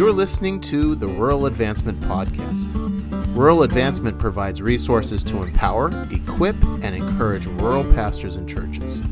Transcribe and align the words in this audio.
You're 0.00 0.14
listening 0.14 0.62
to 0.62 0.94
the 0.94 1.06
Rural 1.06 1.44
Advancement 1.44 2.00
Podcast. 2.00 2.72
Rural 3.36 3.64
Advancement 3.64 4.18
provides 4.18 4.62
resources 4.62 5.22
to 5.24 5.42
empower, 5.42 5.90
equip, 6.10 6.56
and 6.82 6.96
encourage 6.96 7.44
rural 7.44 7.84
pastors 7.92 8.36
and 8.36 8.48
churches. 8.48 9.02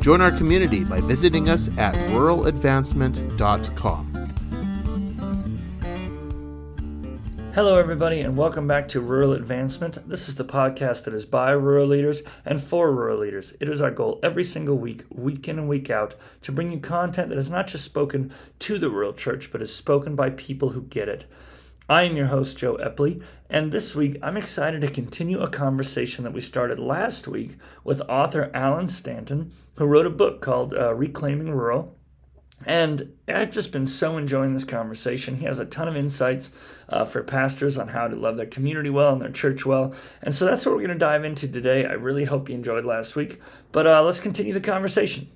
Join 0.00 0.22
our 0.22 0.30
community 0.30 0.84
by 0.84 1.02
visiting 1.02 1.50
us 1.50 1.68
at 1.76 1.94
ruraladvancement.com. 1.96 4.07
Hello, 7.58 7.76
everybody, 7.76 8.20
and 8.20 8.36
welcome 8.36 8.68
back 8.68 8.86
to 8.86 9.00
Rural 9.00 9.32
Advancement. 9.32 10.08
This 10.08 10.28
is 10.28 10.36
the 10.36 10.44
podcast 10.44 11.02
that 11.02 11.12
is 11.12 11.26
by 11.26 11.50
rural 11.50 11.88
leaders 11.88 12.22
and 12.44 12.62
for 12.62 12.92
rural 12.92 13.18
leaders. 13.18 13.52
It 13.58 13.68
is 13.68 13.80
our 13.80 13.90
goal 13.90 14.20
every 14.22 14.44
single 14.44 14.78
week, 14.78 15.02
week 15.10 15.48
in 15.48 15.58
and 15.58 15.68
week 15.68 15.90
out, 15.90 16.14
to 16.42 16.52
bring 16.52 16.70
you 16.70 16.78
content 16.78 17.30
that 17.30 17.36
is 17.36 17.50
not 17.50 17.66
just 17.66 17.84
spoken 17.84 18.30
to 18.60 18.78
the 18.78 18.88
rural 18.88 19.12
church, 19.12 19.50
but 19.50 19.60
is 19.60 19.74
spoken 19.74 20.14
by 20.14 20.30
people 20.30 20.68
who 20.68 20.82
get 20.82 21.08
it. 21.08 21.26
I 21.88 22.04
am 22.04 22.14
your 22.14 22.26
host, 22.26 22.56
Joe 22.56 22.76
Epley, 22.76 23.24
and 23.50 23.72
this 23.72 23.92
week 23.92 24.18
I'm 24.22 24.36
excited 24.36 24.82
to 24.82 24.88
continue 24.88 25.40
a 25.40 25.50
conversation 25.50 26.22
that 26.22 26.32
we 26.32 26.40
started 26.40 26.78
last 26.78 27.26
week 27.26 27.56
with 27.82 28.00
author 28.02 28.52
Allen 28.54 28.86
Stanton, 28.86 29.50
who 29.74 29.86
wrote 29.86 30.06
a 30.06 30.10
book 30.10 30.40
called 30.40 30.74
uh, 30.74 30.94
Reclaiming 30.94 31.50
Rural. 31.50 31.97
And 32.66 33.12
I've 33.28 33.50
just 33.50 33.72
been 33.72 33.86
so 33.86 34.16
enjoying 34.16 34.52
this 34.52 34.64
conversation. 34.64 35.36
He 35.36 35.44
has 35.44 35.58
a 35.58 35.66
ton 35.66 35.88
of 35.88 35.96
insights 35.96 36.50
uh, 36.88 37.04
for 37.04 37.22
pastors 37.22 37.78
on 37.78 37.88
how 37.88 38.08
to 38.08 38.16
love 38.16 38.36
their 38.36 38.46
community 38.46 38.90
well 38.90 39.12
and 39.12 39.22
their 39.22 39.30
church 39.30 39.64
well. 39.64 39.94
And 40.22 40.34
so 40.34 40.44
that's 40.44 40.66
what 40.66 40.74
we're 40.74 40.82
going 40.82 40.90
to 40.90 40.98
dive 40.98 41.24
into 41.24 41.48
today. 41.48 41.86
I 41.86 41.92
really 41.92 42.24
hope 42.24 42.48
you 42.48 42.54
enjoyed 42.54 42.84
last 42.84 43.16
week. 43.16 43.40
But 43.72 43.86
uh, 43.86 44.02
let's 44.02 44.20
continue 44.20 44.52
the 44.52 44.60
conversation. 44.60 45.28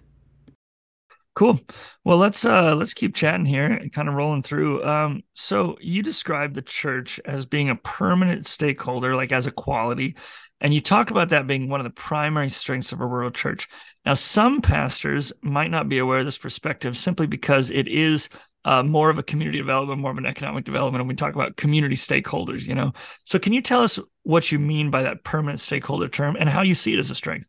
Cool. 1.34 1.58
Well, 2.04 2.18
let's 2.18 2.44
uh 2.44 2.74
let's 2.74 2.92
keep 2.92 3.14
chatting 3.14 3.46
here 3.46 3.64
and 3.64 3.90
kind 3.90 4.06
of 4.06 4.14
rolling 4.14 4.42
through. 4.42 4.84
Um, 4.84 5.22
so 5.32 5.78
you 5.80 6.02
described 6.02 6.54
the 6.54 6.60
church 6.60 7.18
as 7.24 7.46
being 7.46 7.70
a 7.70 7.76
permanent 7.76 8.44
stakeholder, 8.44 9.16
like 9.16 9.32
as 9.32 9.46
a 9.46 9.50
quality, 9.50 10.16
and 10.62 10.72
you 10.72 10.80
talk 10.80 11.10
about 11.10 11.28
that 11.30 11.48
being 11.48 11.68
one 11.68 11.80
of 11.80 11.84
the 11.84 11.90
primary 11.90 12.48
strengths 12.48 12.92
of 12.92 13.00
a 13.00 13.06
rural 13.06 13.32
church. 13.32 13.68
Now, 14.06 14.14
some 14.14 14.62
pastors 14.62 15.32
might 15.42 15.72
not 15.72 15.88
be 15.88 15.98
aware 15.98 16.20
of 16.20 16.24
this 16.24 16.38
perspective 16.38 16.96
simply 16.96 17.26
because 17.26 17.68
it 17.68 17.88
is 17.88 18.28
uh, 18.64 18.84
more 18.84 19.10
of 19.10 19.18
a 19.18 19.24
community 19.24 19.58
development, 19.58 20.00
more 20.00 20.12
of 20.12 20.18
an 20.18 20.26
economic 20.26 20.64
development. 20.64 21.00
And 21.00 21.08
we 21.08 21.16
talk 21.16 21.34
about 21.34 21.56
community 21.56 21.96
stakeholders, 21.96 22.68
you 22.68 22.76
know. 22.76 22.92
So, 23.24 23.40
can 23.40 23.52
you 23.52 23.60
tell 23.60 23.82
us 23.82 23.98
what 24.22 24.52
you 24.52 24.60
mean 24.60 24.88
by 24.88 25.02
that 25.02 25.24
permanent 25.24 25.58
stakeholder 25.58 26.08
term 26.08 26.36
and 26.38 26.48
how 26.48 26.62
you 26.62 26.76
see 26.76 26.94
it 26.94 26.98
as 27.00 27.10
a 27.10 27.16
strength? 27.16 27.48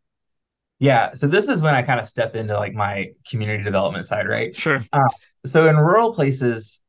Yeah. 0.79 1.13
So, 1.13 1.27
this 1.27 1.47
is 1.47 1.61
when 1.61 1.75
I 1.75 1.83
kind 1.83 1.99
of 1.99 2.07
step 2.07 2.35
into 2.35 2.55
like 2.57 2.73
my 2.73 3.11
community 3.29 3.63
development 3.63 4.07
side, 4.07 4.27
right? 4.27 4.55
Sure. 4.55 4.83
Uh, 4.91 5.07
so, 5.45 5.67
in 5.67 5.77
rural 5.77 6.13
places, 6.13 6.81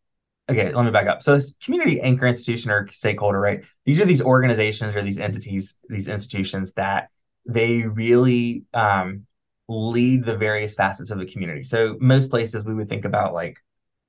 okay, 0.48 0.72
let 0.72 0.84
me 0.84 0.90
back 0.90 1.06
up. 1.06 1.22
So 1.22 1.38
community 1.62 2.00
anchor 2.00 2.26
institution 2.26 2.70
or 2.70 2.88
stakeholder, 2.88 3.40
right? 3.40 3.64
These 3.84 4.00
are 4.00 4.04
these 4.04 4.22
organizations 4.22 4.94
or 4.94 5.02
these 5.02 5.18
entities, 5.18 5.76
these 5.88 6.08
institutions 6.08 6.72
that 6.74 7.08
they 7.46 7.82
really 7.82 8.64
um, 8.74 9.26
lead 9.68 10.24
the 10.24 10.36
various 10.36 10.74
facets 10.74 11.10
of 11.10 11.18
the 11.18 11.26
community. 11.26 11.62
So 11.62 11.96
most 12.00 12.30
places 12.30 12.64
we 12.64 12.74
would 12.74 12.88
think 12.88 13.04
about 13.04 13.34
like 13.34 13.58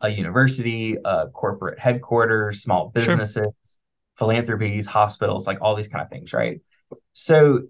a 0.02 0.10
university, 0.10 0.98
a 1.04 1.28
corporate 1.28 1.80
headquarters, 1.80 2.62
small 2.62 2.90
businesses, 2.90 3.36
sure. 3.36 3.80
philanthropies, 4.18 4.86
hospitals, 4.86 5.48
like 5.48 5.60
all 5.62 5.76
these 5.76 5.88
kind 5.88 6.04
of 6.04 6.10
things, 6.10 6.34
right? 6.34 6.62
So 7.14 7.62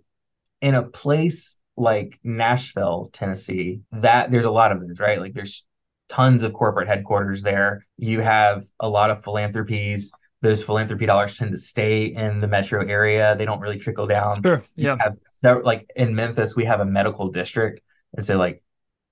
in 0.61 0.75
a 0.75 0.83
place 0.83 1.57
like 1.77 2.19
Nashville, 2.23 3.09
Tennessee, 3.13 3.81
that 3.91 4.31
there's 4.31 4.45
a 4.45 4.51
lot 4.51 4.71
of 4.71 4.85
those, 4.85 4.99
right? 4.99 5.19
Like 5.19 5.33
there's 5.33 5.65
tons 6.09 6.43
of 6.43 6.53
corporate 6.53 6.87
headquarters 6.87 7.41
there. 7.41 7.85
You 7.97 8.21
have 8.21 8.65
a 8.79 8.87
lot 8.87 9.09
of 9.09 9.23
philanthropies. 9.23 10.11
Those 10.41 10.63
philanthropy 10.63 11.05
dollars 11.05 11.37
tend 11.37 11.51
to 11.51 11.57
stay 11.57 12.05
in 12.05 12.39
the 12.39 12.47
metro 12.47 12.85
area. 12.85 13.35
They 13.35 13.45
don't 13.45 13.59
really 13.59 13.79
trickle 13.79 14.05
down. 14.05 14.43
Sure. 14.43 14.63
Yeah. 14.75 14.97
Several, 15.33 15.65
like 15.65 15.89
in 15.95 16.13
Memphis, 16.13 16.55
we 16.55 16.65
have 16.65 16.81
a 16.81 16.85
medical 16.85 17.29
district. 17.29 17.81
And 18.15 18.25
so 18.25 18.37
like 18.37 18.61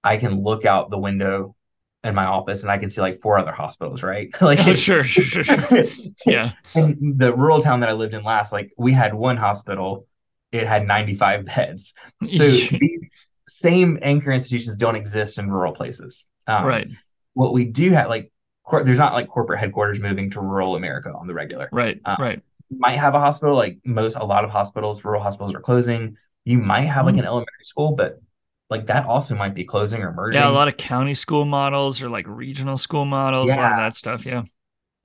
I 0.04 0.18
can 0.18 0.44
look 0.44 0.66
out 0.66 0.92
the 0.92 0.98
window 1.00 1.56
in 2.04 2.14
my 2.14 2.26
office 2.26 2.64
and 2.64 2.72
I 2.72 2.78
can 2.78 2.90
see 2.90 3.02
like 3.02 3.22
four 3.22 3.38
other 3.40 3.52
hospitals, 3.52 4.04
right? 4.04 4.30
like 4.42 4.60
oh, 4.68 4.74
sure, 4.76 5.04
sure, 5.04 5.24
sure, 5.24 5.44
sure. 5.44 5.86
Yeah. 6.26 6.52
And 6.76 7.18
the 7.18 7.34
rural 7.36 7.62
town 7.62 7.80
that 7.80 7.90
I 7.90 7.94
lived 7.94 8.14
in 8.14 8.24
last, 8.24 8.52
like 8.52 8.72
we 8.78 8.92
had 8.92 9.14
one 9.14 9.38
hospital, 9.38 10.08
it 10.52 10.68
had 10.68 10.86
95 10.86 11.46
beds. 11.46 11.94
So 12.30 12.50
these 12.50 13.10
same 13.48 13.98
anchor 14.02 14.32
institutions 14.32 14.78
don't 14.78 14.96
exist 14.96 15.40
in 15.40 15.50
rural 15.50 15.74
places. 15.74 16.26
Um, 16.48 16.66
right. 16.66 16.88
What 17.34 17.54
we 17.54 17.66
do 17.66 17.92
have, 17.92 18.10
like, 18.10 18.32
cor- 18.64 18.84
there's 18.84 18.98
not 18.98 19.14
like 19.14 19.28
corporate 19.28 19.60
headquarters 19.60 20.00
moving 20.00 20.30
to 20.32 20.42
rural 20.42 20.76
America 20.76 21.12
on 21.14 21.28
the 21.28 21.34
regular. 21.34 21.70
Right. 21.72 22.00
Um, 22.06 22.18
right. 22.20 22.42
Might 22.70 22.98
have 22.98 23.16
a 23.16 23.20
hospital, 23.20 23.56
like 23.56 23.80
most, 23.86 24.16
a 24.16 24.26
lot 24.26 24.44
of 24.44 24.50
hospitals, 24.50 25.04
rural 25.04 25.22
hospitals 25.22 25.54
are 25.54 25.62
closing. 25.62 26.18
You 26.46 26.58
might 26.58 26.82
have 26.82 27.06
like 27.06 27.16
mm. 27.16 27.20
an 27.20 27.26
elementary 27.26 27.64
school, 27.64 27.96
but 27.96 28.22
like 28.70 28.88
that 28.88 29.06
also 29.06 29.36
might 29.36 29.54
be 29.54 29.64
closing 29.64 30.02
or 30.02 30.12
merging. 30.12 30.42
Yeah, 30.42 30.50
a 30.50 30.52
lot 30.52 30.68
of 30.68 30.78
county 30.78 31.14
school 31.14 31.46
models 31.46 32.02
or 32.02 32.10
like 32.10 32.26
regional 32.28 32.78
school 32.78 33.06
models, 33.06 33.50
yeah. 33.50 33.56
a 33.56 33.62
lot 33.62 33.72
of 33.74 33.78
that 33.78 33.96
stuff. 33.96 34.26
Yeah. 34.26 34.44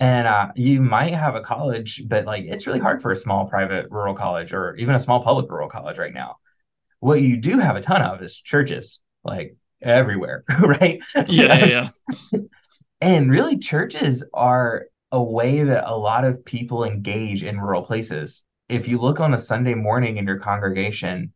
And 0.00 0.26
uh, 0.28 0.48
you 0.54 0.80
might 0.80 1.12
have 1.12 1.34
a 1.34 1.40
college, 1.40 2.04
but 2.06 2.24
like 2.24 2.44
it's 2.44 2.66
really 2.66 2.78
hard 2.78 3.02
for 3.02 3.10
a 3.10 3.16
small 3.16 3.46
private 3.46 3.90
rural 3.90 4.14
college 4.14 4.52
or 4.52 4.74
even 4.76 4.94
a 4.94 5.00
small 5.00 5.22
public 5.22 5.50
rural 5.50 5.68
college 5.68 5.98
right 5.98 6.14
now. 6.14 6.36
What 7.00 7.20
you 7.20 7.36
do 7.36 7.58
have 7.58 7.76
a 7.76 7.80
ton 7.80 8.02
of 8.02 8.22
is 8.22 8.40
churches. 8.40 9.00
Like 9.24 9.56
everywhere, 9.82 10.44
right? 10.60 11.00
Yeah, 11.26 11.58
yeah, 11.58 11.90
yeah. 12.32 12.40
and 13.00 13.30
really, 13.30 13.58
churches 13.58 14.24
are 14.34 14.86
a 15.12 15.22
way 15.22 15.64
that 15.64 15.88
a 15.88 15.96
lot 15.96 16.24
of 16.24 16.44
people 16.44 16.84
engage 16.84 17.42
in 17.42 17.60
rural 17.60 17.82
places. 17.82 18.44
If 18.68 18.86
you 18.86 18.98
look 18.98 19.20
on 19.20 19.34
a 19.34 19.38
Sunday 19.38 19.74
morning 19.74 20.18
in 20.18 20.26
your 20.26 20.38
congregation, 20.38 21.32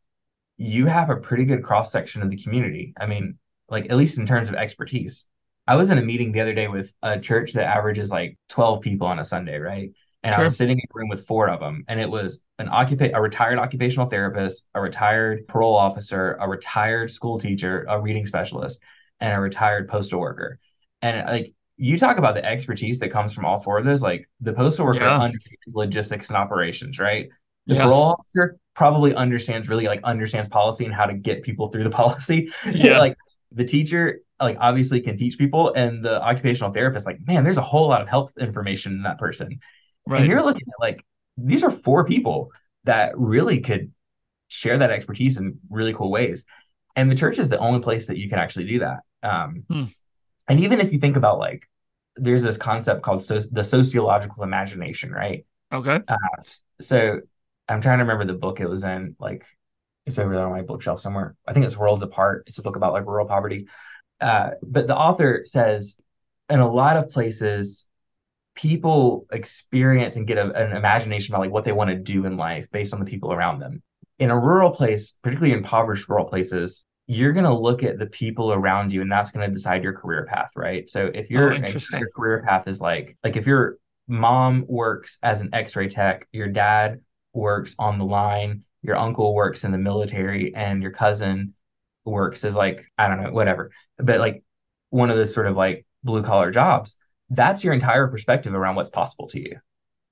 you 0.59 0.87
have 0.87 1.11
a 1.11 1.17
pretty 1.17 1.45
good 1.45 1.63
cross 1.65 1.91
section 1.91 2.23
of 2.23 2.31
the 2.31 2.37
community. 2.37 2.93
I 3.01 3.07
mean, 3.07 3.39
like 3.69 3.87
at 3.91 3.97
least 3.97 4.19
in 4.19 4.27
terms 4.27 4.49
of 4.49 4.55
expertise. 4.55 5.27
I 5.67 5.77
was 5.77 5.91
in 5.91 5.99
a 5.99 6.03
meeting 6.03 6.33
the 6.33 6.41
other 6.41 6.55
day 6.55 6.69
with 6.69 6.93
a 7.03 7.19
church 7.19 7.53
that 7.53 7.65
averages 7.65 8.11
like 8.11 8.37
12 8.49 8.81
people 8.81 9.07
on 9.07 9.21
a 9.21 9.25
Sunday, 9.25 9.59
right? 9.59 9.93
And 10.23 10.35
sure. 10.35 10.43
I 10.43 10.45
was 10.45 10.57
sitting 10.57 10.79
in 10.79 10.85
a 10.85 10.95
room 10.95 11.09
with 11.09 11.27
four 11.27 11.49
of 11.49 11.61
them, 11.61 11.85
and 11.89 12.01
it 12.01 12.09
was 12.09 12.43
an 12.59 12.69
occupa- 12.69 13.13
a 13.15 13.21
retired 13.21 13.59
occupational 13.59 14.07
therapist, 14.07 14.67
a 14.75 14.81
retired 14.81 15.49
parole 15.49 15.75
officer, 15.75 16.37
a 16.41 16.49
retired 16.49 17.11
school 17.11 17.39
teacher, 17.39 17.85
a 17.89 18.01
reading 18.01 18.25
specialist, 18.25 18.81
and 19.21 19.35
a 19.35 19.41
retired 19.41 19.89
postal 19.89 20.21
worker. 20.21 20.59
And 21.01 21.27
like 21.27 21.55
you 21.77 21.99
talk 21.99 22.19
about 22.19 22.37
the 22.37 22.45
expertise 22.45 23.01
that 23.01 23.11
comes 23.11 23.33
from 23.33 23.45
all 23.45 23.59
four 23.59 23.79
of 23.79 23.85
those, 23.85 24.03
like 24.03 24.29
the 24.41 24.53
postal 24.53 24.87
worker 24.87 25.01
yeah. 25.01 25.19
understands 25.19 25.63
logistics 25.67 26.29
and 26.29 26.37
operations, 26.37 27.01
right? 27.01 27.29
The 27.67 27.75
yeah. 27.75 27.85
parole 27.85 28.17
officer 28.19 28.59
probably 28.75 29.15
understands 29.15 29.69
really 29.69 29.87
like 29.87 30.03
understands 30.05 30.49
policy 30.49 30.85
and 30.85 30.95
how 30.95 31.07
to 31.07 31.15
get 31.15 31.43
people 31.43 31.69
through 31.69 31.85
the 31.85 31.91
policy. 32.03 32.53
Yeah. 32.65 32.99
like 32.99 33.17
the 33.51 33.65
teacher 33.65 34.21
like 34.41 34.57
obviously 34.61 35.01
can 35.01 35.17
teach 35.17 35.39
people 35.39 35.73
and 35.75 36.05
the 36.05 36.21
occupational 36.23 36.73
therapist 36.73 37.07
like 37.07 37.19
man 37.27 37.45
there's 37.45 37.59
a 37.59 37.63
whole 37.63 37.89
lot 37.89 38.03
of 38.03 38.09
health 38.09 38.33
information 38.41 38.93
in 38.93 39.03
that 39.03 39.19
person 39.19 39.61
Right. 40.07 40.21
And 40.21 40.29
you're 40.29 40.45
looking 40.45 40.67
at 40.69 40.81
like 40.81 41.05
these 41.37 41.63
are 41.63 41.71
four 41.71 42.05
people 42.05 42.53
that 42.85 43.17
really 43.17 43.61
could 43.61 43.93
share 44.49 44.79
that 44.79 44.91
expertise 44.91 45.39
in 45.39 45.59
really 45.71 45.95
cool 45.95 46.11
ways. 46.11 46.45
And 46.97 47.11
the 47.11 47.15
church 47.15 47.39
is 47.39 47.49
the 47.49 47.59
only 47.59 47.81
place 47.81 48.07
that 48.07 48.19
you 48.19 48.29
can 48.29 48.39
actually 48.39 48.67
do 48.67 48.79
that. 48.81 48.99
Um, 49.23 49.65
hmm. 49.69 49.85
And 50.49 50.61
even 50.61 50.81
if 50.81 50.93
you 50.93 50.99
think 50.99 51.17
about 51.17 51.39
like, 51.39 51.69
there's 52.17 52.43
this 52.43 52.59
concept 52.59 53.03
called 53.03 53.23
so- 53.23 53.41
the 53.51 53.65
sociological 53.65 54.43
imagination, 54.43 55.11
right? 55.11 55.47
Okay. 55.73 56.01
Uh, 56.07 56.43
so 56.81 57.21
I'm 57.69 57.81
trying 57.81 57.99
to 57.99 58.05
remember 58.05 58.27
the 58.31 58.39
book 58.39 58.61
it 58.61 58.69
was 58.69 58.85
in. 58.85 59.17
Like, 59.19 59.47
it's 60.05 60.19
over 60.19 60.35
there 60.35 60.45
on 60.45 60.53
my 60.53 60.63
bookshelf 60.63 61.01
somewhere. 61.01 61.37
I 61.47 61.53
think 61.53 61.65
it's 61.65 61.77
Worlds 61.77 62.03
Apart. 62.03 62.45
It's 62.47 62.59
a 62.59 62.63
book 62.63 62.77
about 62.77 62.93
like 62.93 63.07
rural 63.07 63.27
poverty. 63.27 63.69
Uh, 64.21 64.51
but 64.63 64.87
the 64.87 64.97
author 64.97 65.43
says, 65.45 65.99
in 66.51 66.61
a 66.61 66.71
lot 66.71 66.97
of 66.97 67.09
places, 67.09 67.87
people 68.55 69.27
experience 69.33 70.17
and 70.17 70.27
get 70.27 70.39
a, 70.39 70.53
an 70.53 70.77
imagination 70.77 71.35
about 71.35 71.43
like 71.43 71.51
what 71.51 71.65
they 71.65 71.73
want 71.73 71.91
to 71.91 71.97
do 71.97 72.27
in 72.27 72.37
life 72.37 72.69
based 72.71 72.93
on 72.93 73.01
the 73.01 73.07
people 73.07 73.33
around 73.33 73.59
them. 73.59 73.83
In 74.19 74.31
a 74.31 74.39
rural 74.39 74.71
place, 74.71 75.15
particularly 75.23 75.55
impoverished 75.55 76.09
rural 76.09 76.27
places, 76.27 76.85
you're 77.07 77.33
going 77.33 77.45
to 77.45 77.55
look 77.55 77.83
at 77.83 77.99
the 77.99 78.07
people 78.07 78.53
around 78.53 78.93
you 78.93 79.01
and 79.01 79.11
that's 79.11 79.31
going 79.31 79.47
to 79.47 79.53
decide 79.53 79.83
your 79.83 79.93
career 79.93 80.27
path, 80.27 80.51
right? 80.55 80.89
So 80.89 81.07
if 81.07 81.25
oh, 81.25 81.29
your, 81.31 81.55
oh, 81.55 81.99
your 81.99 82.11
career 82.15 82.45
path 82.47 82.69
is 82.69 82.81
like 82.81 83.17
like 83.25 83.37
if 83.37 83.47
your 83.47 83.79
mom 84.07 84.65
works 84.69 85.19
as 85.23 85.41
an 85.43 85.51
x-ray 85.53 85.89
tech, 85.89 86.29
your 86.33 86.49
dad 86.49 87.01
works 87.33 87.75
on 87.79 87.99
the 87.99 88.05
line, 88.05 88.63
your 88.83 88.97
uncle 88.97 89.35
works 89.35 89.65
in 89.65 89.73
the 89.73 89.79
military 89.79 90.55
and 90.55 90.83
your 90.83 90.93
cousin 90.93 91.55
works 92.05 92.45
as 92.45 92.55
like 92.55 92.85
I 92.99 93.09
don't 93.09 93.23
know, 93.23 93.33
whatever. 93.33 93.71
But 93.99 94.21
like 94.21 94.45
one 94.91 95.11
of 95.11 95.17
those 95.17 95.35
sort 95.35 95.47
of 95.47 95.57
like 95.57 95.87
blue 96.05 96.23
collar 96.23 96.51
jobs 96.51 96.97
that's 97.33 97.65
your 97.65 97.75
entire 97.75 98.09
perspective 98.09 98.55
around 98.55 98.77
what's 98.77 98.91
possible 98.91 99.27
to 99.29 99.41
you. 99.41 99.59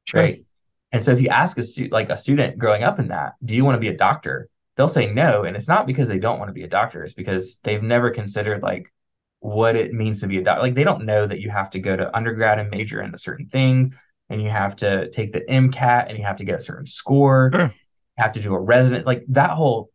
Sure. 0.05 0.21
Right. 0.21 0.45
And 0.93 1.05
so 1.05 1.13
if 1.13 1.21
you 1.21 1.29
ask 1.29 1.57
a 1.59 1.63
student, 1.63 1.93
like 1.93 2.11
a 2.11 2.17
student 2.17 2.59
growing 2.59 2.83
up 2.83 2.99
in 2.99 3.09
that, 3.09 3.35
do 3.45 3.55
you 3.55 3.65
want 3.65 3.77
to 3.77 3.81
be 3.81 3.89
a 3.89 3.97
doctor? 3.97 4.49
They'll 4.77 4.89
say 4.89 5.13
no. 5.13 5.45
And 5.45 5.57
it's 5.57 5.69
not 5.69 5.87
because 5.87 6.09
they 6.09 6.19
don't 6.19 6.39
want 6.39 6.49
to 6.49 6.55
be 6.55 6.65
a 6.65 6.69
doctor, 6.69 7.05
it's 7.05 7.15
because 7.15 7.59
they've 7.63 7.83
never 7.83 8.11
considered 8.11 8.63
like 8.63 8.93
what 9.41 9.77
it 9.77 9.93
means 9.93 10.21
to 10.21 10.27
be 10.27 10.39
a 10.39 10.43
doctor. 10.43 10.63
Like 10.63 10.75
they 10.75 10.85
don't 10.85 11.05
know 11.05 11.27
that 11.27 11.41
you 11.41 11.51
have 11.51 11.71
to 11.71 11.79
go 11.79 11.97
to 11.97 12.15
undergrad 12.17 12.59
and 12.59 12.71
major 12.71 13.03
in 13.03 13.15
a 13.15 13.19
certain 13.19 13.47
thing, 13.47 13.95
and 14.29 14.43
you 14.43 14.49
have 14.49 14.77
to 14.77 15.11
take 15.11 15.33
the 15.33 15.41
MCAT 15.41 16.09
and 16.09 16.19
you 16.19 16.25
have 16.25 16.37
to 16.37 16.45
get 16.45 16.57
a 16.57 16.65
certain 16.65 16.87
score. 16.87 17.51
Sure. 17.53 17.75
You 18.19 18.23
have 18.25 18.33
to 18.33 18.41
do 18.41 18.55
a 18.55 18.61
resident. 18.61 19.07
Like 19.07 19.25
that 19.29 19.51
whole 19.51 19.91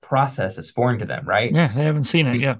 process 0.00 0.58
is 0.58 0.70
foreign 0.70 0.98
to 0.98 1.06
them, 1.06 1.24
right? 1.26 1.52
Yeah, 1.52 1.68
they 1.68 1.84
haven't 1.84 2.04
seen 2.04 2.26
it. 2.26 2.40
Yeah. 2.40 2.56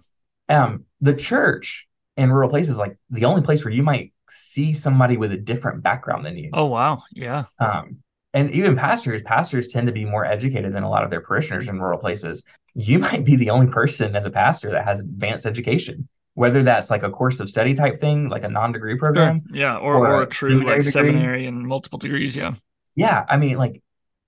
Um, 0.49 0.85
the 1.01 1.15
church 1.15 1.89
in 2.21 2.31
rural 2.33 2.49
places, 2.51 2.77
like 2.79 2.97
the 3.11 3.25
only 3.25 3.43
place 3.43 3.65
where 3.65 3.73
you 3.75 3.83
might 3.83 4.13
see 4.29 4.73
somebody 4.73 5.17
with 5.17 5.33
a 5.33 5.37
different 5.37 5.83
background 5.83 6.25
than 6.25 6.37
you. 6.37 6.51
Oh 6.53 6.67
wow. 6.67 7.03
Yeah. 7.13 7.45
Um, 7.59 7.99
and 8.33 8.51
even 8.53 8.77
pastors, 8.77 9.23
pastors 9.23 9.67
tend 9.69 9.87
to 9.89 9.93
be 9.93 10.05
more 10.05 10.25
educated 10.25 10.73
than 10.73 10.85
a 10.85 10.91
lot 10.91 11.03
of 11.03 11.11
their 11.11 11.21
parishioners 11.21 11.69
in 11.69 11.81
rural 11.81 11.99
places. 11.99 12.45
You 12.75 12.99
might 13.07 13.25
be 13.25 13.37
the 13.37 13.51
only 13.51 13.67
person 13.67 14.15
as 14.15 14.27
a 14.27 14.31
pastor 14.31 14.71
that 14.73 14.85
has 14.85 15.01
advanced 15.01 15.47
education, 15.47 16.09
whether 16.35 16.63
that's 16.63 16.91
like 16.91 17.03
a 17.03 17.11
course 17.11 17.41
of 17.41 17.51
study 17.51 17.75
type 17.75 18.01
thing, 18.01 18.29
like 18.29 18.45
a 18.45 18.49
non-degree 18.49 18.97
program. 18.99 19.43
Sure. 19.49 19.57
Yeah. 19.57 19.77
Or, 19.79 19.97
Or 19.97 20.07
or, 20.07 20.23
a 20.23 20.27
true 20.27 20.63
seminary 20.63 20.77
like 20.77 20.85
degree. 20.85 20.91
seminary 20.91 21.47
and 21.47 21.67
multiple 21.67 21.99
degrees. 21.99 22.37
Yeah. 22.37 22.55
Yeah, 22.95 23.25
I 23.29 23.37
mean, 23.37 23.57
like 23.59 23.83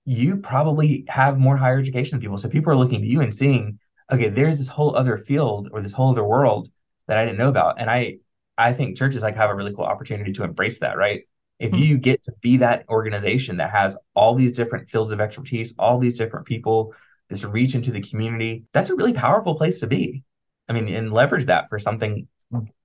you 0.04 0.36
probably 0.38 1.04
have 1.08 1.38
more 1.38 1.56
higher 1.56 1.78
education 1.78 2.16
than 2.16 2.20
people. 2.20 2.38
So 2.38 2.48
people 2.48 2.72
are 2.72 2.76
looking 2.76 3.00
to 3.02 3.06
you 3.06 3.20
and 3.20 3.34
seeing, 3.34 3.78
okay, 4.10 4.28
there's 4.28 4.58
this 4.58 4.68
whole 4.68 4.96
other 4.96 5.16
field 5.18 5.68
or 5.72 5.80
this 5.80 5.92
whole 5.92 6.10
other 6.10 6.24
world 6.24 6.70
that 7.08 7.18
I 7.18 7.24
didn't 7.24 7.38
know 7.38 7.48
about. 7.48 7.80
And 7.80 7.90
I 7.90 8.18
I 8.58 8.72
think 8.72 8.96
churches 8.96 9.22
like 9.22 9.36
have 9.36 9.50
a 9.50 9.54
really 9.54 9.74
cool 9.74 9.84
opportunity 9.84 10.32
to 10.34 10.44
embrace 10.44 10.78
that, 10.80 10.96
right? 10.96 11.22
If 11.58 11.72
Hmm. 11.72 11.78
you 11.78 11.96
get 11.98 12.22
to 12.24 12.32
be 12.40 12.58
that 12.58 12.84
organization 12.88 13.56
that 13.58 13.70
has 13.70 13.96
all 14.14 14.34
these 14.34 14.52
different 14.52 14.90
fields 14.90 15.12
of 15.12 15.20
expertise, 15.20 15.74
all 15.78 15.98
these 15.98 16.18
different 16.18 16.46
people, 16.46 16.94
this 17.28 17.44
reach 17.44 17.74
into 17.74 17.90
the 17.92 18.00
community, 18.00 18.64
that's 18.72 18.90
a 18.90 18.94
really 18.96 19.12
powerful 19.12 19.54
place 19.54 19.80
to 19.80 19.86
be. 19.86 20.22
I 20.68 20.72
mean, 20.74 20.88
and 20.88 21.12
leverage 21.12 21.46
that 21.46 21.68
for 21.68 21.78
something 21.78 22.28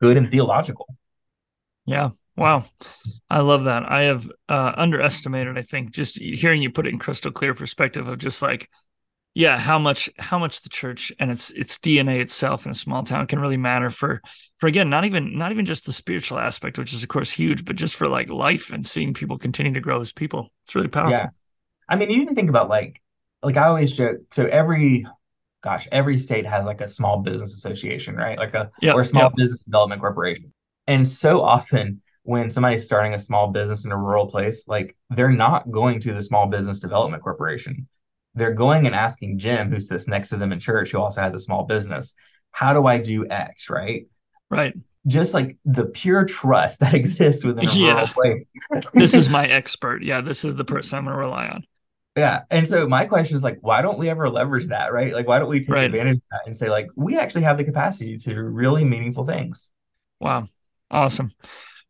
good 0.02 0.18
and 0.18 0.32
theological. 0.32 0.88
Yeah. 1.86 2.12
Wow. 2.36 2.66
I 3.30 3.40
love 3.42 3.66
that. 3.66 3.90
I 3.92 4.04
have 4.04 4.30
uh, 4.50 4.74
underestimated, 4.78 5.58
I 5.58 5.64
think, 5.64 5.92
just 5.92 6.20
hearing 6.20 6.62
you 6.62 6.72
put 6.72 6.88
it 6.88 6.94
in 6.94 7.00
crystal 7.00 7.32
clear 7.32 7.54
perspective 7.54 8.08
of 8.08 8.20
just 8.20 8.42
like, 8.42 8.70
yeah, 9.38 9.60
how 9.60 9.78
much 9.78 10.10
how 10.18 10.40
much 10.40 10.64
the 10.64 10.70
church 10.70 11.14
and 11.20 11.30
its 11.30 11.52
its 11.52 11.78
DNA 11.78 12.22
itself 12.22 12.66
in 12.66 12.72
a 12.72 12.76
small 12.76 13.04
town 13.04 13.28
can 13.28 13.40
really 13.40 13.56
matter 13.56 13.92
for 13.92 14.20
for 14.58 14.66
again, 14.66 14.90
not 14.90 15.06
even 15.06 15.38
not 15.38 15.52
even 15.52 15.64
just 15.64 15.86
the 15.86 15.94
spiritual 15.94 16.40
aspect, 16.40 16.80
which 16.80 16.92
is 16.92 17.04
of 17.04 17.10
course 17.10 17.30
huge, 17.30 17.64
but 17.64 17.76
just 17.76 17.96
for 17.96 18.08
like 18.08 18.30
life 18.30 18.72
and 18.72 18.88
seeing 18.88 19.14
people 19.14 19.38
continue 19.38 19.72
to 19.74 19.80
grow 19.80 20.02
as 20.02 20.12
people. 20.12 20.52
It's 20.66 20.74
really 20.74 20.88
powerful. 20.88 21.12
Yeah. 21.12 21.28
I 21.88 21.98
mean, 21.98 22.10
you 22.10 22.24
even 22.24 22.34
think 22.34 22.50
about 22.50 22.68
like, 22.68 23.00
like 23.44 23.58
I 23.58 23.68
always 23.68 23.96
joke. 23.96 24.18
So 24.32 24.48
every, 24.48 25.06
gosh, 25.64 25.88
every 25.92 26.18
state 26.18 26.48
has 26.48 26.66
like 26.66 26.82
a 26.82 26.88
small 26.88 27.20
business 27.20 27.54
association, 27.54 28.16
right? 28.16 28.40
Like 28.40 28.56
a 28.56 28.72
Yep, 28.82 28.96
or 28.96 29.02
a 29.02 29.06
small 29.06 29.26
yep. 29.26 29.36
business 29.36 29.62
development 29.62 30.02
corporation. 30.02 30.52
And 30.88 31.08
so 31.08 31.44
often 31.44 32.02
when 32.24 32.50
somebody's 32.50 32.86
starting 32.86 33.14
a 33.14 33.20
small 33.20 33.50
business 33.52 33.86
in 33.86 33.92
a 33.92 33.98
rural 33.98 34.26
place, 34.26 34.68
like 34.68 34.98
they're 35.12 35.30
not 35.30 35.70
going 35.70 36.00
to 36.00 36.14
the 36.14 36.24
small 36.24 36.48
business 36.48 36.80
development 36.80 37.22
corporation. 37.22 37.88
They're 38.38 38.54
going 38.54 38.86
and 38.86 38.96
asking 38.96 39.40
Jim, 39.40 39.72
who 39.72 39.80
sits 39.80 40.08
next 40.08 40.30
to 40.30 40.38
them 40.38 40.52
in 40.52 40.60
church, 40.60 40.92
who 40.92 41.00
also 41.00 41.22
has 41.22 41.36
a 41.36 41.40
small 41.40 41.64
business, 41.66 42.14
how 42.52 42.74
do 42.74 42.86
I 42.86 42.98
do 42.98 43.28
X, 43.30 43.70
right? 43.70 44.06
Right. 44.50 44.74
Just 45.08 45.34
like 45.34 45.58
the 45.66 45.86
pure 45.86 46.26
trust 46.26 46.80
that 46.82 46.94
exists 46.94 47.44
within 47.44 47.68
a 47.68 47.74
Yeah. 47.74 47.94
rural 47.94 48.08
place. 48.08 48.46
This 48.94 49.14
is 49.14 49.30
my 49.30 49.48
expert. 49.60 50.04
Yeah, 50.04 50.22
this 50.22 50.46
is 50.46 50.56
the 50.56 50.66
person 50.66 51.00
I'm 51.00 51.06
gonna 51.06 51.18
rely 51.18 51.48
on. 51.48 51.64
Yeah. 52.16 52.42
And 52.50 52.68
so 52.68 52.88
my 52.88 53.06
question 53.06 53.38
is 53.38 53.44
like, 53.44 53.60
why 53.62 53.82
don't 53.82 54.00
we 54.00 54.10
ever 54.10 54.28
leverage 54.30 54.68
that, 54.68 54.92
right? 54.92 55.14
Like, 55.14 55.28
why 55.28 55.38
don't 55.40 55.50
we 55.50 55.60
take 55.60 55.70
Right. 55.70 55.86
advantage 55.86 56.18
of 56.18 56.22
that 56.32 56.42
and 56.48 56.58
say, 56.58 56.68
like, 56.68 56.88
we 56.96 57.18
actually 57.18 57.44
have 57.44 57.58
the 57.58 57.64
capacity 57.64 58.18
to 58.18 58.34
do 58.34 58.42
really 58.42 58.84
meaningful 58.84 59.26
things? 59.26 59.72
Wow. 60.20 60.48
Awesome. 60.90 61.32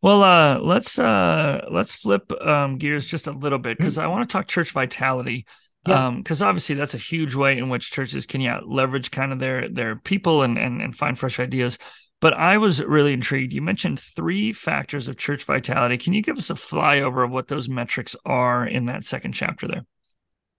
Well, 0.02 0.22
uh, 0.24 0.60
let's 0.60 1.00
uh, 1.00 1.66
let's 1.72 1.96
flip 1.96 2.32
um, 2.42 2.78
gears 2.78 3.06
just 3.06 3.28
a 3.28 3.32
little 3.32 3.58
bit 3.58 3.78
because 3.78 3.98
I 3.98 4.08
want 4.08 4.28
to 4.28 4.32
talk 4.32 4.48
church 4.48 4.72
vitality. 4.72 5.46
Yeah. 5.88 6.08
Um, 6.08 6.18
because 6.18 6.42
obviously 6.42 6.76
that's 6.76 6.94
a 6.94 7.00
huge 7.00 7.36
way 7.36 7.58
in 7.58 7.70
which 7.70 7.92
churches 7.92 8.26
can 8.26 8.42
yeah 8.42 8.60
leverage 8.66 9.12
kind 9.12 9.32
of 9.32 9.40
their 9.40 9.70
their 9.70 9.96
people 9.96 10.44
and 10.44 10.58
and 10.58 10.82
and 10.82 10.96
find 10.96 11.18
fresh 11.18 11.40
ideas. 11.40 11.78
But 12.20 12.34
I 12.34 12.58
was 12.58 12.84
really 12.84 13.14
intrigued. 13.14 13.54
You 13.54 13.62
mentioned 13.62 14.00
three 14.00 14.52
factors 14.52 15.08
of 15.08 15.18
church 15.18 15.44
vitality. 15.44 15.98
Can 15.98 16.14
you 16.14 16.24
give 16.24 16.38
us 16.38 16.50
a 16.50 16.56
flyover 16.56 17.24
of 17.24 17.32
what 17.32 17.48
those 17.48 17.70
metrics 17.70 18.16
are 18.26 18.66
in 18.66 18.86
that 18.88 19.04
second 19.04 19.34
chapter 19.34 19.68
there? 19.68 19.86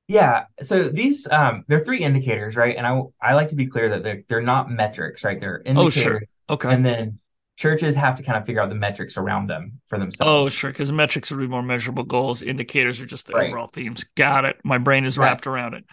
Yeah. 0.06 0.44
So 0.62 0.88
these, 0.88 1.26
um, 1.30 1.64
they're 1.68 1.84
three 1.84 2.00
indicators, 2.00 2.56
right? 2.56 2.76
And 2.76 2.86
I, 2.86 3.02
I 3.20 3.34
like 3.34 3.48
to 3.48 3.56
be 3.56 3.66
clear 3.66 3.90
that 3.90 4.02
they're, 4.02 4.22
they're 4.28 4.40
not 4.40 4.70
metrics, 4.70 5.22
right? 5.22 5.38
They're 5.38 5.60
indicators 5.64 5.96
Oh, 5.96 6.02
sure. 6.02 6.22
Okay. 6.48 6.72
And 6.72 6.84
then 6.84 7.18
churches 7.58 7.96
have 7.96 8.14
to 8.14 8.22
kind 8.22 8.38
of 8.38 8.46
figure 8.46 8.62
out 8.62 8.68
the 8.68 8.74
metrics 8.76 9.16
around 9.16 9.48
them 9.48 9.80
for 9.86 9.98
themselves. 9.98 10.30
Oh, 10.30 10.48
sure. 10.48 10.70
Because 10.70 10.92
metrics 10.92 11.30
would 11.30 11.40
be 11.40 11.48
more 11.48 11.62
measurable 11.62 12.04
goals. 12.04 12.40
Indicators 12.40 13.00
are 13.00 13.06
just 13.06 13.26
the 13.26 13.34
Right. 13.34 13.48
overall 13.50 13.66
themes. 13.66 14.04
Got 14.16 14.44
it. 14.44 14.56
My 14.64 14.78
brain 14.78 15.04
is 15.04 15.18
wrapped 15.18 15.46
around 15.46 15.74
it. 15.74 15.84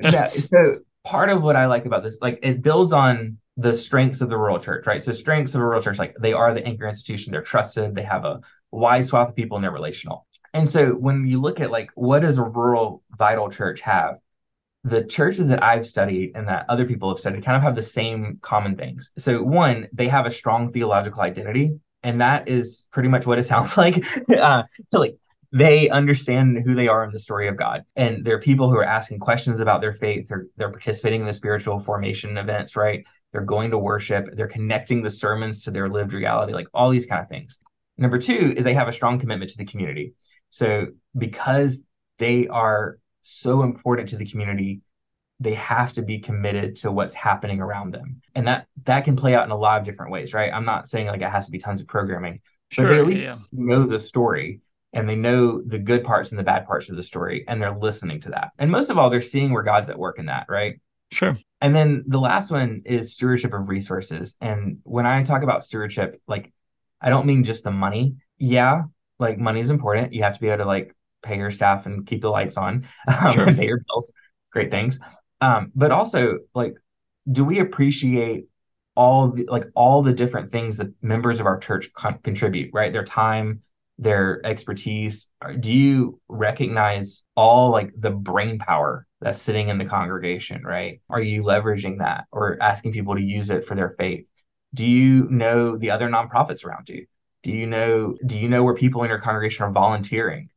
yeah. 0.00 0.28
So 0.30 0.80
part 1.04 1.30
of 1.30 1.40
what 1.42 1.54
I 1.54 1.66
like 1.66 1.86
about 1.86 2.02
this, 2.02 2.18
like 2.20 2.40
it 2.42 2.62
builds 2.62 2.92
on 2.92 3.38
the 3.56 3.72
strengths 3.72 4.20
of 4.20 4.28
the 4.28 4.36
rural 4.36 4.58
church, 4.58 4.86
right? 4.88 5.00
So 5.00 5.12
strengths 5.12 5.54
of 5.54 5.60
a 5.60 5.64
rural 5.64 5.80
church, 5.80 6.00
like 6.00 6.16
they 6.20 6.32
are 6.32 6.52
the 6.52 6.66
anchor 6.66 6.88
institution, 6.88 7.30
they're 7.30 7.42
trusted, 7.42 7.94
they 7.94 8.02
have 8.02 8.24
a 8.24 8.40
wide 8.72 9.06
swath 9.06 9.28
of 9.28 9.36
people 9.36 9.56
and 9.56 9.62
they're 9.62 9.70
relational. 9.70 10.26
And 10.52 10.68
so 10.68 10.88
when 10.90 11.24
you 11.26 11.40
look 11.40 11.60
at 11.60 11.70
like 11.70 11.90
what 11.94 12.22
does 12.22 12.38
a 12.38 12.42
rural 12.42 13.04
vital 13.16 13.48
church 13.50 13.80
have? 13.82 14.16
The 14.84 15.04
churches 15.04 15.48
that 15.48 15.62
I've 15.62 15.86
studied 15.86 16.32
and 16.34 16.46
that 16.48 16.66
other 16.68 16.84
people 16.84 17.08
have 17.08 17.18
studied 17.18 17.44
kind 17.44 17.56
of 17.56 17.62
have 17.62 17.74
the 17.74 17.82
same 17.82 18.38
common 18.42 18.76
things. 18.76 19.10
So 19.18 19.42
one, 19.42 19.88
they 19.92 20.08
have 20.08 20.26
a 20.26 20.30
strong 20.30 20.72
theological 20.72 21.22
identity, 21.22 21.78
and 22.02 22.20
that 22.20 22.48
is 22.48 22.86
pretty 22.92 23.08
much 23.08 23.26
what 23.26 23.38
it 23.38 23.42
sounds 23.52 23.76
like. 23.76 24.04
uh, 24.30 24.64
like 24.92 25.16
they 25.54 25.88
understand 25.88 26.58
who 26.64 26.74
they 26.74 26.88
are 26.88 27.04
in 27.04 27.12
the 27.12 27.18
story 27.18 27.46
of 27.46 27.56
God. 27.56 27.84
And 27.94 28.24
they're 28.24 28.40
people 28.40 28.68
who 28.68 28.76
are 28.76 28.84
asking 28.84 29.20
questions 29.20 29.60
about 29.60 29.80
their 29.80 29.92
faith. 29.92 30.26
They're, 30.28 30.46
they're 30.56 30.72
participating 30.72 31.20
in 31.20 31.28
the 31.28 31.32
spiritual 31.32 31.78
formation 31.78 32.36
events, 32.36 32.74
right? 32.74 33.06
They're 33.32 33.42
going 33.42 33.70
to 33.70 33.78
worship. 33.78 34.26
They're 34.32 34.48
connecting 34.48 35.00
the 35.00 35.10
sermons 35.10 35.62
to 35.62 35.70
their 35.70 35.88
lived 35.88 36.12
reality, 36.12 36.52
like 36.52 36.66
all 36.74 36.90
these 36.90 37.06
kind 37.06 37.22
of 37.22 37.28
things. 37.28 37.60
Number 37.98 38.18
two 38.18 38.52
is 38.56 38.64
they 38.64 38.74
have 38.74 38.88
a 38.88 38.92
strong 38.92 39.20
commitment 39.20 39.50
to 39.52 39.56
the 39.56 39.64
community. 39.64 40.14
So 40.50 40.88
because 41.16 41.80
they 42.18 42.48
are 42.48 42.98
so 43.24 43.62
important 43.62 44.08
to 44.10 44.16
the 44.16 44.26
community, 44.26 44.82
they 45.40 45.54
have 45.54 45.92
to 45.94 46.02
be 46.02 46.18
committed 46.18 46.76
to 46.76 46.92
what's 46.92 47.14
happening 47.14 47.60
around 47.60 47.92
them. 47.92 48.22
And 48.34 48.46
that 48.48 48.66
that 48.84 49.04
can 49.04 49.16
play 49.16 49.34
out 49.34 49.44
in 49.44 49.50
a 49.50 49.56
lot 49.56 49.78
of 49.80 49.84
different 49.84 50.12
ways, 50.12 50.32
right? 50.34 50.52
I'm 50.52 50.64
not 50.64 50.88
saying 50.88 51.08
like 51.08 51.22
it 51.22 51.30
has 51.30 51.46
to 51.46 51.52
be 51.52 51.58
tons 51.58 51.80
of 51.80 51.86
programming, 51.88 52.40
but 52.76 52.84
Sure. 52.84 52.88
they 52.88 52.98
at 52.98 53.06
least 53.06 53.22
yeah. 53.22 53.38
know 53.52 53.84
the 53.86 53.98
story 53.98 54.60
and 54.92 55.08
they 55.08 55.16
know 55.16 55.60
the 55.62 55.78
good 55.78 56.04
parts 56.04 56.30
and 56.30 56.38
the 56.38 56.44
bad 56.44 56.66
parts 56.66 56.88
of 56.88 56.96
the 56.96 57.02
story 57.02 57.44
and 57.48 57.60
they're 57.60 57.76
listening 57.76 58.20
to 58.20 58.30
that. 58.30 58.50
And 58.58 58.70
most 58.70 58.90
of 58.90 58.98
all, 58.98 59.10
they're 59.10 59.20
seeing 59.20 59.52
where 59.52 59.62
God's 59.62 59.90
at 59.90 59.98
work 59.98 60.18
in 60.18 60.26
that, 60.26 60.46
right? 60.48 60.80
Sure. 61.10 61.36
And 61.60 61.74
then 61.74 62.04
the 62.06 62.20
last 62.20 62.50
one 62.50 62.82
is 62.84 63.12
stewardship 63.12 63.52
of 63.54 63.68
resources. 63.68 64.34
And 64.40 64.78
when 64.84 65.06
I 65.06 65.22
talk 65.22 65.42
about 65.42 65.64
stewardship, 65.64 66.20
like 66.28 66.52
I 67.00 67.08
don't 67.10 67.26
mean 67.26 67.44
just 67.44 67.64
the 67.64 67.70
money. 67.70 68.16
Yeah, 68.38 68.82
like 69.18 69.38
money 69.38 69.60
is 69.60 69.70
important. 69.70 70.12
You 70.12 70.22
have 70.22 70.34
to 70.34 70.40
be 70.40 70.48
able 70.48 70.64
to 70.64 70.68
like 70.68 70.94
pay 71.24 71.38
your 71.38 71.50
staff 71.50 71.86
and 71.86 72.06
keep 72.06 72.22
the 72.22 72.30
lights 72.30 72.56
on, 72.56 72.86
um, 73.08 73.32
Sure. 73.32 73.46
pay 73.52 73.66
your 73.66 73.80
bills. 73.88 74.12
Great 74.52 74.70
things. 74.70 75.00
Um, 75.40 75.72
but 75.74 75.90
also 75.90 76.38
like, 76.54 76.74
do 77.30 77.44
we 77.44 77.60
appreciate 77.60 78.46
all 78.96 79.28
the 79.30 79.46
like 79.50 79.64
all 79.74 80.02
the 80.02 80.12
different 80.12 80.52
things 80.52 80.76
that 80.76 80.88
members 81.02 81.40
of 81.40 81.46
our 81.46 81.58
church 81.58 81.92
con- 81.94 82.18
contribute, 82.22 82.70
right? 82.72 82.92
Their 82.92 83.04
time, 83.04 83.62
their 83.98 84.44
expertise. 84.46 85.30
Do 85.60 85.72
you 85.72 86.20
recognize 86.28 87.24
all 87.36 87.70
like 87.70 87.92
the 87.98 88.10
brain 88.10 88.58
power 88.58 89.06
that's 89.20 89.40
sitting 89.42 89.68
in 89.68 89.78
the 89.78 89.84
congregation, 89.84 90.62
right? 90.62 91.00
Are 91.10 91.20
you 91.20 91.42
leveraging 91.42 91.98
that 91.98 92.26
or 92.30 92.56
asking 92.62 92.92
people 92.92 93.16
to 93.16 93.22
use 93.22 93.50
it 93.50 93.66
for 93.66 93.74
their 93.74 93.90
faith? 93.90 94.26
Do 94.74 94.84
you 94.84 95.28
know 95.30 95.76
the 95.76 95.90
other 95.90 96.08
nonprofits 96.08 96.64
around 96.64 96.88
you? 96.88 97.06
Do 97.42 97.50
you 97.50 97.66
know 97.66 98.14
do 98.26 98.38
you 98.38 98.48
know 98.48 98.62
where 98.62 98.74
people 98.74 99.02
in 99.02 99.10
your 99.10 99.18
congregation 99.20 99.64
are 99.64 99.70
volunteering? 99.70 100.50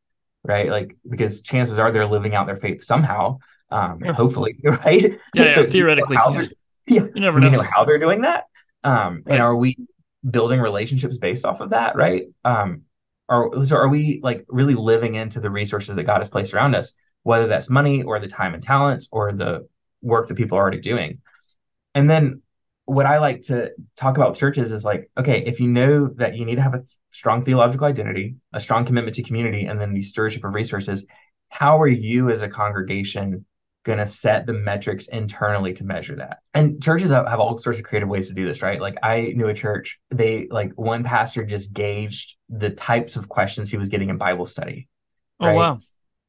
Right? 0.44 0.70
Like 0.70 0.96
because 1.08 1.40
chances 1.42 1.78
are 1.78 1.90
they're 1.92 2.06
living 2.06 2.34
out 2.34 2.46
their 2.46 2.56
faith 2.56 2.82
somehow. 2.82 3.38
Um, 3.70 4.00
Sure. 4.02 4.14
hopefully, 4.14 4.58
right? 4.64 5.18
Yeah, 5.34 5.44
yeah, 5.44 5.54
So 5.54 5.62
know 5.64 5.70
theoretically, 5.70 6.16
how 6.16 6.32
yeah. 6.32 6.46
yeah. 6.86 7.02
You 7.14 7.20
never 7.20 7.38
know. 7.40 7.50
know 7.50 7.62
how 7.62 7.84
they're 7.84 7.98
doing 7.98 8.22
that? 8.22 8.44
Um, 8.84 9.22
Right. 9.26 9.34
and 9.34 9.42
are 9.42 9.54
we 9.56 9.76
building 10.28 10.60
relationships 10.60 11.18
based 11.18 11.44
off 11.44 11.60
of 11.60 11.70
that, 11.70 11.96
right? 11.96 12.24
Um, 12.44 12.82
or 13.28 13.64
so 13.66 13.76
are 13.76 13.88
we 13.88 14.20
like 14.22 14.46
really 14.48 14.74
living 14.74 15.14
into 15.16 15.40
the 15.40 15.50
resources 15.50 15.96
that 15.96 16.04
God 16.04 16.18
has 16.18 16.30
placed 16.30 16.54
around 16.54 16.74
us, 16.74 16.94
whether 17.24 17.46
that's 17.46 17.68
money 17.68 18.02
or 18.02 18.18
the 18.18 18.26
time 18.28 18.54
and 18.54 18.62
talents 18.62 19.08
or 19.12 19.32
the 19.32 19.68
work 20.00 20.28
that 20.28 20.34
people 20.36 20.56
are 20.56 20.62
already 20.62 20.80
doing? 20.80 21.20
And 21.94 22.08
then 22.08 22.42
what 22.88 23.06
I 23.06 23.18
like 23.18 23.42
to 23.42 23.70
talk 23.96 24.16
about 24.16 24.30
with 24.30 24.38
churches 24.38 24.72
is 24.72 24.84
like, 24.84 25.10
okay, 25.18 25.42
if 25.44 25.60
you 25.60 25.68
know 25.68 26.08
that 26.16 26.36
you 26.36 26.44
need 26.44 26.56
to 26.56 26.62
have 26.62 26.74
a 26.74 26.84
strong 27.10 27.44
theological 27.44 27.86
identity, 27.86 28.36
a 28.52 28.60
strong 28.60 28.86
commitment 28.86 29.16
to 29.16 29.22
community, 29.22 29.66
and 29.66 29.80
then 29.80 29.92
the 29.92 30.02
stewardship 30.02 30.44
of 30.44 30.54
resources, 30.54 31.06
how 31.50 31.80
are 31.80 31.88
you 31.88 32.30
as 32.30 32.42
a 32.42 32.48
congregation 32.48 33.44
going 33.88 33.98
to 33.98 34.06
set 34.06 34.44
the 34.44 34.52
metrics 34.52 35.08
internally 35.08 35.72
to 35.72 35.84
measure 35.84 36.16
that. 36.16 36.38
And 36.52 36.82
churches 36.82 37.10
have, 37.10 37.26
have 37.26 37.40
all 37.40 37.56
sorts 37.56 37.78
of 37.78 37.84
creative 37.86 38.08
ways 38.08 38.28
to 38.28 38.34
do 38.34 38.46
this, 38.46 38.60
right? 38.60 38.80
Like 38.80 38.96
I 39.02 39.32
knew 39.34 39.48
a 39.48 39.54
church, 39.54 39.98
they 40.10 40.46
like 40.50 40.72
one 40.74 41.04
pastor 41.04 41.44
just 41.44 41.72
gauged 41.72 42.36
the 42.50 42.68
types 42.68 43.16
of 43.16 43.28
questions 43.28 43.70
he 43.70 43.78
was 43.78 43.88
getting 43.88 44.10
in 44.10 44.18
Bible 44.18 44.44
study. 44.44 44.88
Oh 45.40 45.46
right? 45.46 45.56
wow. 45.56 45.78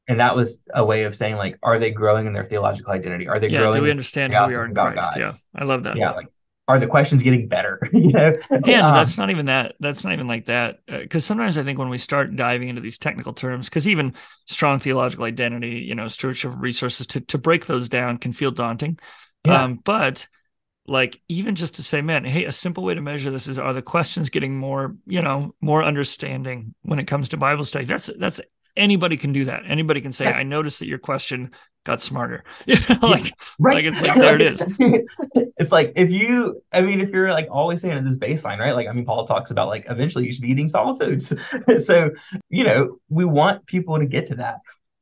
And 0.08 0.20
that 0.20 0.34
was 0.34 0.62
a 0.74 0.84
way 0.84 1.04
of 1.04 1.14
saying 1.14 1.36
like, 1.36 1.58
are 1.62 1.78
they 1.78 1.90
growing 1.90 2.26
in 2.26 2.32
their 2.32 2.44
theological 2.44 2.92
identity? 2.92 3.28
Are 3.28 3.38
they 3.38 3.48
growing? 3.48 3.52
Yeah. 3.52 3.60
growing? 3.60 3.76
Do 3.76 3.82
we 3.82 3.90
understand 3.90 4.32
who 4.32 4.46
we 4.46 4.54
are 4.54 4.64
in 4.64 4.74
Christ? 4.74 5.12
God? 5.12 5.20
Yeah. 5.20 5.34
I 5.54 5.64
love 5.64 5.82
that. 5.84 5.96
Yeah, 5.96 6.12
like 6.12 6.28
are 6.70 6.78
the 6.78 6.86
questions 6.86 7.22
getting 7.22 7.48
better? 7.48 7.78
you 7.92 8.12
know, 8.12 8.34
Yeah, 8.64 8.86
Um, 8.86 8.92
that's 8.92 9.16
not 9.16 9.30
even 9.30 9.46
that. 9.46 9.74
That's 9.80 10.04
not 10.04 10.12
even 10.12 10.28
like 10.28 10.46
that. 10.46 10.80
Because 10.86 11.24
sometimes 11.24 11.56
I 11.56 11.64
think 11.64 11.78
when 11.78 11.88
we 11.88 11.98
start 11.98 12.36
diving 12.36 12.68
into 12.68 12.80
these 12.80 12.98
technical 12.98 13.32
terms, 13.32 13.68
because 13.68 13.88
even 13.88 14.14
strong 14.46 14.78
theological 14.78 15.24
identity, 15.24 15.80
you 15.80 15.94
know, 15.94 16.08
stewardship 16.08 16.52
of 16.52 16.60
resources, 16.60 17.06
to 17.08 17.20
to 17.22 17.38
break 17.38 17.66
those 17.66 17.88
down 17.88 18.18
can 18.18 18.32
feel 18.32 18.50
daunting. 18.50 18.98
Yeah. 19.44 19.64
Um, 19.64 19.76
but 19.84 20.28
like 20.86 21.20
even 21.28 21.54
just 21.54 21.76
to 21.76 21.82
say, 21.82 22.02
man, 22.02 22.24
hey, 22.24 22.44
a 22.46 22.52
simple 22.52 22.84
way 22.84 22.94
to 22.94 23.00
measure 23.00 23.30
this 23.30 23.48
is 23.48 23.58
are 23.58 23.72
the 23.72 23.82
questions 23.82 24.30
getting 24.30 24.58
more, 24.58 24.96
you 25.06 25.22
know, 25.22 25.54
more 25.60 25.82
understanding 25.82 26.74
when 26.82 26.98
it 26.98 27.06
comes 27.06 27.30
to 27.30 27.36
Bible 27.36 27.64
study? 27.64 27.86
That's 27.86 28.08
that's 28.18 28.40
anybody 28.76 29.16
can 29.16 29.32
do 29.32 29.44
that. 29.46 29.62
Anybody 29.66 30.00
can 30.00 30.12
say, 30.12 30.26
Yeah. 30.26 30.32
I 30.32 30.42
noticed 30.42 30.80
that 30.80 30.88
your 30.88 30.98
question 30.98 31.52
got 31.84 32.02
smarter. 32.02 32.44
You 32.66 32.76
know, 32.88 33.08
like 33.08 33.32
right. 33.58 33.76
like, 33.76 33.84
it's 33.84 34.02
like, 34.02 34.14
there 34.18 34.36
it 34.36 34.42
is. 34.42 34.64
it's 35.58 35.72
like 35.72 35.92
if 35.96 36.10
you 36.10 36.62
i 36.72 36.80
mean 36.80 37.00
if 37.00 37.10
you're 37.10 37.30
like 37.32 37.48
always 37.50 37.80
saying 37.80 37.96
at 37.96 38.04
this 38.04 38.16
baseline 38.16 38.58
right? 38.58 38.74
Like 38.74 38.86
i 38.88 38.92
mean 38.92 39.04
paul 39.04 39.26
talks 39.26 39.50
about 39.50 39.68
like 39.68 39.86
eventually 39.88 40.26
you 40.26 40.32
should 40.32 40.42
be 40.42 40.50
eating 40.50 40.68
solid 40.68 41.00
foods. 41.00 41.32
So 41.84 42.10
you 42.48 42.64
know 42.64 42.98
we 43.08 43.24
want 43.24 43.66
people 43.66 43.98
to 43.98 44.06
get 44.06 44.26
to 44.28 44.36
that. 44.36 44.58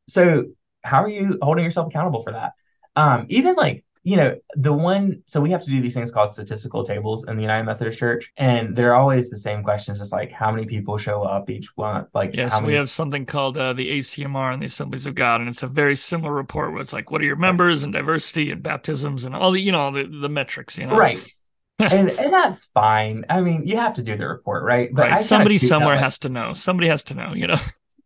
So 0.08 0.44
how 0.84 1.02
are 1.02 1.08
you 1.08 1.38
holding 1.42 1.64
yourself 1.64 1.88
accountable 1.88 2.22
for 2.22 2.32
that? 2.32 2.52
Um 2.96 3.26
even 3.28 3.54
like 3.54 3.84
you 4.08 4.16
know 4.16 4.34
the 4.54 4.72
one 4.72 5.22
so 5.26 5.38
we 5.38 5.50
have 5.50 5.62
to 5.62 5.68
do 5.68 5.82
these 5.82 5.92
things 5.92 6.10
called 6.10 6.32
statistical 6.32 6.82
tables 6.82 7.24
in 7.28 7.36
the 7.36 7.42
united 7.42 7.64
methodist 7.64 7.98
church 7.98 8.32
and 8.38 8.74
they're 8.74 8.94
always 8.94 9.28
the 9.28 9.36
same 9.36 9.62
questions 9.62 9.98
just 9.98 10.12
like 10.12 10.32
how 10.32 10.50
many 10.50 10.64
people 10.64 10.96
show 10.96 11.24
up 11.24 11.50
each 11.50 11.68
month 11.76 12.08
like 12.14 12.30
Yes, 12.32 12.52
how 12.52 12.64
we 12.64 12.72
have 12.74 12.88
something 12.88 13.26
called 13.26 13.58
uh, 13.58 13.74
the 13.74 13.90
ACMR 13.98 14.52
and 14.52 14.62
the 14.62 14.66
Assemblies 14.66 15.06
of 15.06 15.14
God, 15.14 15.40
and 15.40 15.50
it's 15.50 15.62
a 15.62 15.66
very 15.66 15.96
similar 15.96 16.32
report 16.32 16.72
where 16.72 16.80
it's 16.80 16.92
like, 16.92 17.10
what 17.10 17.20
are 17.20 17.24
your 17.24 17.36
members 17.36 17.82
and 17.82 17.92
diversity 17.92 18.50
and 18.50 18.62
baptisms 18.62 19.24
and 19.24 19.34
all 19.34 19.50
the, 19.50 19.60
you 19.60 19.72
know, 19.72 19.90
the, 19.90 20.04
the 20.04 20.28
metrics, 20.28 20.78
you 20.78 20.86
know, 20.86 20.96
right 20.96 21.20
and 21.78 22.10
and 22.10 22.32
that's 22.32 22.66
fine 22.66 23.24
i 23.28 23.40
mean 23.40 23.64
you 23.64 23.76
have 23.76 23.94
to 23.94 24.02
do 24.02 24.16
the 24.16 24.26
report 24.26 24.64
right 24.64 24.88
but 24.92 25.10
right? 25.10 25.22
Somebody 25.22 25.58
treat 25.58 25.62
that 25.62 25.68
somewhere 25.68 25.94
like- 25.94 26.00
has 26.04 26.18
to 26.20 26.28
know. 26.28 26.54
Somebody 26.54 26.88
has 26.88 27.02
to 27.04 27.14
know, 27.14 27.34
you 27.34 27.46
know. 27.46 27.60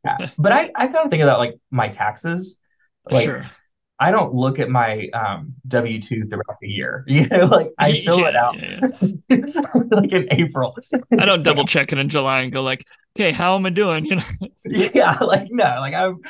Yeah. 0.04 0.30
But 0.38 0.52
I, 0.52 0.70
I 0.74 0.86
kind 0.88 1.04
of 1.04 1.10
think 1.10 1.22
of 1.22 1.26
that 1.26 1.38
like 1.38 1.54
my 1.70 1.88
taxes. 1.88 2.58
Like 3.10 3.24
sure. 3.24 3.50
I 4.02 4.10
don't 4.10 4.34
look 4.34 4.58
at 4.58 4.68
my 4.68 5.08
um 5.14 5.54
W 5.68 6.00
two 6.00 6.24
throughout 6.24 6.58
the 6.60 6.68
year. 6.68 7.04
You 7.08 7.26
know, 7.28 7.46
like 7.46 7.72
I 7.78 7.94
fill 8.04 8.26
it 8.26 8.36
out 8.36 8.56
yeah, 8.58 8.80
yeah. 9.30 9.40
like 9.90 10.12
in 10.12 10.28
April. 10.30 10.76
I 11.16 11.24
don't 11.26 11.42
double 11.42 11.64
check 11.66 11.92
it 11.92 11.98
in 11.98 12.08
July 12.08 12.40
and 12.42 12.52
go 12.52 12.62
like, 12.62 12.86
okay, 13.16 13.32
how 13.32 13.54
am 13.54 13.66
I 13.66 13.70
doing? 13.70 14.06
You 14.06 14.16
know, 14.16 14.22
Yeah, 14.64 15.18
like 15.20 15.48
no, 15.50 15.64
like 15.64 15.94
I'm 15.94 16.20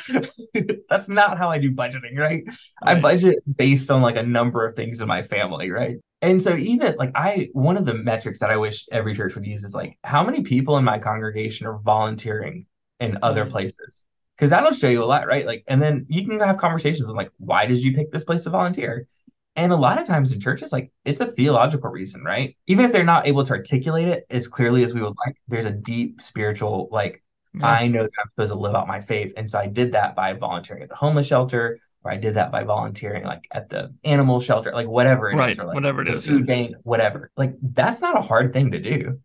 that's 0.89 1.09
not 1.09 1.39
how 1.39 1.51
I 1.51 1.59
do 1.59 1.71
budgeting, 1.71 2.19
right? 2.19 2.45
I 2.83 2.95
budget 2.95 3.39
based 3.57 3.91
on 3.91 4.03
like 4.03 4.17
a 4.17 4.23
number 4.23 4.67
of 4.67 4.75
things 4.75 5.01
in 5.01 5.09
my 5.09 5.23
family, 5.23 5.71
right? 5.71 5.97
And 6.23 6.41
so 6.41 6.57
even 6.57 6.97
like 6.97 7.11
I 7.15 7.49
one 7.53 7.77
of 7.77 7.85
the 7.85 7.95
metrics 7.95 8.39
that 8.41 8.51
I 8.51 8.57
wish 8.57 8.87
every 8.91 9.15
church 9.15 9.35
would 9.35 9.47
use 9.47 9.65
is 9.65 9.75
like 9.75 9.99
how 10.05 10.25
many 10.25 10.43
people 10.43 10.79
in 10.79 10.85
my 10.85 10.99
congregation 10.99 11.67
are 11.67 11.79
volunteering 11.79 12.67
in 13.01 13.19
other 13.23 13.45
Mhm. 13.45 13.51
places. 13.51 14.07
Because 14.37 14.51
that'll 14.51 14.73
show 14.73 14.89
you 14.89 15.05
a 15.05 15.07
lot, 15.07 15.27
right? 15.27 15.47
Like, 15.47 15.65
and 15.69 15.81
then 15.81 16.07
you 16.09 16.27
can 16.27 16.39
have 16.41 16.57
conversations 16.59 17.07
with 17.07 17.17
like, 17.17 17.31
why 17.39 17.67
did 17.67 17.83
you 17.83 17.95
pick 17.95 18.11
this 18.11 18.25
place 18.25 18.45
to 18.45 18.51
volunteer? 18.51 19.07
And 19.55 19.71
a 19.73 19.77
lot 19.77 20.01
of 20.01 20.07
times 20.07 20.33
in 20.33 20.41
churches, 20.41 20.73
like 20.73 20.91
it's 21.05 21.21
a 21.21 21.27
theological 21.27 21.91
reason, 21.91 22.23
right? 22.25 22.57
Even 22.67 22.85
if 22.87 22.93
they're 22.93 23.05
not 23.05 23.27
able 23.27 23.45
to 23.45 23.53
articulate 23.53 24.09
it 24.09 24.25
as 24.31 24.49
clearly 24.49 24.83
as 24.83 24.95
we 24.95 25.03
would 25.03 25.15
like, 25.27 25.37
there's 25.49 25.67
a 25.67 25.71
deep 25.71 26.23
spiritual, 26.23 26.89
like, 26.91 27.23
Yeah. 27.55 27.67
I 27.67 27.87
know 27.89 28.03
that 28.05 28.11
I'm 28.19 28.31
supposed 28.35 28.53
to 28.53 28.59
live 28.59 28.75
out 28.75 28.89
my 28.89 29.01
faith. 29.01 29.35
And 29.37 29.49
so 29.51 29.59
I 29.59 29.67
did 29.67 29.93
that 29.93 30.17
by 30.17 30.33
volunteering 30.33 30.83
at 30.83 30.89
the 30.89 30.97
homeless 30.97 31.27
shelter, 31.27 31.79
or 32.03 32.11
I 32.11 32.17
did 32.17 32.35
that 32.35 32.51
by 32.51 32.65
volunteering 32.65 33.25
like 33.25 33.47
at 33.53 33.69
the 33.69 33.95
animal 34.05 34.41
shelter, 34.41 34.73
like 34.73 34.89
whatever 34.89 35.31
it 35.31 35.39
is, 35.39 35.39
Right, 35.39 35.59
or 35.59 35.67
like 35.67 35.75
whatever 35.75 36.01
it 36.03 36.09
is, 36.09 36.27
food 36.27 36.47
yeah. 36.47 36.47
bank, 36.47 36.77
whatever. 36.83 37.31
Like 37.37 37.55
that's 37.63 38.01
not 38.01 38.17
a 38.19 38.23
hard 38.23 38.53
thing 38.55 38.71
to 38.73 38.81
do. 38.81 39.21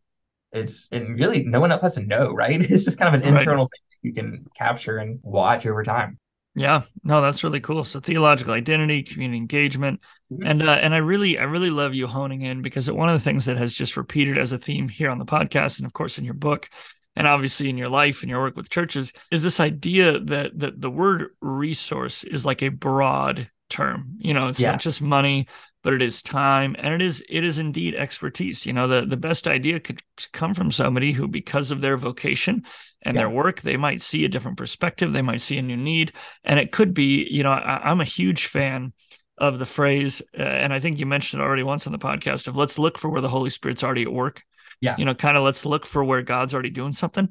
It's 0.51 0.89
and 0.91 1.19
really 1.19 1.43
no 1.43 1.59
one 1.59 1.71
else 1.71 1.81
has 1.81 1.95
to 1.95 2.01
know, 2.03 2.31
right? 2.33 2.59
It's 2.71 2.85
just 2.85 2.97
kind 2.99 3.13
of 3.15 3.21
an 3.21 3.27
Right. 3.27 3.41
internal 3.41 3.65
thing 3.65 3.81
you 4.01 4.13
can 4.13 4.45
capture 4.57 4.97
and 4.97 5.19
watch 5.23 5.65
over 5.65 5.83
time. 5.83 6.19
Yeah, 6.55 6.83
no, 7.03 7.21
that's 7.21 7.43
really 7.43 7.59
cool. 7.59 7.83
So 7.83 7.99
theological 7.99 8.53
identity, 8.53 9.03
community 9.03 9.37
engagement, 9.37 10.01
Mhm. 10.31 10.49
and 10.49 10.63
uh, 10.63 10.71
and 10.81 10.93
I 10.95 10.97
really 10.97 11.37
I 11.37 11.43
really 11.43 11.69
love 11.69 11.93
you 11.93 12.07
honing 12.07 12.41
in 12.41 12.61
because 12.63 12.89
one 12.89 13.09
of 13.09 13.13
the 13.13 13.23
things 13.23 13.45
that 13.45 13.57
has 13.57 13.73
just 13.73 13.95
repeated 13.95 14.37
as 14.39 14.51
a 14.53 14.57
theme 14.57 14.89
here 14.89 15.09
on 15.11 15.19
the 15.19 15.25
podcast, 15.25 15.77
and 15.77 15.85
of 15.85 15.93
course 15.93 16.17
in 16.17 16.25
your 16.25 16.33
book, 16.33 16.67
and 17.15 17.27
obviously 17.27 17.69
in 17.69 17.77
your 17.77 17.89
life 17.89 18.23
and 18.23 18.29
your 18.29 18.41
work 18.41 18.55
with 18.55 18.71
churches, 18.71 19.13
is 19.29 19.43
this 19.43 19.59
idea 19.59 20.19
that 20.19 20.57
that 20.57 20.81
the 20.81 20.89
word 20.89 21.27
resource 21.41 22.23
is 22.23 22.43
like 22.45 22.63
a 22.63 22.69
broad 22.69 23.49
term. 23.69 24.15
You 24.19 24.33
know, 24.33 24.47
it's 24.47 24.59
Yeah. 24.59 24.71
not 24.71 24.79
just 24.81 25.01
money, 25.01 25.47
but 25.83 25.93
it 25.93 26.01
is 26.01 26.21
time, 26.21 26.75
and 26.79 26.93
it 26.93 27.01
is 27.01 27.23
it 27.29 27.43
is 27.43 27.57
indeed 27.59 27.95
expertise. 27.95 28.65
You 28.65 28.73
know, 28.73 28.87
the 28.87 29.05
the 29.05 29.17
best 29.17 29.47
idea 29.47 29.79
could 29.79 30.01
come 30.33 30.53
from 30.53 30.71
somebody 30.71 31.11
who, 31.13 31.27
because 31.27 31.71
of 31.71 31.81
their 31.81 31.97
vocation 31.97 32.63
and 33.03 33.15
their 33.15 33.29
work, 33.29 33.61
they 33.61 33.77
might 33.77 34.01
see 34.01 34.25
a 34.25 34.29
different 34.29 34.57
perspective, 34.57 35.13
they 35.13 35.21
might 35.21 35.39
see 35.41 35.57
a 35.57 35.61
new 35.61 35.77
need 35.77 36.13
and 36.43 36.59
it 36.59 36.71
could 36.71 36.93
be 36.93 37.27
you 37.29 37.43
know 37.43 37.51
I, 37.51 37.79
i'm 37.89 38.01
a 38.01 38.05
huge 38.05 38.47
fan 38.47 38.91
of 39.37 39.59
the 39.59 39.65
phrase 39.67 40.21
uh, 40.37 40.41
and 40.41 40.73
i 40.73 40.79
think 40.79 40.99
you 40.99 41.05
mentioned 41.05 41.41
it 41.41 41.45
already 41.45 41.61
once 41.63 41.85
on 41.85 41.93
the 41.93 41.99
podcast 41.99 42.47
of 42.47 42.57
let's 42.57 42.79
look 42.79 42.97
for 42.97 43.09
where 43.09 43.21
the 43.21 43.29
holy 43.29 43.51
spirit's 43.51 43.83
already 43.83 44.01
at 44.01 44.11
work 44.11 44.43
Yeah. 44.81 44.95
you 44.97 45.05
know 45.05 45.13
kind 45.13 45.37
of 45.37 45.43
let's 45.43 45.63
look 45.65 45.85
for 45.85 46.03
where 46.03 46.21
god's 46.23 46.53
already 46.55 46.71
doing 46.71 46.91
something 46.91 47.29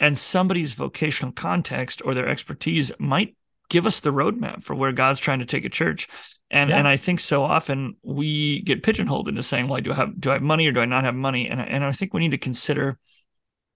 and 0.00 0.16
somebody's 0.16 0.74
vocational 0.74 1.32
context 1.32 2.00
or 2.04 2.14
their 2.14 2.28
expertise 2.28 2.92
might 3.00 3.34
give 3.68 3.86
us 3.86 4.00
the 4.00 4.12
roadmap 4.12 4.62
for 4.62 4.74
where 4.74 4.92
god's 4.92 5.20
trying 5.20 5.38
to 5.40 5.46
take 5.46 5.64
a 5.64 5.68
church. 5.70 6.08
And 6.50 6.70
Yeah. 6.70 6.78
and 6.78 6.88
i 6.88 6.96
think 6.96 7.20
so 7.20 7.42
often 7.42 7.96
we 8.02 8.62
get 8.62 8.82
pigeonholed 8.82 9.28
into 9.28 9.42
saying 9.42 9.68
well 9.68 9.80
do 9.82 9.92
i 9.92 9.94
have 9.94 10.18
do 10.20 10.30
i 10.30 10.34
have 10.34 10.42
money 10.42 10.66
or 10.66 10.72
do 10.72 10.80
i 10.80 10.86
not 10.86 11.04
have 11.04 11.14
money? 11.14 11.48
And, 11.48 11.60
I- 11.60 11.64
and 11.64 11.84
i 11.84 11.92
think 11.92 12.14
we 12.14 12.20
need 12.20 12.30
to 12.30 12.38
consider 12.38 12.98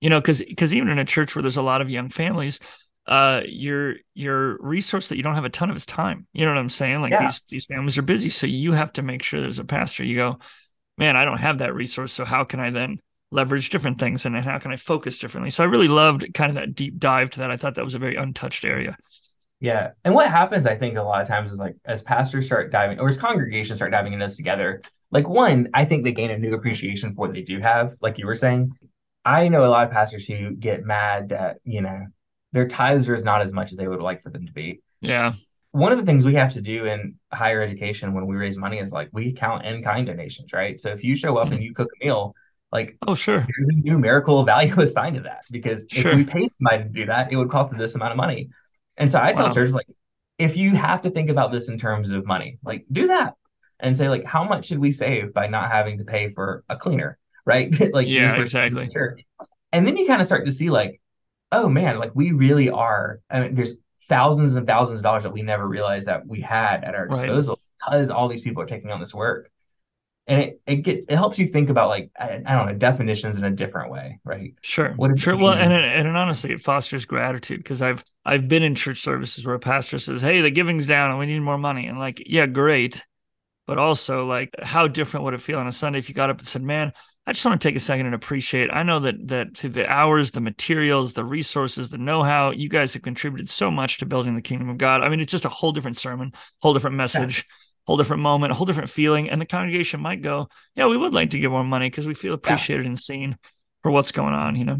you 0.00 0.08
know 0.10 0.20
because 0.20 0.40
because 0.42 0.72
even 0.72 0.88
in 0.88 0.98
a 0.98 1.04
church 1.04 1.34
where 1.34 1.42
there's 1.42 1.58
a 1.58 1.62
lot 1.62 1.80
of 1.82 1.90
young 1.90 2.08
families 2.08 2.60
uh 3.06 3.42
your 3.46 3.96
your 4.14 4.56
resource 4.60 5.08
that 5.08 5.16
you 5.16 5.22
don't 5.22 5.34
have 5.34 5.44
a 5.44 5.50
ton 5.50 5.70
of 5.70 5.76
is 5.76 5.84
time. 5.84 6.26
You 6.32 6.44
know 6.46 6.52
what 6.52 6.58
i'm 6.58 6.70
saying? 6.70 7.00
Like 7.02 7.12
Yeah. 7.12 7.26
these 7.26 7.40
these 7.48 7.66
families 7.66 7.98
are 7.98 8.02
busy 8.02 8.30
so 8.30 8.46
you 8.46 8.72
have 8.72 8.92
to 8.94 9.02
make 9.02 9.22
sure 9.22 9.40
there's 9.40 9.58
a 9.58 9.64
pastor. 9.64 10.04
You 10.04 10.16
go 10.16 10.38
man 10.98 11.16
i 11.16 11.24
don't 11.24 11.38
have 11.38 11.58
that 11.58 11.74
resource 11.74 12.12
so 12.12 12.24
how 12.24 12.44
can 12.44 12.60
i 12.60 12.70
then 12.70 12.98
leverage 13.30 13.70
different 13.70 13.98
things 13.98 14.24
and 14.26 14.34
then 14.34 14.42
how 14.44 14.58
can 14.58 14.70
i 14.72 14.76
focus 14.76 15.18
differently? 15.18 15.50
So 15.50 15.64
i 15.64 15.66
really 15.66 15.88
loved 15.88 16.32
kind 16.32 16.50
of 16.50 16.54
that 16.56 16.74
deep 16.74 16.98
dive 16.98 17.30
to 17.30 17.40
that. 17.40 17.50
I 17.50 17.56
thought 17.56 17.74
that 17.74 17.84
was 17.84 17.94
a 17.94 17.98
very 17.98 18.16
untouched 18.16 18.64
area 18.64 18.96
Yeah. 19.62 19.92
And 20.04 20.12
what 20.12 20.28
happens, 20.28 20.66
I 20.66 20.74
think, 20.76 20.96
a 20.96 21.02
lot 21.02 21.22
of 21.22 21.28
times 21.28 21.52
is 21.52 21.60
like 21.60 21.76
as 21.84 22.02
pastors 22.02 22.46
start 22.46 22.72
diving 22.72 22.98
or 22.98 23.08
as 23.08 23.16
congregations 23.16 23.78
start 23.78 23.92
diving 23.92 24.12
into 24.12 24.26
this 24.26 24.36
together, 24.36 24.82
like 25.12 25.28
one, 25.28 25.68
I 25.72 25.84
think 25.84 26.02
they 26.02 26.10
gain 26.10 26.32
a 26.32 26.36
new 26.36 26.54
appreciation 26.54 27.14
for 27.14 27.20
what 27.20 27.32
they 27.32 27.42
do 27.42 27.60
have, 27.60 27.94
like 28.02 28.18
you 28.18 28.26
were 28.26 28.34
saying. 28.34 28.72
I 29.24 29.46
know 29.46 29.64
a 29.64 29.68
lot 29.68 29.86
of 29.86 29.92
pastors 29.92 30.26
who 30.26 30.50
get 30.56 30.84
mad 30.84 31.28
that, 31.28 31.58
you 31.62 31.80
know, 31.80 32.06
their 32.50 32.66
tithes 32.66 33.08
are 33.08 33.16
not 33.18 33.40
as 33.40 33.52
much 33.52 33.70
as 33.70 33.78
they 33.78 33.86
would 33.86 34.02
like 34.02 34.20
for 34.24 34.30
them 34.30 34.46
to 34.46 34.52
be. 34.52 34.80
yeah 35.00 35.32
One 35.70 35.92
of 35.92 35.98
the 35.98 36.04
things 36.04 36.24
we 36.24 36.34
have 36.34 36.52
to 36.54 36.60
do 36.60 36.86
in 36.86 37.14
higher 37.32 37.62
education 37.62 38.14
when 38.14 38.26
we 38.26 38.34
raise 38.34 38.58
money 38.58 38.78
is 38.80 38.92
like 38.92 39.10
we 39.12 39.32
count 39.32 39.64
in 39.64 39.80
kind 39.84 40.08
donations, 40.08 40.52
right? 40.52 40.80
So 40.80 40.88
if 40.90 41.04
you 41.04 41.14
show 41.14 41.36
up 41.36 41.46
mm-hmm. 41.46 41.54
and 41.54 41.64
you 41.64 41.72
cook 41.72 41.88
a 42.02 42.04
meal, 42.04 42.34
like 42.72 42.96
oh 43.06 43.14
sure 43.14 43.40
there's 43.40 43.68
a 43.68 43.80
numerical 43.88 44.42
value 44.44 44.80
assigned 44.80 45.14
to 45.16 45.22
that 45.22 45.42
because 45.52 45.84
Sure. 45.90 46.12
if 46.12 46.16
we 46.16 46.24
paid 46.24 46.48
somebody 46.58 46.82
to 46.82 46.88
do 46.88 47.06
that, 47.06 47.30
it 47.32 47.36
would 47.36 47.50
cost 47.50 47.76
this 47.78 47.94
amount 47.94 48.10
of 48.12 48.16
money. 48.16 48.50
And 48.96 49.10
so 49.10 49.20
I 49.20 49.32
tell 49.32 49.48
Wow. 49.48 49.52
churches 49.52 49.74
like, 49.74 49.86
if 50.38 50.56
you 50.56 50.72
have 50.74 51.02
to 51.02 51.10
think 51.10 51.30
about 51.30 51.52
this 51.52 51.68
in 51.68 51.78
terms 51.78 52.10
of 52.10 52.26
money, 52.26 52.58
like 52.64 52.84
do 52.90 53.08
that 53.08 53.34
and 53.80 53.96
say 53.96 54.08
like, 54.08 54.24
how 54.24 54.44
much 54.44 54.66
should 54.66 54.78
we 54.78 54.92
save 54.92 55.34
by 55.34 55.46
not 55.46 55.70
having 55.70 55.98
to 55.98 56.04
pay 56.04 56.32
for 56.32 56.64
a 56.68 56.76
cleaner, 56.76 57.18
right? 57.46 57.72
like 57.94 58.08
Yeah, 58.08 58.36
exactly. 58.36 58.92
And 59.72 59.86
then 59.86 59.96
you 59.96 60.06
kind 60.06 60.20
of 60.20 60.26
start 60.26 60.46
to 60.46 60.52
see 60.52 60.70
like, 60.70 61.00
oh 61.52 61.68
man, 61.68 61.98
like 61.98 62.12
we 62.14 62.32
really 62.32 62.70
are. 62.70 63.20
I 63.30 63.40
mean, 63.40 63.54
there's 63.54 63.76
thousands 64.08 64.54
and 64.54 64.66
thousands 64.66 65.00
of 65.00 65.04
dollars 65.04 65.24
that 65.24 65.32
we 65.32 65.42
never 65.42 65.66
realized 65.68 66.08
that 66.08 66.26
we 66.26 66.40
had 66.40 66.84
at 66.84 66.94
our 66.94 67.08
Right. 67.08 67.28
disposal 67.28 67.60
because 67.80 68.10
all 68.10 68.28
these 68.28 68.42
people 68.42 68.62
are 68.62 68.66
taking 68.66 68.90
on 68.90 69.00
this 69.00 69.14
work 69.14 69.50
and 70.26 70.40
it 70.40 70.60
it 70.66 70.76
gets 70.76 71.06
it 71.08 71.16
helps 71.16 71.38
you 71.38 71.46
think 71.46 71.68
about 71.70 71.88
like 71.88 72.10
I, 72.18 72.40
I 72.44 72.54
don't 72.56 72.66
know 72.66 72.74
definitions 72.74 73.38
in 73.38 73.44
a 73.44 73.50
different 73.50 73.90
way, 73.90 74.20
right? 74.24 74.54
Sure, 74.62 74.92
What 74.94 75.08
does 75.08 75.18
it 75.18 75.22
sure. 75.22 75.36
Well, 75.36 75.54
and 75.54 75.72
it, 75.72 75.84
and 75.84 76.06
it 76.06 76.16
honestly, 76.16 76.52
it 76.52 76.60
fosters 76.60 77.04
gratitude 77.04 77.58
because 77.58 77.82
I've 77.82 78.04
I've 78.24 78.48
been 78.48 78.62
in 78.62 78.74
church 78.74 79.00
services 79.00 79.44
where 79.44 79.54
a 79.54 79.60
pastor 79.60 79.98
says, 79.98 80.22
"Hey, 80.22 80.40
the 80.40 80.50
giving's 80.50 80.86
down 80.86 81.10
and 81.10 81.18
we 81.18 81.26
need 81.26 81.40
more 81.40 81.58
money," 81.58 81.86
and 81.86 81.98
like, 81.98 82.22
yeah, 82.26 82.46
great, 82.46 83.04
but 83.66 83.78
also 83.78 84.24
like, 84.26 84.50
how 84.62 84.88
different 84.88 85.24
would 85.24 85.34
it 85.34 85.42
feel 85.42 85.58
on 85.58 85.66
a 85.66 85.72
Sunday 85.72 85.98
if 85.98 86.08
you 86.08 86.14
got 86.14 86.30
up 86.30 86.38
and 86.38 86.48
said, 86.48 86.62
"Man, 86.62 86.92
I 87.26 87.32
just 87.32 87.44
want 87.44 87.60
to 87.60 87.68
take 87.68 87.76
a 87.76 87.80
second 87.80 88.06
and 88.06 88.14
appreciate. 88.14 88.70
I 88.72 88.82
know 88.82 88.98
that 89.00 89.28
that 89.28 89.56
through 89.56 89.70
the 89.70 89.88
hours, 89.90 90.32
the 90.32 90.40
materials, 90.40 91.12
the 91.12 91.24
resources, 91.24 91.88
the 91.88 91.98
know-how, 91.98 92.50
you 92.50 92.68
guys 92.68 92.94
have 92.94 93.02
contributed 93.02 93.48
so 93.48 93.70
much 93.70 93.98
to 93.98 94.06
building 94.06 94.34
the 94.34 94.42
kingdom 94.42 94.68
of 94.68 94.78
God. 94.78 95.02
I 95.02 95.08
mean, 95.08 95.20
it's 95.20 95.30
just 95.30 95.44
a 95.44 95.48
whole 95.48 95.72
different 95.72 95.96
sermon, 95.96 96.32
whole 96.60 96.74
different 96.74 96.96
message, 96.96 97.46
yeah. 97.48 97.54
Whole 97.86 97.96
different 97.96 98.22
moment, 98.22 98.52
a 98.52 98.54
whole 98.54 98.66
different 98.66 98.90
feeling. 98.90 99.28
And 99.28 99.40
the 99.40 99.46
congregation 99.46 100.00
might 100.00 100.22
go, 100.22 100.48
"Yeah, 100.74 100.86
we 100.86 100.96
would 100.96 101.14
like 101.14 101.30
to 101.30 101.38
give 101.38 101.50
more 101.50 101.64
money 101.64 101.90
because 101.90 102.06
we 102.06 102.14
feel 102.14 102.34
appreciated 102.34 102.84
yeah. 102.84 102.90
and 102.90 102.98
seen 102.98 103.38
for 103.82 103.90
what's 103.90 104.12
going 104.12 104.34
on." 104.34 104.56
You 104.56 104.64
know. 104.64 104.78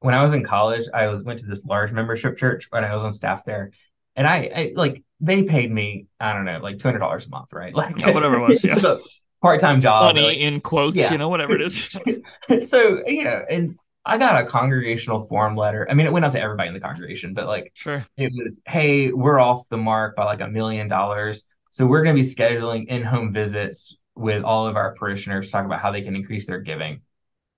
When 0.00 0.14
I 0.14 0.22
was 0.22 0.34
in 0.34 0.42
college, 0.42 0.86
I 0.92 1.06
was 1.06 1.22
went 1.22 1.38
to 1.40 1.46
this 1.46 1.64
large 1.64 1.92
membership 1.92 2.36
church, 2.36 2.66
when 2.70 2.84
I 2.84 2.94
was 2.94 3.04
on 3.04 3.12
staff 3.12 3.44
there, 3.44 3.70
and 4.16 4.26
I, 4.26 4.50
I 4.54 4.72
like 4.74 5.02
they 5.20 5.44
paid 5.44 5.70
me, 5.70 6.06
I 6.18 6.32
don't 6.32 6.44
know, 6.44 6.58
like 6.58 6.78
two 6.78 6.88
hundred 6.88 7.00
dollars 7.00 7.26
a 7.26 7.30
month, 7.30 7.52
right? 7.52 7.74
Like 7.82 7.96
yeah, 7.98 8.10
whatever 8.10 8.36
it 8.36 8.48
was, 8.48 8.64
yeah. 8.64 8.78
part-time 9.42 9.80
job 9.80 10.04
money 10.04 10.22
like, 10.22 10.38
in 10.38 10.60
quotes 10.60 10.96
yeah. 10.96 11.10
you 11.10 11.18
know 11.18 11.28
whatever 11.28 11.54
it 11.54 11.60
is 11.60 11.88
so 12.68 13.02
yeah 13.08 13.40
and 13.50 13.76
i 14.06 14.16
got 14.16 14.40
a 14.40 14.46
congregational 14.46 15.26
form 15.26 15.56
letter 15.56 15.84
i 15.90 15.94
mean 15.94 16.06
it 16.06 16.12
went 16.12 16.24
out 16.24 16.30
to 16.30 16.40
everybody 16.40 16.68
in 16.68 16.74
the 16.74 16.80
congregation 16.80 17.34
but 17.34 17.46
like 17.46 17.72
sure 17.74 18.06
it 18.16 18.30
was 18.32 18.60
hey 18.66 19.10
we're 19.10 19.40
off 19.40 19.68
the 19.68 19.76
mark 19.76 20.14
by 20.14 20.24
like 20.24 20.40
a 20.40 20.46
million 20.46 20.86
dollars 20.86 21.44
so 21.72 21.86
we're 21.86 22.04
going 22.04 22.14
to 22.14 22.22
be 22.22 22.28
scheduling 22.28 22.86
in-home 22.86 23.32
visits 23.32 23.96
with 24.14 24.44
all 24.44 24.66
of 24.66 24.76
our 24.76 24.94
parishioners 24.94 25.46
to 25.46 25.52
talk 25.52 25.64
about 25.64 25.80
how 25.80 25.90
they 25.90 26.02
can 26.02 26.14
increase 26.14 26.46
their 26.46 26.60
giving 26.60 27.00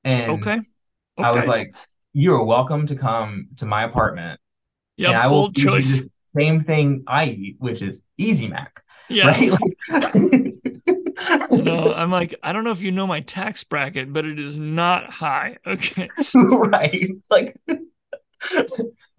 and 0.05 0.31
okay, 0.31 0.53
okay. 0.53 0.63
i 1.19 1.33
was 1.33 1.47
like 1.47 1.75
you 2.13 2.33
are 2.35 2.45
welcome 2.45 2.87
to 2.87 2.95
come 2.95 3.49
to 3.57 3.67
my 3.67 3.83
apartment 3.83 4.41
yeah 4.97 5.09
and 5.09 5.19
i 5.19 5.27
will 5.27 5.53
choice 5.53 5.97
The 5.97 6.11
same 6.37 6.65
thing 6.65 7.05
i 7.07 7.27
eat 7.27 7.57
which 7.59 7.83
is 7.83 8.03
easy 8.17 8.49
mac 8.49 8.83
yeah 9.11 9.27
right? 9.27 9.51
like, 9.51 10.55
you 11.51 11.63
know, 11.63 11.93
I'm 11.95 12.11
like, 12.11 12.35
I 12.43 12.53
don't 12.53 12.65
know 12.65 12.71
if 12.71 12.81
you 12.81 12.91
know 12.91 13.07
my 13.07 13.21
tax 13.21 13.63
bracket, 13.65 14.13
but 14.13 14.25
it 14.25 14.39
is 14.39 14.59
not 14.59 15.11
high. 15.11 15.59
Okay. 15.67 16.09
right. 16.35 17.11
Like 17.31 17.57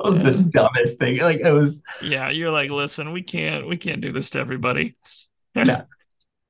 was 0.05 0.17
yeah. 0.17 0.23
the 0.23 0.31
dumbest 0.31 0.99
thing. 0.99 1.19
Like 1.19 1.39
it 1.39 1.51
was 1.51 1.83
Yeah, 2.01 2.29
you're 2.29 2.51
like, 2.51 2.69
listen, 2.69 3.11
we 3.11 3.21
can't 3.21 3.67
we 3.67 3.77
can't 3.77 4.01
do 4.01 4.11
this 4.11 4.29
to 4.31 4.39
everybody. 4.39 4.95
Yeah. 5.55 5.83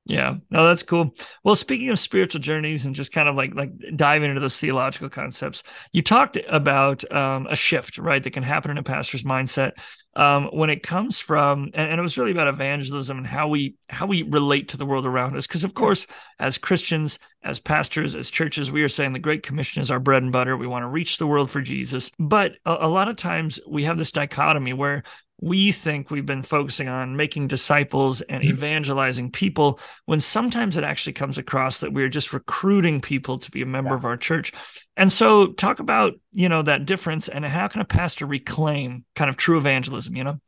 Yeah, 0.08 0.36
no, 0.50 0.68
that's 0.68 0.84
cool. 0.84 1.16
Well, 1.42 1.56
speaking 1.56 1.90
of 1.90 1.98
spiritual 1.98 2.40
journeys 2.40 2.86
and 2.86 2.94
just 2.94 3.12
kind 3.12 3.28
of 3.28 3.34
like 3.34 3.54
like 3.56 3.70
diving 3.96 4.30
into 4.30 4.40
those 4.40 4.58
theological 4.58 5.08
concepts, 5.08 5.64
you 5.92 6.00
talked 6.00 6.38
about 6.48 7.10
um, 7.12 7.48
a 7.50 7.56
shift, 7.56 7.98
right, 7.98 8.22
that 8.22 8.32
can 8.32 8.44
happen 8.44 8.70
in 8.70 8.78
a 8.78 8.84
pastor's 8.84 9.24
mindset 9.24 9.72
um, 10.16 10.46
when 10.46 10.70
it 10.70 10.82
comes 10.82 11.20
from, 11.20 11.64
and, 11.74 11.90
and, 11.90 11.98
it 11.98 12.02
was 12.02 12.16
really 12.16 12.30
about 12.30 12.48
evangelism 12.48 13.18
and 13.18 13.26
how 13.26 13.48
we 13.48 13.76
how 13.88 14.06
we 14.06 14.22
relate 14.22 14.68
to 14.68 14.78
the 14.78 14.86
world 14.86 15.04
around 15.04 15.36
us. 15.36 15.46
Because 15.46 15.62
of 15.62 15.74
course, 15.74 16.06
as 16.38 16.56
Christians, 16.56 17.18
as 17.44 17.60
pastors, 17.60 18.14
as 18.14 18.30
churches, 18.30 18.72
we 18.72 18.82
are 18.82 18.88
saying 18.88 19.12
the 19.12 19.18
Great 19.18 19.42
Commission 19.42 19.82
is 19.82 19.90
our 19.90 20.00
bread 20.00 20.22
and 20.22 20.32
butter. 20.32 20.56
We 20.56 20.66
want 20.66 20.84
to 20.84 20.88
reach 20.88 21.18
the 21.18 21.26
world 21.26 21.50
for 21.50 21.60
Jesus, 21.60 22.10
but 22.18 22.52
a, 22.64 22.78
a 22.80 22.88
lot 22.88 23.08
of 23.08 23.16
times 23.16 23.60
we 23.68 23.84
have 23.84 23.98
this 23.98 24.10
dichotomy 24.10 24.72
where 24.72 25.02
we 25.40 25.70
think 25.70 26.10
we've 26.10 26.24
been 26.24 26.42
focusing 26.42 26.88
on 26.88 27.16
making 27.16 27.48
disciples 27.48 28.22
and 28.22 28.42
mm-hmm. 28.42 28.52
evangelizing 28.52 29.30
people 29.30 29.78
when 30.06 30.18
sometimes 30.18 30.76
it 30.76 30.84
actually 30.84 31.12
comes 31.12 31.36
across 31.36 31.80
that 31.80 31.92
we're 31.92 32.08
just 32.08 32.32
recruiting 32.32 33.00
people 33.00 33.38
to 33.38 33.50
be 33.50 33.60
a 33.60 33.66
member 33.66 33.90
yeah. 33.90 33.96
of 33.96 34.04
our 34.04 34.16
church. 34.16 34.52
And 34.96 35.12
so 35.12 35.48
talk 35.48 35.78
about, 35.78 36.14
you 36.32 36.48
know, 36.48 36.62
that 36.62 36.86
difference 36.86 37.28
and 37.28 37.44
how 37.44 37.68
can 37.68 37.82
a 37.82 37.84
pastor 37.84 38.24
reclaim 38.24 39.04
kind 39.14 39.28
of 39.28 39.36
true 39.36 39.58
evangelism, 39.58 40.16
you 40.16 40.24
know? 40.24 40.40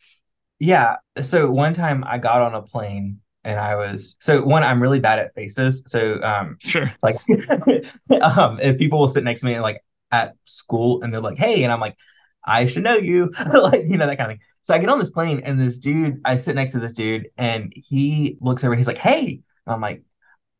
Yeah. 0.59 0.97
So 1.21 1.51
one 1.51 1.75
time 1.75 2.03
I 2.07 2.19
got 2.19 2.41
on 2.41 2.55
a 2.55 2.63
plane 2.63 3.21
and 3.45 3.61
I 3.61 3.77
was 3.77 4.17
so 4.21 4.43
one, 4.43 4.63
I'm 4.63 4.81
really 4.81 5.01
bad 5.01 5.19
at 5.19 5.35
faces. 5.35 5.85
So 5.87 6.21
um 6.23 6.57
sure. 6.61 6.93
Like 7.03 7.19
um 8.23 8.59
if 8.61 8.79
people 8.79 9.01
will 9.01 9.09
sit 9.09 9.23
next 9.23 9.41
to 9.41 9.47
me 9.47 9.53
and 9.53 9.63
like 9.63 9.83
at 10.11 10.35
school 10.45 11.03
and 11.03 11.13
they're 11.13 11.21
like, 11.21 11.37
hey, 11.37 11.63
and 11.63 11.73
I'm 11.73 11.81
like, 11.81 11.97
I 12.45 12.67
should 12.67 12.83
know 12.83 12.97
you, 12.97 13.33
like, 13.53 13.85
you 13.89 13.99
know, 13.99 14.07
that 14.07 14.17
kind 14.17 14.33
of 14.33 14.39
thing. 14.39 14.47
So 14.69 14.75
I 14.75 14.79
get 14.79 14.91
on 14.91 14.99
this 14.99 15.09
plane 15.09 15.41
and 15.47 15.59
this 15.59 15.79
dude, 15.79 16.21
I 16.27 16.37
sit 16.37 16.55
next 16.55 16.73
to 16.73 16.79
this 16.79 16.93
dude 16.93 17.31
and 17.39 17.73
he 17.75 18.37
looks 18.43 18.63
over 18.63 18.75
and 18.75 18.79
he's 18.79 18.87
like, 18.87 18.99
Hey, 18.99 19.41
and 19.67 19.75
I'm 19.75 19.81
like, 19.81 20.03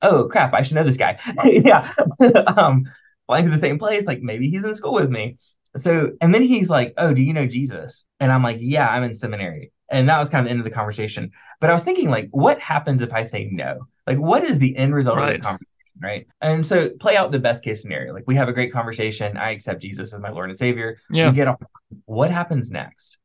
Oh 0.01 0.29
crap, 0.29 0.55
I 0.55 0.63
should 0.63 0.77
know 0.77 0.83
this 0.83 0.97
guy. 0.97 1.19
yeah. 1.45 1.93
um, 2.57 2.87
flying 3.27 3.45
to 3.45 3.51
the 3.51 3.59
same 3.59 3.79
place, 3.79 4.07
like 4.07 4.23
maybe 4.23 4.49
he's 4.49 4.65
in 4.65 4.75
school 4.75 4.95
with 4.95 5.11
me. 5.11 5.37
So, 5.77 6.13
and 6.23 6.35
then 6.35 6.43
he's 6.43 6.71
like, 6.71 6.95
Oh, 6.97 7.13
do 7.13 7.21
you 7.21 7.35
know 7.35 7.47
Jesus? 7.47 8.07
And 8.19 8.33
I'm 8.33 8.43
like, 8.43 8.57
Yeah, 8.61 8.89
I'm 8.89 9.03
in 9.03 9.15
seminary. 9.15 9.73
And 9.91 10.09
that 10.09 10.19
was 10.19 10.31
kind 10.31 10.41
of 10.41 10.47
the 10.47 10.53
end 10.53 10.61
of 10.61 10.65
the 10.65 10.71
conversation. 10.71 11.31
But 11.61 11.69
I 11.69 11.75
was 11.75 11.85
thinking, 11.85 12.09
like, 12.09 12.29
what 12.31 12.59
happens 12.61 13.03
if 13.03 13.13
I 13.13 13.23
say 13.23 13.51
no? 13.53 13.89
Like, 14.07 14.19
what 14.19 14.45
is 14.45 14.59
the 14.59 14.75
end 14.77 14.95
result 14.95 15.19
right. 15.19 15.29
of 15.29 15.35
this 15.35 15.43
conversation? 15.43 15.67
right? 16.01 16.27
And 16.41 16.67
so 16.67 16.91
play 17.01 17.17
out 17.17 17.33
the 17.33 17.39
best 17.39 17.65
case 17.65 17.83
scenario. 17.83 18.15
Like 18.15 18.25
we 18.27 18.37
have 18.37 18.49
a 18.49 18.53
great 18.53 18.73
conversation. 18.73 19.37
I 19.37 19.51
accept 19.51 19.83
Jesus 19.83 20.15
as 20.15 20.21
my 20.21 20.31
Lord 20.31 20.49
and 20.49 20.59
Savior. 20.59 20.97
Yeah. 21.11 21.29
We 21.29 21.37
get 21.37 21.49
off. 21.49 21.61
What 22.05 22.31
happens 22.31 22.71
next? 22.71 23.18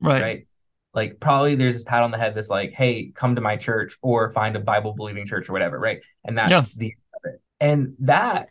Right. 0.00 0.22
Right. 0.22 0.46
Like 0.92 1.20
probably 1.20 1.54
there's 1.54 1.74
this 1.74 1.84
pat 1.84 2.02
on 2.02 2.10
the 2.10 2.18
head 2.18 2.34
that's 2.34 2.50
like, 2.50 2.72
hey, 2.72 3.12
come 3.14 3.36
to 3.36 3.40
my 3.40 3.56
church 3.56 3.96
or 4.02 4.30
find 4.30 4.56
a 4.56 4.60
Bible 4.60 4.92
believing 4.92 5.26
church 5.26 5.48
or 5.48 5.52
whatever, 5.52 5.78
right? 5.78 6.00
And 6.24 6.36
that's 6.36 6.50
yeah. 6.50 6.62
the 6.76 6.94
and 7.60 7.94
that 8.00 8.48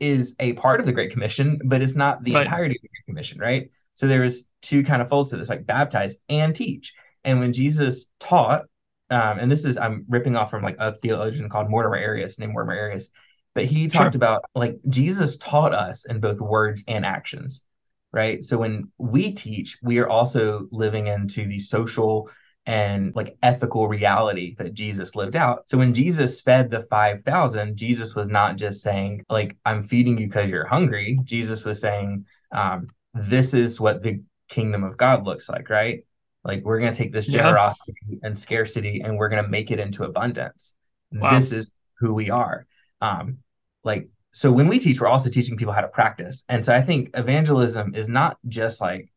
is 0.00 0.36
a 0.38 0.52
part 0.54 0.80
of 0.80 0.86
the 0.86 0.92
Great 0.92 1.10
Commission, 1.10 1.60
but 1.64 1.82
it's 1.82 1.94
not 1.94 2.22
the 2.24 2.34
right. 2.34 2.44
entirety 2.44 2.76
of 2.76 2.82
the 2.82 2.88
Great 2.88 3.06
Commission, 3.06 3.38
right? 3.38 3.70
So 3.94 4.06
there's 4.06 4.44
two 4.62 4.84
kind 4.84 5.00
of 5.02 5.08
folds 5.08 5.30
to 5.30 5.36
this, 5.36 5.48
like 5.48 5.66
baptize 5.66 6.16
and 6.28 6.54
teach. 6.54 6.92
And 7.24 7.40
when 7.40 7.52
Jesus 7.52 8.06
taught, 8.20 8.62
um, 9.10 9.38
and 9.38 9.50
this 9.50 9.64
is 9.64 9.78
I'm 9.78 10.04
ripping 10.08 10.36
off 10.36 10.50
from 10.50 10.62
like 10.62 10.76
a 10.78 10.92
theologian 10.92 11.48
called 11.48 11.70
Mortimer 11.70 11.96
Arias, 11.96 12.38
named 12.38 12.52
Mortimer 12.52 12.78
Arias, 12.78 13.10
but 13.54 13.64
he 13.64 13.88
talked 13.88 14.14
sure. 14.14 14.18
about 14.18 14.44
like 14.54 14.78
Jesus 14.88 15.36
taught 15.36 15.74
us 15.74 16.04
in 16.04 16.20
both 16.20 16.40
words 16.40 16.84
and 16.86 17.04
actions 17.04 17.64
right? 18.12 18.44
So 18.44 18.58
when 18.58 18.90
we 18.98 19.32
teach, 19.32 19.78
we 19.82 19.98
are 19.98 20.08
also 20.08 20.68
living 20.70 21.06
into 21.06 21.46
the 21.46 21.58
social 21.58 22.30
and 22.66 23.14
like 23.14 23.36
ethical 23.42 23.88
reality 23.88 24.54
that 24.58 24.74
Jesus 24.74 25.14
lived 25.14 25.36
out. 25.36 25.68
So 25.68 25.78
when 25.78 25.94
Jesus 25.94 26.42
fed 26.42 26.70
the 26.70 26.82
5,000, 26.90 27.76
Jesus 27.76 28.14
was 28.14 28.28
not 28.28 28.56
just 28.56 28.82
saying, 28.82 29.24
like, 29.30 29.56
I'm 29.64 29.82
feeding 29.82 30.18
you 30.18 30.26
because 30.26 30.50
you're 30.50 30.66
hungry. 30.66 31.18
Jesus 31.24 31.64
was 31.64 31.80
saying, 31.80 32.26
um, 32.52 32.88
this 33.14 33.54
is 33.54 33.80
what 33.80 34.02
the 34.02 34.22
kingdom 34.48 34.84
of 34.84 34.98
God 34.98 35.24
looks 35.24 35.48
like, 35.48 35.70
right? 35.70 36.04
Like, 36.44 36.62
we're 36.62 36.78
going 36.78 36.92
to 36.92 36.96
take 36.96 37.12
this 37.12 37.26
generosity 37.26 37.94
yeah. 38.06 38.18
and 38.22 38.36
scarcity 38.36 39.00
and 39.00 39.16
we're 39.16 39.30
going 39.30 39.42
to 39.42 39.48
make 39.48 39.70
it 39.70 39.80
into 39.80 40.04
abundance. 40.04 40.74
Wow. 41.10 41.34
This 41.34 41.52
is 41.52 41.72
who 42.00 42.12
we 42.12 42.28
are. 42.28 42.66
Um, 43.00 43.38
like, 43.82 44.10
so 44.32 44.52
when 44.52 44.68
we 44.68 44.78
teach, 44.78 45.00
we're 45.00 45.08
also 45.08 45.30
teaching 45.30 45.56
people 45.56 45.72
how 45.72 45.80
to 45.80 45.88
practice. 45.88 46.44
And 46.48 46.64
so 46.64 46.74
I 46.74 46.82
think 46.82 47.10
evangelism 47.14 47.94
is 47.94 48.08
not 48.08 48.36
just 48.48 48.80
like 48.80 49.10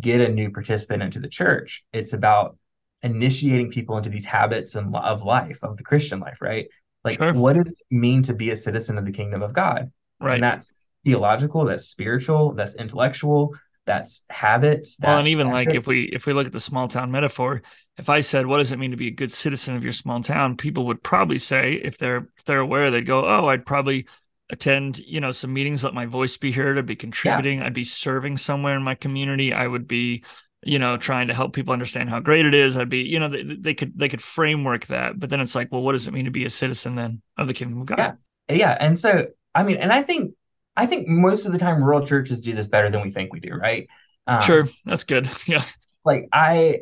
get 0.00 0.20
a 0.20 0.28
new 0.28 0.50
participant 0.50 1.02
into 1.02 1.20
the 1.20 1.28
church. 1.28 1.84
It's 1.92 2.12
about 2.12 2.58
initiating 3.02 3.70
people 3.70 3.96
into 3.96 4.10
these 4.10 4.24
habits 4.24 4.74
and 4.74 4.94
of 4.94 5.22
life, 5.22 5.58
of 5.62 5.76
the 5.76 5.82
Christian 5.82 6.20
life, 6.20 6.38
right? 6.40 6.66
Like 7.04 7.18
sure. 7.18 7.32
what 7.32 7.54
does 7.54 7.70
it 7.70 7.78
mean 7.90 8.22
to 8.24 8.34
be 8.34 8.50
a 8.50 8.56
citizen 8.56 8.98
of 8.98 9.04
the 9.04 9.12
kingdom 9.12 9.42
of 9.42 9.52
God? 9.52 9.90
Right. 10.20 10.34
And 10.34 10.42
that's 10.42 10.72
theological, 11.04 11.64
that's 11.64 11.86
spiritual, 11.86 12.52
that's 12.52 12.74
intellectual, 12.74 13.54
that's 13.86 14.24
habits. 14.28 14.96
That's 14.96 15.08
well, 15.08 15.18
and 15.18 15.28
even 15.28 15.48
like 15.48 15.74
if 15.74 15.86
we 15.86 16.04
if 16.04 16.26
we 16.26 16.32
look 16.32 16.46
at 16.46 16.52
the 16.52 16.60
small 16.60 16.88
town 16.88 17.12
metaphor, 17.12 17.62
if 17.96 18.08
I 18.08 18.20
said, 18.20 18.46
"What 18.46 18.58
does 18.58 18.72
it 18.72 18.78
mean 18.78 18.90
to 18.90 18.96
be 18.96 19.06
a 19.06 19.12
good 19.12 19.32
citizen 19.32 19.76
of 19.76 19.84
your 19.84 19.92
small 19.92 20.20
town?" 20.20 20.56
People 20.56 20.86
would 20.86 21.02
probably 21.02 21.38
say, 21.38 21.74
if 21.74 21.96
they're 21.96 22.28
if 22.36 22.44
they're 22.44 22.58
aware, 22.58 22.90
they'd 22.90 23.06
go, 23.06 23.24
"Oh, 23.24 23.46
I'd 23.46 23.64
probably 23.64 24.06
attend 24.50 24.98
you 24.98 25.20
know 25.20 25.30
some 25.30 25.52
meetings 25.52 25.82
let 25.82 25.94
my 25.94 26.06
voice 26.06 26.36
be 26.36 26.52
heard 26.52 26.78
i'd 26.78 26.86
be 26.86 26.94
contributing 26.94 27.58
yeah. 27.58 27.66
i'd 27.66 27.74
be 27.74 27.84
serving 27.84 28.36
somewhere 28.36 28.76
in 28.76 28.82
my 28.82 28.94
community 28.94 29.52
i 29.52 29.66
would 29.66 29.88
be 29.88 30.22
you 30.62 30.78
know 30.78 30.96
trying 30.96 31.26
to 31.28 31.34
help 31.34 31.52
people 31.52 31.72
understand 31.72 32.08
how 32.08 32.20
great 32.20 32.46
it 32.46 32.54
is 32.54 32.76
i'd 32.76 32.88
be 32.88 32.98
you 32.98 33.18
know 33.18 33.28
they, 33.28 33.42
they 33.42 33.74
could 33.74 33.98
they 33.98 34.08
could 34.08 34.22
framework 34.22 34.86
that 34.86 35.18
but 35.18 35.30
then 35.30 35.40
it's 35.40 35.54
like 35.54 35.70
well 35.72 35.82
what 35.82 35.92
does 35.92 36.06
it 36.06 36.12
mean 36.12 36.26
to 36.26 36.30
be 36.30 36.44
a 36.44 36.50
citizen 36.50 36.94
then 36.94 37.20
of 37.36 37.48
the 37.48 37.54
kingdom 37.54 37.80
of 37.80 37.86
god? 37.86 37.98
Yeah. 37.98 38.56
Yeah 38.56 38.76
and 38.78 38.98
so 38.98 39.26
i 39.54 39.64
mean 39.64 39.78
and 39.78 39.92
i 39.92 40.02
think 40.02 40.34
i 40.76 40.86
think 40.86 41.08
most 41.08 41.44
of 41.44 41.52
the 41.52 41.58
time 41.58 41.82
rural 41.82 42.06
churches 42.06 42.40
do 42.40 42.54
this 42.54 42.68
better 42.68 42.88
than 42.88 43.02
we 43.02 43.10
think 43.10 43.32
we 43.32 43.40
do 43.40 43.52
right? 43.54 43.88
Um, 44.28 44.42
sure 44.42 44.68
that's 44.84 45.04
good 45.04 45.28
yeah. 45.46 45.64
like 46.04 46.28
i 46.32 46.80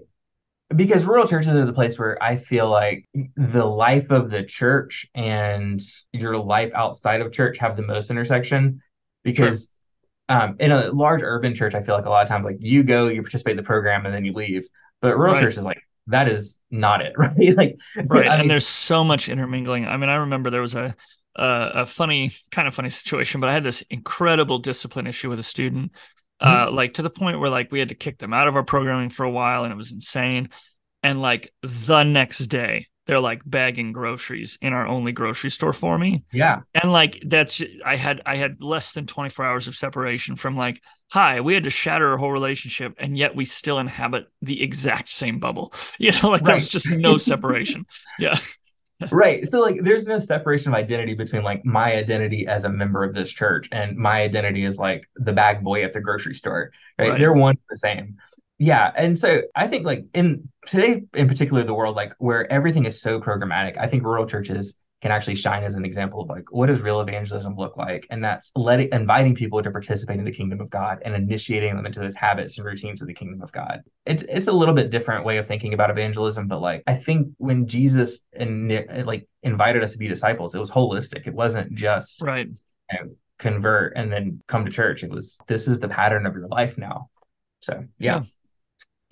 because 0.74 1.04
rural 1.04 1.26
churches 1.26 1.54
are 1.54 1.66
the 1.66 1.72
place 1.72 1.98
where 1.98 2.20
I 2.22 2.36
feel 2.36 2.68
like 2.68 3.06
the 3.36 3.64
life 3.64 4.10
of 4.10 4.30
the 4.30 4.42
church 4.42 5.06
and 5.14 5.80
your 6.12 6.38
life 6.38 6.72
outside 6.74 7.20
of 7.20 7.32
church 7.32 7.58
have 7.58 7.76
the 7.76 7.82
most 7.82 8.10
intersection. 8.10 8.80
Because 9.22 9.70
sure. 10.30 10.42
um, 10.42 10.56
in 10.60 10.70
a 10.70 10.90
large 10.90 11.22
urban 11.22 11.54
church, 11.54 11.74
I 11.74 11.82
feel 11.82 11.94
like 11.94 12.06
a 12.06 12.10
lot 12.10 12.22
of 12.22 12.28
times, 12.28 12.44
like 12.44 12.56
you 12.60 12.82
go, 12.82 13.08
you 13.08 13.22
participate 13.22 13.52
in 13.52 13.56
the 13.56 13.62
program, 13.62 14.06
and 14.06 14.14
then 14.14 14.24
you 14.24 14.32
leave. 14.32 14.66
But 15.00 15.16
rural 15.16 15.34
right. 15.34 15.40
church 15.40 15.56
is 15.56 15.64
like 15.64 15.80
that 16.08 16.28
is 16.28 16.58
not 16.70 17.00
it, 17.00 17.14
right? 17.18 17.56
like, 17.56 17.78
right. 18.06 18.28
I 18.28 18.36
and 18.36 18.50
there's 18.50 18.66
so 18.66 19.04
much 19.04 19.28
intermingling. 19.28 19.86
I 19.86 19.96
mean, 19.96 20.10
I 20.10 20.16
remember 20.16 20.50
there 20.50 20.60
was 20.60 20.74
a 20.74 20.94
a 21.36 21.84
funny, 21.84 22.32
kind 22.52 22.68
of 22.68 22.74
funny 22.74 22.90
situation, 22.90 23.40
but 23.40 23.50
I 23.50 23.52
had 23.52 23.64
this 23.64 23.82
incredible 23.90 24.58
discipline 24.58 25.06
issue 25.06 25.28
with 25.28 25.38
a 25.38 25.44
student 25.44 25.92
uh, 26.40 26.66
mm-hmm. 26.66 26.74
like 26.74 26.94
to 26.94 27.02
the 27.02 27.10
point 27.10 27.40
where 27.40 27.50
like 27.50 27.70
we 27.70 27.78
had 27.78 27.88
to 27.90 27.94
kick 27.94 28.18
them 28.18 28.32
out 28.32 28.48
of 28.48 28.56
our 28.56 28.64
programming 28.64 29.10
for 29.10 29.24
a 29.24 29.30
while 29.30 29.64
and 29.64 29.72
it 29.72 29.76
was 29.76 29.92
insane. 29.92 30.50
And 31.02 31.20
like 31.20 31.52
the 31.62 32.02
next 32.02 32.38
day, 32.46 32.86
they're 33.06 33.20
like 33.20 33.42
bagging 33.44 33.92
groceries 33.92 34.58
in 34.62 34.72
our 34.72 34.86
only 34.86 35.12
grocery 35.12 35.50
store 35.50 35.74
for 35.74 35.98
me. 35.98 36.24
Yeah. 36.32 36.60
And 36.74 36.92
like 36.92 37.22
that's 37.26 37.62
I 37.84 37.96
had 37.96 38.22
I 38.24 38.36
had 38.36 38.62
less 38.62 38.92
than 38.92 39.06
24 39.06 39.44
hours 39.44 39.68
of 39.68 39.76
separation 39.76 40.36
from 40.36 40.56
like, 40.56 40.82
hi, 41.10 41.40
we 41.40 41.54
had 41.54 41.64
to 41.64 41.70
shatter 41.70 42.10
our 42.10 42.16
whole 42.16 42.32
relationship 42.32 42.94
and 42.98 43.16
yet 43.16 43.36
we 43.36 43.44
still 43.44 43.78
inhabit 43.78 44.26
the 44.40 44.62
exact 44.62 45.10
same 45.10 45.38
bubble. 45.38 45.72
You 45.98 46.12
know, 46.12 46.30
like 46.30 46.40
right. 46.40 46.44
there 46.44 46.54
was 46.54 46.68
just 46.68 46.90
no 46.90 47.16
separation. 47.18 47.86
yeah. 48.18 48.38
Right. 49.10 49.48
So 49.50 49.60
like 49.60 49.82
there's 49.82 50.06
no 50.06 50.18
separation 50.18 50.72
of 50.72 50.78
identity 50.78 51.14
between 51.14 51.42
like 51.42 51.64
my 51.64 51.94
identity 51.94 52.46
as 52.46 52.64
a 52.64 52.68
member 52.68 53.04
of 53.04 53.14
this 53.14 53.30
church 53.30 53.68
and 53.72 53.96
my 53.96 54.22
identity 54.22 54.64
as 54.64 54.78
like 54.78 55.08
the 55.16 55.32
bag 55.32 55.62
boy 55.62 55.84
at 55.84 55.92
the 55.92 56.00
grocery 56.00 56.34
store. 56.34 56.72
Right. 56.98 57.10
right. 57.10 57.18
They're 57.18 57.32
one 57.32 57.56
the 57.68 57.76
same 57.76 58.16
yeah 58.58 58.92
and 58.96 59.18
so 59.18 59.42
i 59.56 59.66
think 59.66 59.84
like 59.84 60.04
in 60.14 60.48
today 60.66 61.02
in 61.14 61.28
particular 61.28 61.64
the 61.64 61.74
world 61.74 61.96
like 61.96 62.14
where 62.18 62.50
everything 62.52 62.84
is 62.84 63.00
so 63.00 63.20
programmatic 63.20 63.76
i 63.78 63.86
think 63.86 64.04
rural 64.04 64.26
churches 64.26 64.76
can 65.04 65.12
actually 65.12 65.34
shine 65.34 65.62
as 65.64 65.74
an 65.74 65.84
example 65.84 66.22
of 66.22 66.30
like 66.30 66.50
what 66.50 66.66
does 66.66 66.80
real 66.80 66.98
evangelism 66.98 67.54
look 67.56 67.76
like? 67.76 68.06
And 68.08 68.24
that's 68.24 68.50
letting 68.56 68.88
inviting 68.90 69.34
people 69.34 69.62
to 69.62 69.70
participate 69.70 70.18
in 70.18 70.24
the 70.24 70.32
kingdom 70.32 70.62
of 70.62 70.70
god 70.70 71.02
and 71.04 71.14
initiating 71.14 71.76
them 71.76 71.84
into 71.84 72.00
those 72.00 72.14
habits 72.14 72.56
and 72.56 72.66
routines 72.66 73.02
of 73.02 73.06
the 73.06 73.12
kingdom 73.12 73.42
of 73.42 73.52
god. 73.52 73.82
It's, 74.06 74.22
it's 74.30 74.46
a 74.46 74.52
little 74.52 74.72
bit 74.72 74.88
different 74.88 75.26
way 75.26 75.36
of 75.36 75.46
thinking 75.46 75.74
about 75.74 75.90
evangelism 75.90 76.48
but 76.48 76.62
like 76.62 76.82
i 76.86 76.94
think 76.94 77.28
when 77.36 77.68
jesus 77.68 78.20
and 78.32 78.70
like 79.04 79.28
invited 79.42 79.82
us 79.82 79.92
to 79.92 79.98
be 79.98 80.08
disciples 80.08 80.54
it 80.54 80.58
was 80.58 80.70
holistic. 80.70 81.26
It 81.26 81.34
wasn't 81.34 81.74
just 81.74 82.22
right. 82.22 82.46
you 82.46 82.98
know, 82.98 83.10
convert 83.38 83.92
and 83.96 84.10
then 84.10 84.40
come 84.46 84.64
to 84.64 84.70
church. 84.70 85.02
It 85.02 85.10
was 85.10 85.36
this 85.46 85.68
is 85.68 85.80
the 85.80 85.88
pattern 85.88 86.24
of 86.24 86.34
your 86.34 86.48
life 86.48 86.78
now. 86.78 87.10
So 87.60 87.84
yeah. 87.98 88.20
yeah. 88.20 88.22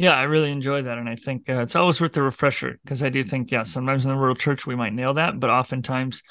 Yeah, 0.02 0.14
I 0.14 0.24
really 0.24 0.50
enjoy 0.50 0.82
that. 0.82 0.98
And 0.98 1.08
I 1.08 1.14
think 1.14 1.48
uh, 1.48 1.60
it's 1.60 1.76
always 1.76 2.00
worth 2.00 2.10
the 2.10 2.22
refresher 2.22 2.76
because 2.82 3.04
I 3.04 3.08
do 3.08 3.22
think, 3.22 3.52
yeah, 3.52 3.62
sometimes 3.62 4.04
in 4.04 4.10
the 4.10 4.16
rural 4.16 4.34
church 4.34 4.66
we 4.66 4.74
might 4.74 4.92
nail 4.92 5.14
that, 5.14 5.38
but 5.38 5.48
oftentimes 5.48 6.24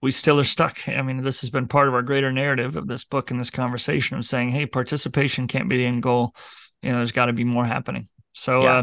we 0.00 0.12
still 0.12 0.40
are 0.40 0.44
stuck. 0.44 0.88
I 0.88 1.02
mean, 1.02 1.22
this 1.22 1.42
has 1.42 1.50
been 1.50 1.68
part 1.68 1.88
of 1.88 1.94
our 1.94 2.00
greater 2.00 2.32
narrative 2.32 2.74
of 2.74 2.88
this 2.88 3.04
book 3.04 3.30
and 3.30 3.38
this 3.38 3.50
conversation 3.50 4.16
of 4.16 4.24
saying, 4.24 4.48
hey, 4.48 4.64
participation 4.64 5.46
can't 5.46 5.68
be 5.68 5.76
the 5.76 5.84
end 5.84 6.02
goal. 6.02 6.34
You 6.80 6.90
know, 6.90 6.96
there's 6.96 7.12
got 7.12 7.26
to 7.26 7.34
be 7.34 7.44
more 7.44 7.66
happening. 7.66 8.08
So, 8.32 8.62
yeah. 8.62 8.72
uh, 8.72 8.82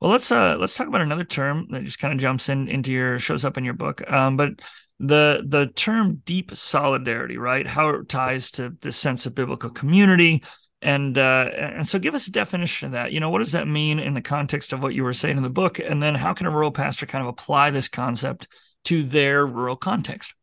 well, 0.00 0.10
let's 0.10 0.30
uh 0.30 0.58
let's 0.58 0.76
talk 0.76 0.86
about 0.86 1.00
another 1.00 1.24
term 1.24 1.68
that 1.70 1.84
just 1.84 1.98
kind 1.98 2.12
of 2.12 2.20
jumps 2.20 2.50
in 2.50 2.68
into 2.68 2.92
your 2.92 3.18
shows 3.18 3.42
up 3.42 3.56
in 3.56 3.64
your 3.64 3.72
book. 3.72 4.02
Um, 4.12 4.36
but 4.36 4.50
the 5.00 5.44
the 5.48 5.68
term 5.74 6.20
deep 6.26 6.54
solidarity, 6.54 7.38
right? 7.38 7.66
How 7.66 7.88
it 7.88 8.08
ties 8.10 8.50
to 8.52 8.76
the 8.82 8.92
sense 8.92 9.24
of 9.24 9.34
biblical 9.34 9.70
community, 9.70 10.42
and 10.80 11.18
uh, 11.18 11.50
and 11.54 11.86
so 11.86 11.98
give 11.98 12.14
us 12.14 12.26
a 12.26 12.32
definition 12.32 12.86
of 12.86 12.92
that. 12.92 13.12
You 13.12 13.20
know 13.20 13.30
what 13.30 13.40
does 13.40 13.52
that 13.52 13.66
mean 13.66 13.98
in 13.98 14.14
the 14.14 14.22
context 14.22 14.72
of 14.72 14.82
what 14.82 14.94
you 14.94 15.04
were 15.04 15.12
saying 15.12 15.36
in 15.36 15.42
the 15.42 15.50
book? 15.50 15.78
And 15.78 16.02
then 16.02 16.14
how 16.14 16.34
can 16.34 16.46
a 16.46 16.50
rural 16.50 16.70
pastor 16.70 17.06
kind 17.06 17.22
of 17.22 17.28
apply 17.28 17.70
this 17.70 17.88
concept 17.88 18.48
to 18.84 19.02
their 19.02 19.46
rural 19.46 19.76
context? 19.76 20.34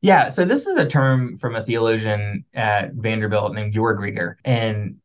Yeah 0.00 0.28
so 0.28 0.44
this 0.44 0.66
is 0.66 0.76
a 0.76 0.86
term 0.86 1.38
from 1.38 1.56
a 1.56 1.64
theologian 1.64 2.44
at 2.54 2.92
vanderbilt 2.94 3.54
named 3.54 3.74
Jörg 3.74 3.98
Rieger. 3.98 4.36
And 4.44 4.96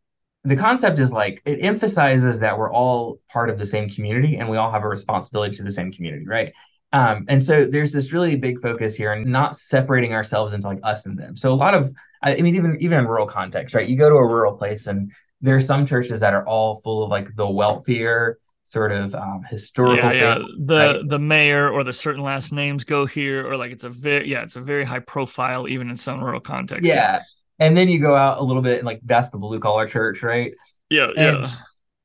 the 0.43 0.55
concept 0.55 0.99
is 0.99 1.11
like 1.11 1.41
it 1.45 1.63
emphasizes 1.63 2.39
that 2.39 2.57
we're 2.57 2.71
all 2.71 3.19
part 3.29 3.49
of 3.49 3.59
the 3.59 3.65
same 3.65 3.89
community 3.89 4.37
and 4.37 4.47
we 4.47 4.57
all 4.57 4.71
have 4.71 4.83
a 4.83 4.87
responsibility 4.87 5.55
to 5.57 5.63
the 5.63 5.71
same 5.71 5.91
community 5.91 6.25
right 6.25 6.53
um, 6.93 7.25
and 7.27 7.43
so 7.43 7.65
there's 7.65 7.91
this 7.91 8.13
really 8.13 8.35
big 8.35 8.61
focus 8.61 8.95
here 8.95 9.11
and 9.11 9.25
not 9.25 9.55
separating 9.55 10.13
ourselves 10.13 10.53
into 10.53 10.67
like 10.67 10.79
us 10.83 11.05
and 11.05 11.17
them. 11.17 11.35
So 11.35 11.53
a 11.53 11.55
lot 11.55 11.73
of, 11.73 11.93
I 12.23 12.35
mean, 12.35 12.55
even 12.55 12.77
even 12.79 12.99
in 12.99 13.07
rural 13.07 13.27
context, 13.27 13.75
right? 13.75 13.87
You 13.87 13.97
go 13.97 14.09
to 14.09 14.15
a 14.15 14.25
rural 14.25 14.53
place 14.53 14.87
and 14.87 15.11
there 15.41 15.55
are 15.55 15.61
some 15.61 15.85
churches 15.85 16.19
that 16.21 16.33
are 16.33 16.47
all 16.47 16.81
full 16.81 17.03
of 17.03 17.09
like 17.09 17.35
the 17.35 17.47
wealthier 17.47 18.39
sort 18.63 18.91
of 18.91 19.13
um, 19.15 19.43
historical. 19.49 20.11
Yeah, 20.11 20.37
yeah. 20.37 20.37
the 20.59 20.75
right? 20.75 21.09
the 21.09 21.19
mayor 21.19 21.69
or 21.69 21.83
the 21.83 21.93
certain 21.93 22.23
last 22.23 22.51
names 22.51 22.83
go 22.83 23.05
here, 23.05 23.45
or 23.45 23.57
like 23.57 23.71
it's 23.71 23.83
a 23.83 23.89
very 23.89 24.29
yeah, 24.29 24.43
it's 24.43 24.55
a 24.55 24.61
very 24.61 24.85
high 24.85 24.99
profile 24.99 25.67
even 25.67 25.89
in 25.89 25.97
some 25.97 26.23
rural 26.23 26.39
context. 26.39 26.85
Yeah. 26.85 26.95
yeah. 26.95 27.19
And 27.59 27.75
then 27.75 27.89
you 27.89 27.99
go 27.99 28.15
out 28.15 28.37
a 28.37 28.43
little 28.43 28.61
bit 28.61 28.77
and 28.77 28.85
like 28.85 29.01
that's 29.03 29.29
the 29.29 29.37
blue 29.37 29.59
collar 29.59 29.87
church, 29.87 30.23
right? 30.23 30.53
Yeah, 30.89 31.07
and 31.17 31.41
yeah. 31.41 31.51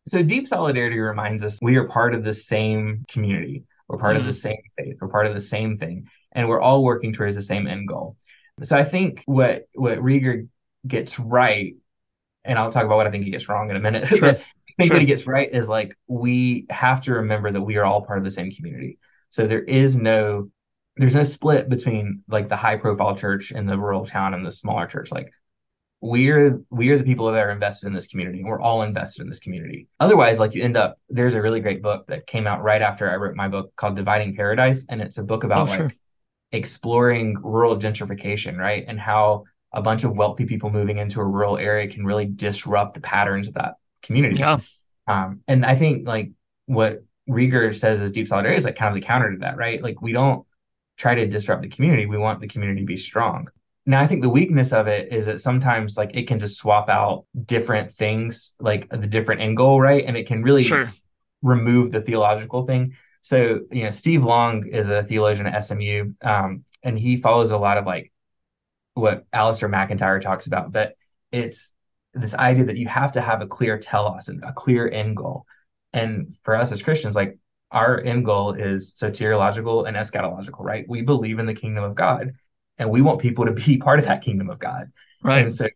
So 0.09 0.23
deep 0.23 0.49
solidarity 0.49 0.99
reminds 0.99 1.45
us 1.45 1.61
we 1.63 1.77
are 1.77 1.87
part 1.87 2.15
of 2.15 2.25
the 2.25 2.35
same 2.35 3.05
community. 3.09 3.65
We're 3.93 3.99
part 3.99 4.17
mm. 4.17 4.21
of 4.21 4.25
the 4.25 4.31
mm. 4.31 4.41
same 4.41 4.63
faith. 4.79 4.97
We're 5.03 5.09
part 5.09 5.27
of 5.27 5.35
the 5.35 5.41
same 5.43 5.77
thing, 5.77 6.09
and 6.33 6.49
we're 6.49 6.63
all 6.63 6.83
working 6.83 7.13
towards 7.13 7.37
the 7.37 7.43
same 7.43 7.67
end 7.67 7.89
goal. 7.89 8.17
So 8.63 8.75
I 8.75 8.85
think 8.85 9.23
what 9.27 9.69
what 9.75 9.99
Rieger 9.99 10.49
gets 10.87 11.19
right, 11.19 11.75
and 12.43 12.59
I'll 12.59 12.73
talk 12.73 12.87
about 12.87 12.97
what 12.97 13.07
I 13.07 13.11
think 13.11 13.25
he 13.25 13.31
gets 13.31 13.51
wrong 13.51 13.69
in 13.69 13.77
a 13.77 13.81
minute. 13.81 14.09
Sure. 14.09 14.21
but 14.21 14.39
I 14.39 14.73
think 14.79 14.89
sure. 14.89 14.95
what 14.95 15.03
he 15.03 15.07
gets 15.07 15.27
right 15.27 15.53
is 15.53 15.69
like 15.69 15.95
we 16.07 16.65
have 16.71 17.03
to 17.03 17.13
remember 17.13 17.53
that 17.53 17.61
we 17.61 17.77
are 17.77 17.85
all 17.85 18.01
part 18.01 18.19
of 18.19 18.25
the 18.25 18.31
same 18.31 18.51
community. 18.51 18.99
So 19.29 19.47
there 19.47 19.63
is 19.63 19.95
no 19.95 20.49
there's 20.97 21.15
no 21.15 21.23
split 21.23 21.69
between 21.69 22.23
like 22.29 22.49
the 22.49 22.57
high 22.57 22.77
profile 22.77 23.15
church 23.15 23.51
and 23.51 23.69
the 23.69 23.79
rural 23.79 24.07
town 24.07 24.33
and 24.33 24.47
the 24.47 24.53
smaller 24.53 24.87
church. 24.87 25.13
Like 25.13 25.31
we're 26.03 26.61
we 26.69 26.91
are 26.91 26.99
the 26.99 27.05
people 27.05 27.31
that 27.31 27.41
are 27.41 27.51
invested 27.51 27.87
in 27.87 27.95
this 27.95 28.09
community 28.09 28.43
we're 28.43 28.61
all 28.61 28.83
invested 28.83 29.23
in 29.23 29.29
this 29.29 29.39
community. 29.39 29.87
Otherwise 30.01 30.41
like 30.41 30.53
you 30.53 30.63
end 30.63 30.77
up 30.77 30.99
there's 31.09 31.37
a 31.37 31.41
really 31.41 31.61
great 31.61 31.81
book 31.81 32.07
that 32.09 32.27
came 32.27 32.47
out 32.47 32.61
right 32.63 32.83
after 32.83 33.09
i 33.09 33.15
wrote 33.15 33.37
my 33.37 33.49
book 33.49 33.73
called 33.77 33.95
dividing 33.95 34.35
paradise 34.35 34.85
and 34.91 35.01
it's 35.01 35.19
a 35.19 35.23
book 35.23 35.45
about 35.45 35.69
oh, 35.69 35.85
like 35.85 35.97
exploring 36.51 37.37
rural 37.41 37.77
gentrification 37.77 38.59
right? 38.59 38.85
And 38.87 38.99
how 38.99 39.45
a 39.73 39.81
bunch 39.81 40.03
of 40.03 40.17
wealthy 40.17 40.45
people 40.45 40.71
moving 40.71 40.99
into 40.99 41.21
a 41.21 41.25
rural 41.25 41.57
area 41.57 41.87
can 41.87 42.05
really 42.05 42.27
disrupt 42.27 42.95
the 42.95 43.01
patterns 43.01 43.47
of 43.47 43.55
that 43.55 43.75
community. 44.03 44.41
Yeah. 44.41 44.59
Um, 45.07 45.41
and 45.49 45.65
i 45.65 45.75
think 45.77 46.07
like 46.07 46.33
what 46.67 47.05
rieger 47.29 47.75
says 47.75 48.01
is 48.01 48.11
deep 48.11 48.27
solidarity 48.27 48.59
is 48.59 48.65
like 48.65 48.77
kind 48.77 48.95
of 48.95 49.01
the 49.01 49.07
counter 49.07 49.31
to 49.31 49.39
that 49.39 49.57
right? 49.57 49.81
Like 49.81 50.03
we 50.03 50.11
don't 50.13 50.45
try 50.97 51.15
to 51.15 51.27
disrupt 51.29 51.63
the 51.63 51.69
community. 51.69 52.07
We 52.07 52.19
want 52.19 52.41
the 52.41 52.49
community 52.49 52.81
to 52.81 52.87
be 52.87 52.97
strong 52.97 53.47
now, 53.85 54.01
I 54.01 54.07
think 54.07 54.23
the 54.23 54.29
weakness 54.29 54.73
of 54.73 54.87
it 54.87 55.13
is 55.13 55.27
that 55.27 55.41
sometimes 55.41 55.97
like 55.97 56.11
it 56.15 56.29
can 56.29 56.39
just 56.39 56.57
swap 56.57 56.89
out 56.89 57.25
different 57.47 57.93
things, 57.93 58.55
like 58.61 58.89
the 58.89 59.09
different 59.09 59.41
end 59.41 59.57
goal, 59.57 59.81
right? 59.81 60.05
And 60.07 60.17
it 60.17 60.27
can 60.29 60.43
really 60.43 60.63
sure. 60.63 60.93
remove 61.43 61.91
the 61.91 62.01
theological 62.01 62.65
thing. 62.65 62.95
So, 63.23 63.61
you 63.73 63.85
know, 63.85 63.91
Steve 63.91 64.25
Long 64.25 64.67
is 64.67 64.89
a 64.89 65.03
theologian 65.03 65.47
at 65.47 65.65
SMU, 65.65 66.13
um, 66.23 66.65
and 66.83 66.99
he 66.99 67.17
follows 67.17 67.51
a 67.51 67.59
lot 67.59 67.79
of 67.79 67.87
like 67.87 68.13
what 68.95 69.29
Alasdair 69.33 69.71
MacIntyre 69.71 70.21
talks 70.21 70.47
about, 70.47 70.71
but 70.71 70.95
it's 71.33 71.73
this 72.15 72.35
idea 72.35 72.67
that 72.67 72.77
you 72.77 72.87
have 72.89 73.13
to 73.13 73.21
have 73.21 73.41
a 73.41 73.47
clear 73.47 73.79
telos 73.79 74.29
and 74.29 74.45
a 74.45 74.53
clear 74.53 74.89
end 74.89 75.17
goal. 75.17 75.47
And 75.93 76.37
for 76.43 76.57
us 76.57 76.71
as 76.71 76.83
Christians, 76.83 77.17
like 77.17 77.39
our 77.71 78.01
end 78.01 78.27
goal 78.27 78.53
is 78.53 78.95
soteriological 78.95 79.89
and 79.89 79.97
eschatological, 79.97 80.61
right? 80.61 80.85
We 80.89 81.03
believe 81.03 81.39
in 81.39 81.47
the 81.47 81.55
kingdom 81.55 81.85
of 81.85 81.95
God 81.95 82.33
and 82.79 82.91
we 82.91 83.03
want 83.03 83.21
people 83.21 83.47
to 83.47 83.53
be 83.53 83.77
part 83.79 83.99
of 83.99 84.07
that 84.07 84.23
kingdom 84.23 84.51
of 84.51 84.59
God. 84.59 84.91
Right. 85.23 85.43
And 85.43 85.53
so 85.53 85.69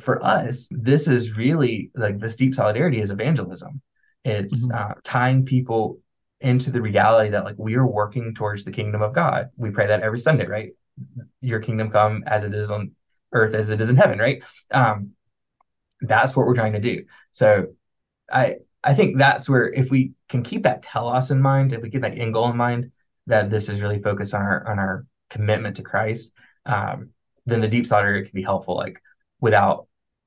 for 0.00 0.24
us, 0.24 0.68
this 0.70 1.08
is 1.08 1.36
really 1.36 1.90
like 1.94 2.18
this 2.18 2.36
deep 2.36 2.54
solidarity 2.54 3.00
is 3.00 3.10
evangelism. 3.10 3.80
It's 4.24 4.66
mm-hmm. 4.66 4.92
uh, 4.92 4.94
tying 5.04 5.44
people 5.44 6.00
into 6.40 6.70
the 6.70 6.82
reality 6.82 7.30
that 7.30 7.44
like 7.44 7.56
we 7.58 7.74
are 7.76 7.86
working 7.86 8.34
towards 8.34 8.64
the 8.64 8.72
kingdom 8.72 9.02
of 9.02 9.12
God. 9.12 9.50
We 9.56 9.70
pray 9.70 9.86
that 9.86 10.02
every 10.02 10.18
Sunday, 10.18 10.46
right? 10.46 10.70
Your 11.40 11.60
kingdom 11.60 11.90
come 11.90 12.24
as 12.26 12.44
it 12.44 12.54
is 12.54 12.70
on 12.70 12.92
earth 13.32 13.54
as 13.54 13.70
it 13.70 13.80
is 13.80 13.90
in 13.90 13.96
heaven, 13.96 14.18
right? 14.18 14.42
Um, 14.70 15.10
that's 16.00 16.34
what 16.34 16.46
we're 16.46 16.54
trying 16.54 16.74
to 16.74 16.80
do. 16.80 17.04
So 17.32 17.68
I 18.30 18.56
I 18.82 18.94
think 18.94 19.16
that's 19.16 19.48
where 19.48 19.72
if 19.72 19.90
we 19.90 20.12
can 20.28 20.42
keep 20.42 20.64
that 20.64 20.82
telos 20.82 21.30
in 21.30 21.40
mind, 21.40 21.72
if 21.72 21.82
we 21.82 21.90
keep 21.90 22.02
that 22.02 22.18
end 22.18 22.34
goal 22.34 22.50
in 22.50 22.56
mind, 22.56 22.92
that 23.26 23.50
this 23.50 23.68
is 23.68 23.80
really 23.80 24.00
focused 24.00 24.34
on 24.34 24.42
our 24.42 24.68
on 24.68 24.78
our 24.78 25.06
commitment 25.30 25.76
to 25.76 25.82
Christ, 25.82 26.32
um, 26.66 27.10
then 27.46 27.60
the 27.60 27.68
deep 27.68 27.86
solidarity 27.86 28.28
can 28.28 28.36
be 28.36 28.42
helpful, 28.42 28.76
like 28.76 29.00
without 29.40 29.86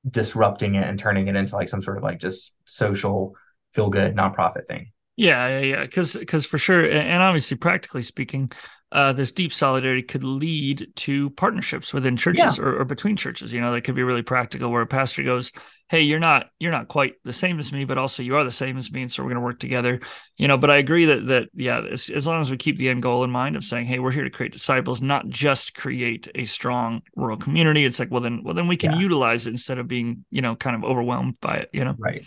disrupting 0.10 0.76
it 0.76 0.88
and 0.88 0.98
turning 1.00 1.28
it 1.28 1.36
into 1.36 1.56
like 1.56 1.70
some 1.70 1.82
sort 1.82 1.98
of 1.98 2.04
like 2.04 2.20
just 2.20 2.54
social 2.66 3.36
feel 3.74 3.90
good 3.90 4.16
nonprofit 4.16 4.66
thing. 4.68 4.92
Yeah, 5.16 5.48
yeah, 5.48 5.60
yeah. 5.60 5.82
Because 5.82 6.14
because 6.14 6.46
for 6.46 6.58
sure, 6.58 6.88
and 6.88 7.24
obviously, 7.24 7.58
practically 7.58 8.04
speaking, 8.04 8.52
uh, 8.92 9.12
this 9.12 9.34
deep 9.34 9.52
solidarity 9.52 10.02
could 10.02 10.24
lead 10.24 10.88
to 10.96 11.30
partnerships 11.32 11.94
within 11.94 12.16
churches 12.16 12.58
yeah. 12.58 12.64
or, 12.64 12.80
or, 12.80 12.86
between 12.86 13.18
churches. 13.18 13.52
You 13.52 13.60
know, 13.60 13.74
that 13.74 13.82
could 13.82 13.96
be 13.96 14.04
really 14.04 14.22
practical. 14.22 14.72
Where 14.72 14.82
a 14.82 14.88
pastor 14.88 15.24
goes, 15.24 15.52
"Hey, 15.90 16.02
you're 16.02 16.22
not 16.22 16.50
you're 16.58 16.72
not 16.72 16.88
quite 16.88 17.16
the 17.26 17.34
same 17.34 17.60
as 17.60 17.74
me, 17.74 17.84
but 17.84 17.98
also 17.98 18.24
you 18.24 18.38
are 18.38 18.46
the 18.46 18.52
same 18.52 18.78
as 18.78 18.90
me, 18.90 19.02
and 19.02 19.12
so 19.12 19.24
we're 19.24 19.30
going 19.30 19.42
to 19.42 19.46
work 19.46 19.60
together." 19.60 20.00
You 20.38 20.48
know, 20.48 20.58
but 20.58 20.70
I 20.70 20.78
agree 20.78 21.04
that 21.04 21.28
that 21.28 21.50
yeah, 21.54 21.82
as, 21.82 22.10
as 22.10 22.26
long 22.26 22.40
as 22.40 22.50
we 22.50 22.56
keep 22.56 22.78
the 22.78 22.88
end 22.88 23.04
goal 23.04 23.26
in 23.26 23.30
mind 23.30 23.58
of 23.58 23.66
saying, 23.66 23.88
"Hey, 23.88 24.00
we're 24.00 24.12
here 24.12 24.24
to 24.24 24.30
create 24.30 24.54
disciples, 24.54 25.02
not 25.02 25.28
just 25.28 25.76
create 25.76 26.30
a 26.36 26.46
strong 26.46 27.02
rural 27.18 27.38
community." 27.38 27.84
It's 27.84 28.00
like, 28.00 28.10
well, 28.10 28.22
then 28.22 28.42
well 28.42 28.54
then 28.54 28.70
we 28.70 28.78
can 28.78 28.94
yeah. 28.94 29.00
utilize 29.00 29.48
it 29.48 29.52
instead 29.52 29.80
of 29.80 29.90
being 29.90 30.24
you 30.32 30.42
know 30.42 30.56
kind 30.56 30.78
of 30.78 30.86
overwhelmed 30.86 31.42
by 31.42 31.58
it. 31.58 31.70
You 31.74 31.84
know, 31.84 31.96
right 32.00 32.26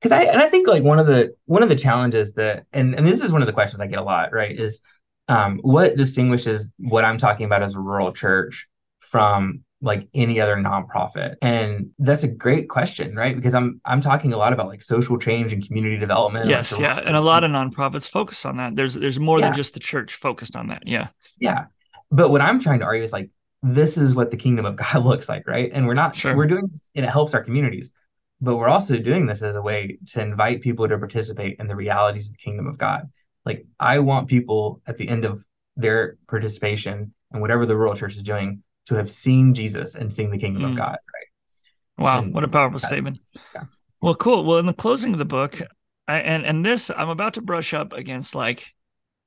because 0.00 0.12
I 0.12 0.22
and 0.22 0.40
I 0.40 0.48
think 0.48 0.68
like 0.68 0.84
one 0.84 1.00
of 1.00 1.06
the 1.08 1.34
one 1.46 1.64
of 1.64 1.68
the 1.68 1.74
challenges 1.74 2.34
that 2.34 2.64
and 2.72 2.94
and 2.94 3.06
this 3.06 3.22
is 3.22 3.32
one 3.32 3.42
of 3.42 3.46
the 3.46 3.52
questions 3.52 3.80
I 3.80 3.86
get 3.86 3.98
a 3.98 4.04
lot, 4.04 4.32
right? 4.32 4.56
Is 4.56 4.82
um, 5.28 5.58
what 5.62 5.96
distinguishes 5.96 6.70
what 6.78 7.04
I'm 7.04 7.18
talking 7.18 7.46
about 7.46 7.62
as 7.62 7.74
a 7.74 7.80
rural 7.80 8.12
church 8.12 8.68
from 9.00 9.62
like 9.82 10.08
any 10.14 10.40
other 10.40 10.56
nonprofit? 10.56 11.34
And 11.42 11.90
that's 11.98 12.22
a 12.22 12.28
great 12.28 12.68
question, 12.68 13.14
right? 13.14 13.34
Because 13.36 13.54
I'm 13.54 13.80
I'm 13.84 14.00
talking 14.00 14.32
a 14.32 14.36
lot 14.38 14.52
about 14.52 14.68
like 14.68 14.82
social 14.82 15.18
change 15.18 15.52
and 15.52 15.66
community 15.66 15.96
development. 15.98 16.48
Yes, 16.48 16.72
like, 16.72 16.80
yeah, 16.80 16.98
and 16.98 17.16
a 17.16 17.20
lot 17.20 17.44
of 17.44 17.50
nonprofits 17.50 18.08
focus 18.08 18.44
on 18.44 18.56
that. 18.58 18.76
There's 18.76 18.94
there's 18.94 19.20
more 19.20 19.38
Yeah. 19.38 19.46
than 19.46 19.54
just 19.54 19.74
the 19.74 19.80
church 19.80 20.14
focused 20.14 20.56
on 20.56 20.68
that. 20.68 20.86
Yeah, 20.86 21.08
Yeah. 21.38 21.66
But 22.10 22.30
what 22.30 22.40
I'm 22.40 22.60
trying 22.60 22.78
to 22.80 22.84
argue 22.84 23.02
is 23.02 23.12
like 23.12 23.30
this 23.62 23.98
is 23.98 24.14
what 24.14 24.30
the 24.30 24.36
kingdom 24.36 24.64
of 24.64 24.76
God 24.84 25.04
looks 25.04 25.28
like, 25.28 25.46
right? 25.46 25.70
And 25.72 25.86
we're 25.86 25.94
not 25.94 26.14
Sure. 26.14 26.36
we're 26.36 26.46
doing 26.46 26.68
this 26.70 26.90
and 26.94 27.04
it 27.04 27.10
helps 27.10 27.34
our 27.34 27.42
communities, 27.42 27.90
but 28.40 28.56
we're 28.56 28.68
also 28.68 28.96
doing 28.96 29.26
this 29.26 29.42
as 29.42 29.56
a 29.56 29.62
way 29.62 29.98
to 30.12 30.20
invite 30.22 30.60
people 30.62 30.88
to 30.88 30.96
participate 30.98 31.56
in 31.58 31.66
the 31.66 31.74
realities 31.76 32.26
of 32.28 32.32
the 32.32 32.38
kingdom 32.38 32.66
of 32.68 32.78
God. 32.78 33.10
Like 33.46 33.64
I 33.80 34.00
want 34.00 34.28
people 34.28 34.82
at 34.86 34.98
the 34.98 35.08
end 35.08 35.24
of 35.24 35.44
their 35.76 36.18
participation 36.28 37.14
and 37.32 37.40
whatever 37.40 37.64
the 37.64 37.76
rural 37.76 37.94
church 37.94 38.16
is 38.16 38.22
doing 38.22 38.62
to 38.86 38.94
have 38.96 39.10
seen 39.10 39.54
Jesus 39.54 39.94
and 39.94 40.12
seen 40.12 40.30
the 40.30 40.38
kingdom 40.38 40.62
Mm. 40.62 40.70
of 40.72 40.76
God, 40.76 40.98
right? 41.14 42.04
wow, 42.04 42.18
And 42.22 42.34
what 42.34 42.44
a 42.44 42.48
powerful 42.48 42.78
statement. 42.78 43.20
yeah. 43.54 43.64
Well, 44.00 44.14
cool. 44.14 44.44
Well, 44.44 44.58
in 44.58 44.66
the 44.66 44.74
closing 44.74 45.12
of 45.12 45.18
the 45.18 45.24
book, 45.24 45.60
I, 46.06 46.18
and 46.18 46.44
and 46.44 46.66
this 46.66 46.90
I'm 46.90 47.08
about 47.08 47.34
to 47.34 47.40
brush 47.40 47.72
up 47.72 47.92
against 47.92 48.34
like 48.34 48.74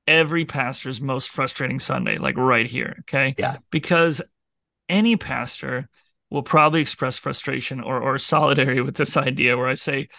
every 0.07 0.45
pastor's 0.45 1.01
most 1.01 1.29
frustrating 1.29 1.79
Sunday, 1.79 2.17
like 2.17 2.37
right 2.37 2.65
here. 2.67 2.97
Okay. 3.01 3.35
Yeah. 3.37 3.57
Because 3.71 4.21
any 4.87 5.15
pastor 5.15 5.87
will 6.29 6.43
probably 6.43 6.81
express 6.81 7.17
frustration 7.17 7.79
or 7.81 8.01
or 8.01 8.17
solidarity 8.33 8.81
with 8.81 8.95
this 8.95 9.15
idea 9.17 9.57
where 9.57 9.67
I 9.67 9.75
say 9.75 10.09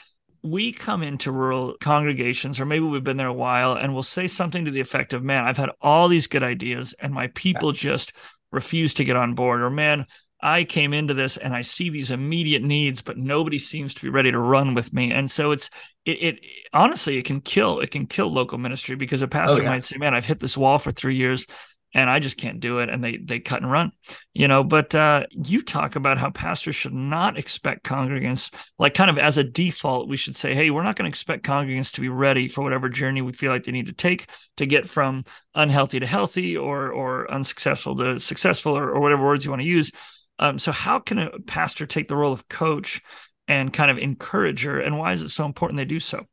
we 0.42 0.72
come 0.72 1.02
into 1.02 1.30
rural 1.30 1.76
congregations 1.80 2.58
or 2.58 2.64
maybe 2.64 2.84
we've 2.84 3.04
been 3.04 3.16
there 3.16 3.26
a 3.26 3.32
while 3.32 3.74
and 3.74 3.92
we'll 3.92 4.02
say 4.02 4.26
something 4.26 4.64
to 4.64 4.70
the 4.70 4.80
effect 4.80 5.12
of 5.12 5.22
man 5.22 5.44
i've 5.44 5.56
had 5.56 5.70
all 5.80 6.08
these 6.08 6.26
good 6.26 6.42
ideas 6.42 6.94
and 7.00 7.12
my 7.12 7.26
people 7.28 7.72
just 7.72 8.12
refuse 8.50 8.94
to 8.94 9.04
get 9.04 9.16
on 9.16 9.34
board 9.34 9.60
or 9.60 9.70
man 9.70 10.06
i 10.42 10.64
came 10.64 10.92
into 10.94 11.12
this 11.12 11.36
and 11.36 11.54
i 11.54 11.60
see 11.60 11.90
these 11.90 12.10
immediate 12.10 12.62
needs 12.62 13.02
but 13.02 13.18
nobody 13.18 13.58
seems 13.58 13.92
to 13.92 14.02
be 14.02 14.08
ready 14.08 14.30
to 14.30 14.38
run 14.38 14.74
with 14.74 14.92
me 14.92 15.12
and 15.12 15.30
so 15.30 15.50
it's 15.50 15.68
it, 16.06 16.22
it 16.22 16.40
honestly 16.72 17.18
it 17.18 17.24
can 17.24 17.40
kill 17.40 17.80
it 17.80 17.90
can 17.90 18.06
kill 18.06 18.32
local 18.32 18.56
ministry 18.56 18.96
because 18.96 19.20
a 19.20 19.26
oh, 19.26 19.28
pastor 19.28 19.62
yeah. 19.62 19.68
might 19.68 19.84
say 19.84 19.98
man 19.98 20.14
i've 20.14 20.24
hit 20.24 20.40
this 20.40 20.56
wall 20.56 20.78
for 20.78 20.90
three 20.90 21.16
years 21.16 21.46
and 21.92 22.08
I 22.08 22.18
just 22.18 22.36
can't 22.36 22.60
do 22.60 22.78
it. 22.78 22.88
And 22.88 23.02
they 23.02 23.16
they 23.16 23.40
cut 23.40 23.62
and 23.62 23.70
run, 23.70 23.92
you 24.32 24.48
know. 24.48 24.62
But 24.62 24.94
uh, 24.94 25.26
you 25.30 25.62
talk 25.62 25.96
about 25.96 26.18
how 26.18 26.30
pastors 26.30 26.76
should 26.76 26.94
not 26.94 27.38
expect 27.38 27.84
congregants, 27.84 28.52
like 28.78 28.94
kind 28.94 29.10
of 29.10 29.18
as 29.18 29.38
a 29.38 29.44
default, 29.44 30.08
we 30.08 30.16
should 30.16 30.36
say, 30.36 30.54
hey, 30.54 30.70
we're 30.70 30.82
not 30.82 30.96
going 30.96 31.04
to 31.04 31.10
expect 31.10 31.44
congregants 31.44 31.92
to 31.92 32.00
be 32.00 32.08
ready 32.08 32.48
for 32.48 32.62
whatever 32.62 32.88
journey 32.88 33.22
we 33.22 33.32
feel 33.32 33.52
like 33.52 33.64
they 33.64 33.72
need 33.72 33.86
to 33.86 33.92
take 33.92 34.26
to 34.56 34.66
get 34.66 34.88
from 34.88 35.24
unhealthy 35.54 36.00
to 36.00 36.06
healthy 36.06 36.56
or 36.56 36.90
or 36.90 37.30
unsuccessful 37.30 37.96
to 37.96 38.20
successful 38.20 38.76
or, 38.76 38.90
or 38.90 39.00
whatever 39.00 39.24
words 39.24 39.44
you 39.44 39.50
want 39.50 39.62
to 39.62 39.68
use. 39.68 39.90
Um, 40.38 40.58
so 40.58 40.72
how 40.72 40.98
can 41.00 41.18
a 41.18 41.38
pastor 41.40 41.86
take 41.86 42.08
the 42.08 42.16
role 42.16 42.32
of 42.32 42.48
coach 42.48 43.02
and 43.46 43.72
kind 43.72 43.90
of 43.90 43.98
encourager, 43.98 44.80
and 44.80 44.96
why 44.96 45.12
is 45.12 45.22
it 45.22 45.30
so 45.30 45.44
important 45.44 45.76
they 45.76 45.84
do 45.84 46.00
so? 46.00 46.24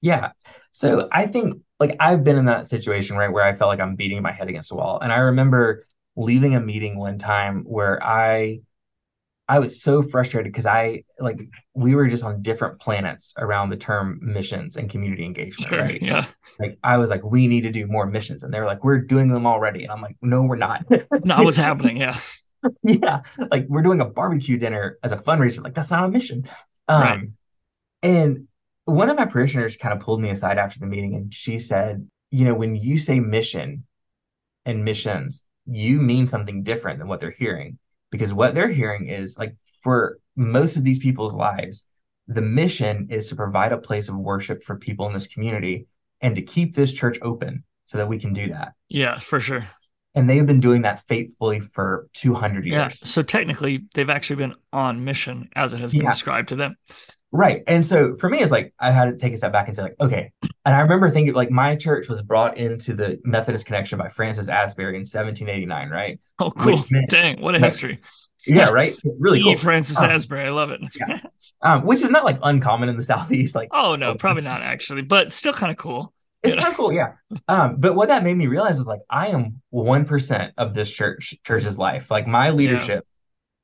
Yeah. 0.00 0.32
So 0.72 1.08
I 1.12 1.26
think 1.26 1.62
like 1.80 1.96
I've 2.00 2.24
been 2.24 2.36
in 2.36 2.46
that 2.46 2.66
situation, 2.66 3.16
right, 3.16 3.30
where 3.32 3.44
I 3.44 3.54
felt 3.54 3.68
like 3.68 3.80
I'm 3.80 3.96
beating 3.96 4.22
my 4.22 4.32
head 4.32 4.48
against 4.48 4.70
the 4.70 4.76
wall. 4.76 5.00
And 5.00 5.12
I 5.12 5.18
remember 5.18 5.86
leaving 6.16 6.54
a 6.54 6.60
meeting 6.60 6.98
one 6.98 7.18
time 7.18 7.64
where 7.64 8.02
I 8.04 8.60
I 9.48 9.58
was 9.58 9.82
so 9.82 10.02
frustrated 10.02 10.52
because 10.52 10.66
I 10.66 11.04
like 11.20 11.40
we 11.74 11.94
were 11.94 12.08
just 12.08 12.24
on 12.24 12.42
different 12.42 12.80
planets 12.80 13.34
around 13.38 13.70
the 13.70 13.76
term 13.76 14.20
missions 14.22 14.76
and 14.76 14.90
community 14.90 15.24
engagement, 15.24 15.74
Sure, 15.74 15.78
right? 15.78 16.02
yeah, 16.02 16.26
Like 16.58 16.78
I 16.84 16.98
was 16.98 17.10
like, 17.10 17.24
we 17.24 17.46
need 17.48 17.62
to 17.62 17.72
do 17.72 17.86
more 17.86 18.06
missions. 18.06 18.44
And 18.44 18.54
they 18.54 18.60
were 18.60 18.66
like, 18.66 18.84
we're 18.84 19.00
doing 19.00 19.28
them 19.28 19.46
already. 19.46 19.84
And 19.84 19.92
I'm 19.92 20.02
like, 20.02 20.16
no, 20.22 20.42
we're 20.42 20.56
not. 20.56 20.86
not 21.24 21.44
what's 21.44 21.56
happening. 21.56 21.96
Yeah, 21.96 22.20
yeah. 22.82 23.22
Like 23.50 23.66
we're 23.68 23.82
doing 23.82 24.00
a 24.00 24.04
barbecue 24.04 24.58
dinner 24.58 24.98
as 25.02 25.12
a 25.12 25.16
fundraiser. 25.16 25.62
Like 25.62 25.74
that's 25.74 25.90
not 25.90 26.04
a 26.04 26.08
mission. 26.08 26.48
Um, 26.88 27.02
Right. 27.02 27.28
and 28.02 28.48
one 28.84 29.10
of 29.10 29.16
my 29.16 29.24
parishioners 29.26 29.76
kind 29.76 29.92
of 29.94 30.00
pulled 30.00 30.20
me 30.20 30.30
aside 30.30 30.58
after 30.58 30.78
the 30.80 30.86
meeting 30.86 31.14
and 31.14 31.32
she 31.32 31.58
said, 31.58 32.06
you 32.30 32.44
know, 32.44 32.54
when 32.54 32.74
you 32.74 32.98
say 32.98 33.20
mission 33.20 33.84
and 34.64 34.84
missions, 34.84 35.44
you 35.66 36.00
mean 36.00 36.26
something 36.26 36.62
different 36.62 36.98
than 36.98 37.08
what 37.08 37.20
they're 37.20 37.30
hearing. 37.30 37.78
Because 38.10 38.32
what 38.32 38.54
they're 38.54 38.68
hearing 38.68 39.08
is 39.08 39.38
like 39.38 39.54
for 39.82 40.18
most 40.36 40.76
of 40.76 40.84
these 40.84 40.98
people's 40.98 41.34
lives, 41.34 41.86
the 42.28 42.42
mission 42.42 43.08
is 43.10 43.28
to 43.28 43.36
provide 43.36 43.72
a 43.72 43.78
place 43.78 44.08
of 44.08 44.16
worship 44.16 44.62
for 44.62 44.76
people 44.76 45.06
in 45.06 45.12
this 45.12 45.26
community 45.26 45.86
and 46.20 46.34
to 46.36 46.42
keep 46.42 46.74
this 46.74 46.92
church 46.92 47.18
open 47.22 47.64
so 47.86 47.98
that 47.98 48.08
we 48.08 48.18
can 48.18 48.32
do 48.32 48.48
that. 48.48 48.72
yeah, 48.88 49.18
for 49.18 49.40
sure. 49.40 49.66
And 50.14 50.28
they've 50.28 50.46
been 50.46 50.60
doing 50.60 50.82
that 50.82 51.00
faithfully 51.08 51.60
for 51.60 52.06
200 52.14 52.64
years. 52.66 52.74
Yeah. 52.74 52.88
So 52.90 53.22
technically, 53.22 53.84
they've 53.94 54.10
actually 54.10 54.36
been 54.36 54.54
on 54.72 55.04
mission 55.04 55.48
as 55.56 55.72
it 55.72 55.78
has 55.78 55.92
been 55.92 56.02
Yeah. 56.02 56.10
described 56.10 56.48
to 56.50 56.56
them. 56.56 56.76
Right. 57.34 57.62
And 57.66 57.84
so 57.84 58.14
for 58.16 58.28
me, 58.28 58.40
it's 58.40 58.52
like 58.52 58.74
I 58.78 58.90
had 58.90 59.06
to 59.06 59.16
take 59.16 59.32
a 59.32 59.36
step 59.38 59.52
back 59.52 59.66
and 59.66 59.74
say, 59.74 59.82
like, 59.82 59.96
okay. 60.00 60.32
And 60.66 60.74
I 60.76 60.80
remember 60.80 61.10
thinking, 61.10 61.32
like, 61.34 61.50
my 61.50 61.76
church 61.76 62.08
was 62.08 62.20
brought 62.20 62.58
into 62.58 62.92
the 62.92 63.18
Methodist 63.24 63.64
Connection 63.64 63.98
by 63.98 64.08
Francis 64.08 64.48
Asbury 64.48 64.96
in 64.96 65.00
1789, 65.00 65.88
right? 65.88 66.20
Oh, 66.38 66.50
cool. 66.50 66.84
Meant- 66.90 67.08
Dang, 67.08 67.40
what 67.40 67.54
a 67.54 67.58
Right. 67.58 67.64
history. 67.64 68.00
Yeah, 68.44 68.70
right. 68.70 68.96
It's 69.04 69.18
really 69.20 69.38
E. 69.38 69.42
cool. 69.44 69.56
Francis 69.56 69.96
Um, 69.98 70.10
Asbury. 70.10 70.44
I 70.46 70.50
love 70.50 70.72
it. 70.72 70.80
yeah. 70.96 71.20
Um, 71.62 71.86
which 71.86 72.02
is 72.02 72.10
not 72.10 72.24
like 72.24 72.40
uncommon 72.42 72.88
in 72.88 72.96
the 72.96 73.02
Southeast. 73.12 73.54
Like, 73.54 73.68
Oh, 73.70 73.94
no, 73.94 74.16
probably 74.16 74.42
not 74.42 74.62
actually, 74.62 75.02
but 75.02 75.30
still 75.30 75.52
kind 75.52 75.70
of 75.70 75.78
cool. 75.78 76.12
it's 76.42 76.56
Yeah. 76.56 76.60
kind 76.62 76.72
of 76.72 76.76
cool, 76.76 76.92
yeah. 76.92 77.12
Um, 77.46 77.76
but 77.78 77.94
what 77.94 78.08
that 78.08 78.24
made 78.24 78.36
me 78.36 78.48
realize 78.48 78.80
is 78.80 78.86
like 78.88 78.98
I 79.08 79.28
am 79.28 79.62
one 79.70 80.04
percent 80.04 80.54
of 80.58 80.74
this 80.74 80.90
church 80.90 81.34
church's 81.46 81.78
life. 81.78 82.10
Like 82.10 82.26
my 82.26 82.50
leadership 82.50 83.06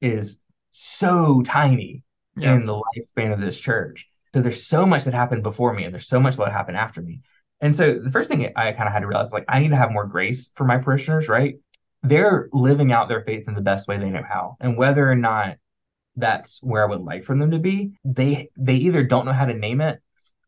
is 0.00 0.38
so 0.70 1.42
tiny 1.42 2.04
Yeah. 2.40 2.54
in 2.54 2.66
the 2.66 2.74
lifespan 2.74 3.32
of 3.32 3.40
this 3.40 3.58
church. 3.58 4.08
So 4.34 4.40
there's 4.42 4.66
so 4.66 4.86
much 4.86 5.04
that 5.04 5.14
happened 5.14 5.42
before 5.42 5.72
me, 5.72 5.84
and 5.84 5.92
there's 5.92 6.08
so 6.08 6.20
much 6.20 6.36
that 6.36 6.52
happened 6.52 6.76
after 6.76 7.00
me. 7.00 7.20
And 7.60 7.74
so 7.74 7.98
the 7.98 8.10
first 8.10 8.28
thing 8.30 8.52
I 8.56 8.72
kind 8.72 8.86
of 8.86 8.92
had 8.92 9.00
to 9.00 9.06
realize, 9.06 9.32
like, 9.32 9.44
I 9.48 9.58
need 9.58 9.70
to 9.70 9.76
have 9.76 9.90
more 9.90 10.06
grace 10.06 10.52
for 10.54 10.64
my 10.64 10.78
parishioners, 10.78 11.28
right? 11.28 11.56
They're 12.02 12.48
living 12.52 12.92
out 12.92 13.08
their 13.08 13.22
faith 13.22 13.48
in 13.48 13.54
the 13.54 13.60
best 13.60 13.88
way 13.88 13.98
they 13.98 14.10
know 14.10 14.22
how, 14.28 14.56
and 14.60 14.76
whether 14.76 15.10
or 15.10 15.16
not 15.16 15.56
that's 16.16 16.62
where 16.62 16.84
I 16.84 16.86
would 16.88 17.00
like 17.00 17.24
for 17.24 17.36
them 17.36 17.50
to 17.52 17.58
be, 17.58 17.92
they 18.04 18.50
they 18.56 18.74
either 18.74 19.02
don't 19.04 19.24
know 19.26 19.32
how 19.32 19.46
to 19.46 19.54
name 19.54 19.80
it, 19.80 20.00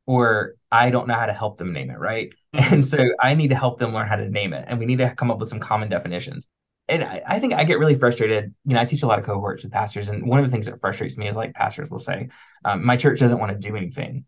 or 0.07 0.55
I 0.71 0.91
don't 0.91 1.09
know 1.09 1.15
how 1.15 1.27
to 1.27 1.33
help 1.33 1.59
them 1.59 1.73
name 1.73 1.91
it, 1.91 1.99
right? 1.99 2.33
Mhm. 2.55 2.73
And 2.73 2.85
so 2.85 2.99
I 3.21 3.35
need 3.35 3.49
to 3.51 3.57
help 3.57 3.79
them 3.79 3.93
learn 3.93 4.09
how 4.09 4.17
to 4.17 4.29
name 4.29 4.53
it, 4.53 4.65
and 4.69 4.79
we 4.79 4.87
need 4.87 4.99
to 4.99 5.15
come 5.15 5.31
up 5.31 5.39
with 5.39 5.49
some 5.49 5.61
common 5.61 5.89
definitions 5.89 6.49
and 6.91 7.05
I, 7.05 7.23
I 7.27 7.39
think 7.41 7.55
I 7.55 7.65
get 7.65 7.79
really 7.79 7.95
frustrated. 7.97 8.55
You 8.67 8.75
know, 8.75 8.81
I 8.81 8.85
teach 8.85 9.03
a 9.03 9.07
lot 9.07 9.19
of 9.19 9.25
cohorts 9.25 9.63
with 9.65 9.73
pastors, 9.73 10.09
and 10.09 10.27
one 10.27 10.39
of 10.41 10.45
the 10.45 10.51
things 10.51 10.67
that 10.67 10.81
frustrates 10.81 11.17
me 11.17 11.29
is 11.29 11.37
like 11.37 11.55
pastors 11.55 11.91
will 11.91 12.01
say, 12.01 12.29
um, 12.65 12.85
"My 12.85 12.97
church 12.97 13.21
doesn't 13.21 13.39
want 13.39 13.53
to 13.53 13.59
do 13.59 13.77
anything." 13.77 14.27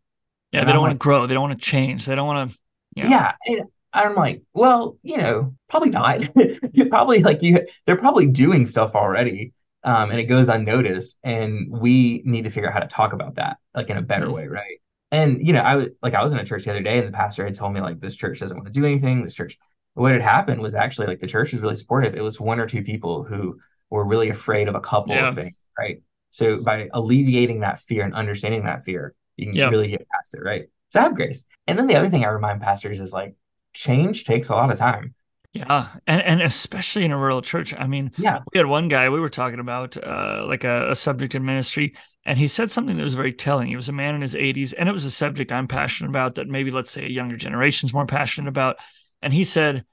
Yeah, 0.53 0.61
And 0.61 0.69
they 0.69 0.73
don't 0.73 0.83
want 0.83 0.93
to 0.93 0.99
grow. 0.99 1.27
They 1.27 1.35
don't 1.35 1.49
want 1.49 1.59
to 1.59 1.65
change. 1.65 2.07
They 2.07 2.15
don't 2.15 2.27
want 2.27 2.51
to. 2.51 2.59
Yeah. 2.95 3.09
Yeah, 3.09 3.33
and 3.47 3.63
I'm 3.93 4.15
like, 4.15 4.43
well, 4.55 4.99
you 5.03 5.17
know, 5.19 5.55
probably 5.69 5.91
not. 5.91 6.29
you 6.73 6.87
probably 6.87 7.23
like 7.23 7.43
you. 7.43 7.67
They're 7.87 7.97
probably 7.97 8.27
doing 8.27 8.67
stuff 8.67 8.95
already, 8.95 9.53
um, 9.85 10.11
and 10.11 10.21
it 10.21 10.25
goes 10.25 10.49
unnoticed. 10.49 11.17
And 11.25 11.69
we 11.71 12.23
need 12.25 12.45
to 12.45 12.51
figure 12.51 12.69
out 12.69 12.75
how 12.75 12.81
to 12.81 12.87
talk 12.87 13.13
about 13.13 13.37
that, 13.37 13.59
like 13.75 13.91
in 13.91 13.97
a 13.97 14.03
better 14.03 14.27
Mhm. 14.27 14.35
way, 14.35 14.47
right? 14.47 14.79
And 15.11 15.47
you 15.47 15.53
know, 15.53 15.61
I 15.61 15.77
was 15.77 15.89
like, 16.03 16.15
I 16.15 16.23
was 16.23 16.33
in 16.33 16.39
a 16.39 16.45
church 16.45 16.65
the 16.65 16.71
other 16.71 16.83
day, 16.83 16.99
and 16.99 17.09
the 17.09 17.13
pastor 17.13 17.45
had 17.45 17.55
told 17.55 17.73
me 17.75 17.81
like, 17.81 18.01
this 18.01 18.17
church 18.17 18.39
doesn't 18.41 18.57
want 18.57 18.67
to 18.67 18.73
do 18.73 18.87
anything. 18.87 19.23
This 19.23 19.35
church. 19.35 19.59
What 19.95 20.13
had 20.13 20.23
happened 20.23 20.61
was 20.63 20.75
actually 20.75 21.07
like 21.07 21.21
the 21.21 21.27
church 21.27 21.53
was 21.53 21.61
really 21.63 21.75
supportive. 21.77 22.15
It 22.15 22.23
was 22.23 22.41
one 22.41 22.59
or 22.61 22.67
two 22.67 22.83
people 22.83 23.25
who 23.25 23.59
were 23.91 24.05
really 24.05 24.31
afraid 24.31 24.69
of 24.69 24.75
a 24.75 24.81
couple 24.81 25.15
Yeah. 25.15 25.29
of 25.29 25.35
things, 25.35 25.55
right? 25.79 25.99
So 26.31 26.63
by 26.63 26.89
alleviating 26.93 27.61
that 27.61 27.81
fear 27.81 28.05
and 28.05 28.15
understanding 28.15 28.65
that 28.65 28.85
fear, 28.85 29.15
you 29.37 29.47
can 29.47 29.55
Yeah. 29.57 29.69
really 29.69 29.89
get 29.89 30.07
past 30.09 30.35
it, 30.35 30.41
right? 30.43 30.65
So 30.89 31.01
have 31.01 31.15
grace. 31.15 31.45
And 31.67 31.79
then 31.79 31.87
the 31.87 31.97
other 31.97 32.09
thing 32.09 32.25
I 32.25 32.29
remind 32.29 32.63
pastors 32.63 33.01
is 33.01 33.13
like 33.13 33.35
change 33.75 34.25
takes 34.25 34.49
a 34.49 34.55
lot 34.55 34.71
of 34.73 34.79
time. 34.79 35.15
Yeah, 35.53 35.91
and 36.07 36.23
and 36.23 36.41
especially 36.41 37.05
in 37.05 37.13
a 37.13 37.19
rural 37.19 37.43
church. 37.43 37.75
I 37.77 37.87
mean, 37.87 38.13
Yeah. 38.17 38.41
we 38.53 38.59
had 38.59 38.67
one 38.67 38.89
guy 38.89 39.11
we 39.11 39.21
were 39.21 39.29
talking 39.29 39.59
about, 39.61 39.97
uh, 39.99 40.45
like 40.49 40.65
a, 40.65 40.91
a 40.93 40.97
subject 40.97 41.35
in 41.35 41.45
ministry, 41.45 41.95
and 42.25 42.39
he 42.39 42.47
said 42.47 42.71
something 42.71 42.97
that 42.97 43.03
was 43.05 43.15
very 43.15 43.35
telling. 43.35 43.69
He 43.69 43.77
was 43.77 43.89
a 43.91 43.93
man 43.93 44.15
in 44.15 44.23
his 44.23 44.35
80s, 44.35 44.73
and 44.73 44.89
it 44.89 44.93
was 44.93 45.05
a 45.05 45.11
subject 45.11 45.53
I'm 45.53 45.69
passionate 45.69 46.09
about 46.09 46.37
that 46.37 46.49
maybe 46.49 46.71
let's 46.71 46.91
say 46.91 47.05
a 47.05 47.09
younger 47.09 47.37
generation's 47.37 47.93
more 47.93 48.07
passionate 48.07 48.49
about. 48.49 48.77
And 49.23 49.33
he 49.33 49.45
said, 49.45 49.85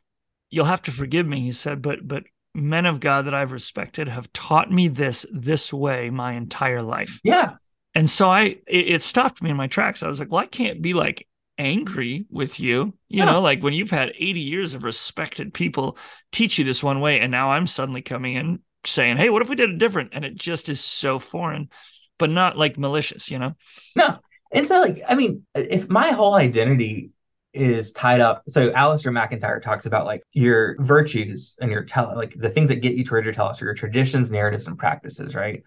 "You'll 0.49 0.65
have 0.65 0.81
to 0.83 0.91
forgive 0.91 1.27
me," 1.27 1.41
he 1.41 1.51
said, 1.51 1.81
"but 1.81 2.07
but 2.07 2.23
men 2.55 2.85
of 2.85 2.99
God 2.99 3.25
that 3.25 3.33
I've 3.33 3.51
respected 3.51 4.07
have 4.09 4.33
taught 4.33 4.71
me 4.71 4.87
this 4.87 5.25
this 5.31 5.73
way 5.73 6.09
my 6.09 6.33
entire 6.33 6.81
life." 6.81 7.19
Yeah. 7.23 7.55
And 7.95 8.09
so 8.09 8.29
I 8.29 8.41
it, 8.67 8.87
it 8.87 9.01
stopped 9.01 9.41
me 9.41 9.49
in 9.49 9.57
my 9.57 9.67
tracks. 9.67 10.03
I 10.03 10.07
was 10.07 10.19
like, 10.19 10.31
well, 10.31 10.41
I 10.41 10.47
can't 10.47 10.81
be 10.81 10.93
like 10.93 11.27
angry 11.57 12.25
with 12.29 12.59
you. 12.59 12.93
You 13.09 13.19
Yeah. 13.19 13.25
know, 13.25 13.41
like 13.41 13.61
when 13.61 13.73
you've 13.73 13.91
had 13.91 14.13
80 14.17 14.39
years 14.41 14.73
of 14.73 14.83
respected 14.83 15.53
people 15.53 15.97
teach 16.31 16.57
you 16.57 16.63
this 16.65 16.83
one 16.83 17.01
way, 17.01 17.19
and 17.19 17.31
now 17.31 17.51
I'm 17.51 17.67
suddenly 17.67 18.01
coming 18.01 18.35
in 18.35 18.59
saying, 18.85 19.17
Hey, 19.17 19.29
what 19.29 19.41
if 19.41 19.49
we 19.49 19.55
did 19.55 19.69
it 19.71 19.77
different? 19.77 20.11
And 20.13 20.23
it 20.23 20.35
just 20.35 20.69
is 20.69 20.79
so 20.83 21.19
foreign, 21.19 21.69
but 22.17 22.29
not 22.29 22.57
like 22.57 22.77
malicious, 22.77 23.29
you 23.29 23.39
know? 23.39 23.55
No. 23.95 24.19
And 24.51 24.65
so 24.67 24.79
like, 24.81 25.01
I 25.07 25.15
mean, 25.15 25.45
if 25.53 25.89
my 25.89 26.11
whole 26.11 26.33
identity 26.35 27.11
is 27.53 27.91
tied 27.91 28.21
up. 28.21 28.43
So 28.47 28.71
Alasdair 28.71 29.11
MacIntyre 29.11 29.59
talks 29.59 29.85
about 29.85 30.05
like 30.05 30.21
your 30.33 30.75
virtues 30.79 31.57
and 31.61 31.71
your 31.71 31.83
tell 31.83 32.13
like 32.15 32.33
the 32.35 32.49
things 32.49 32.69
that 32.69 32.77
get 32.77 32.93
you 32.93 33.03
towards 33.03 33.25
your 33.25 33.33
telos, 33.33 33.61
or 33.61 33.65
your 33.65 33.73
traditions, 33.73 34.31
narratives, 34.31 34.67
and 34.67 34.77
practices, 34.77 35.35
right? 35.35 35.63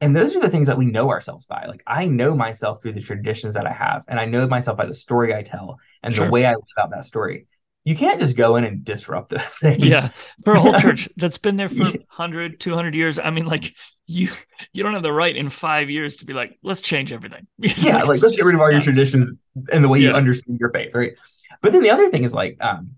And 0.00 0.14
those 0.14 0.34
are 0.34 0.40
the 0.40 0.50
things 0.50 0.66
that 0.66 0.76
we 0.76 0.86
know 0.86 1.10
ourselves 1.10 1.46
by. 1.46 1.66
Like 1.66 1.82
I 1.86 2.06
know 2.06 2.34
myself 2.34 2.82
through 2.82 2.92
the 2.92 3.00
traditions 3.00 3.54
that 3.54 3.66
I 3.66 3.72
have, 3.72 4.04
and 4.08 4.18
I 4.18 4.24
know 4.24 4.46
myself 4.46 4.76
by 4.76 4.86
the 4.86 4.94
story 4.94 5.34
I 5.34 5.42
tell 5.42 5.78
and 6.02 6.14
sure. 6.14 6.26
the 6.26 6.30
way 6.32 6.46
I 6.46 6.52
live 6.52 6.64
out 6.78 6.90
that 6.90 7.04
story. 7.04 7.46
You 7.84 7.94
can't 7.94 8.18
just 8.18 8.36
go 8.36 8.56
in 8.56 8.64
and 8.64 8.84
disrupt 8.84 9.30
those 9.30 9.42
things. 9.60 9.84
Yeah. 9.84 10.10
For 10.42 10.54
a 10.54 10.60
whole 10.60 10.72
church 10.78 11.08
that's 11.16 11.38
been 11.38 11.56
there 11.56 11.68
for 11.68 11.84
100, 11.84 12.58
200 12.58 12.94
years. 12.94 13.18
I 13.18 13.30
mean, 13.30 13.46
like 13.46 13.74
you 14.06 14.30
you 14.72 14.82
don't 14.82 14.94
have 14.94 15.02
the 15.02 15.12
right 15.12 15.34
in 15.34 15.48
five 15.48 15.90
years 15.90 16.16
to 16.16 16.26
be 16.26 16.32
like, 16.32 16.58
let's 16.62 16.80
change 16.80 17.12
everything. 17.12 17.46
yeah. 17.58 17.98
like, 17.98 18.08
like 18.08 18.22
let's 18.22 18.36
get 18.36 18.44
rid 18.44 18.54
of 18.54 18.60
all 18.60 18.72
nuts. 18.72 18.86
your 18.86 18.94
traditions 18.94 19.38
and 19.70 19.84
the 19.84 19.88
way 19.88 19.98
yeah. 19.98 20.10
you 20.10 20.14
understand 20.14 20.58
your 20.58 20.70
faith. 20.70 20.94
Right. 20.94 21.12
But 21.60 21.72
then 21.72 21.82
the 21.82 21.90
other 21.90 22.10
thing 22.10 22.24
is 22.24 22.34
like, 22.34 22.56
um, 22.60 22.92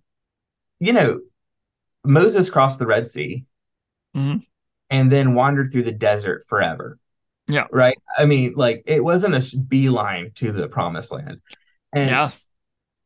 you 0.79 0.93
know, 0.93 1.21
Moses 2.05 2.51
crossed 2.51 2.79
the 2.79 2.87
Red 2.87 3.07
Sea. 3.07 3.45
Mm-hmm 4.17 4.39
and 4.91 5.11
then 5.11 5.35
wandered 5.35 5.73
through 5.73 5.85
the 5.85 5.93
desert 5.93 6.45
forever. 6.47 6.99
Yeah. 7.49 7.67
Right. 7.71 7.97
I 8.17 8.25
mean, 8.25 8.55
like 8.57 8.83
it 8.87 9.03
wasn't 9.03 9.35
a 9.35 9.57
beeline 9.59 10.33
to 10.37 10.53
the 10.53 10.69
promised 10.69 11.13
land. 11.13 11.41
And 11.93 12.11
yeah. 12.11 12.31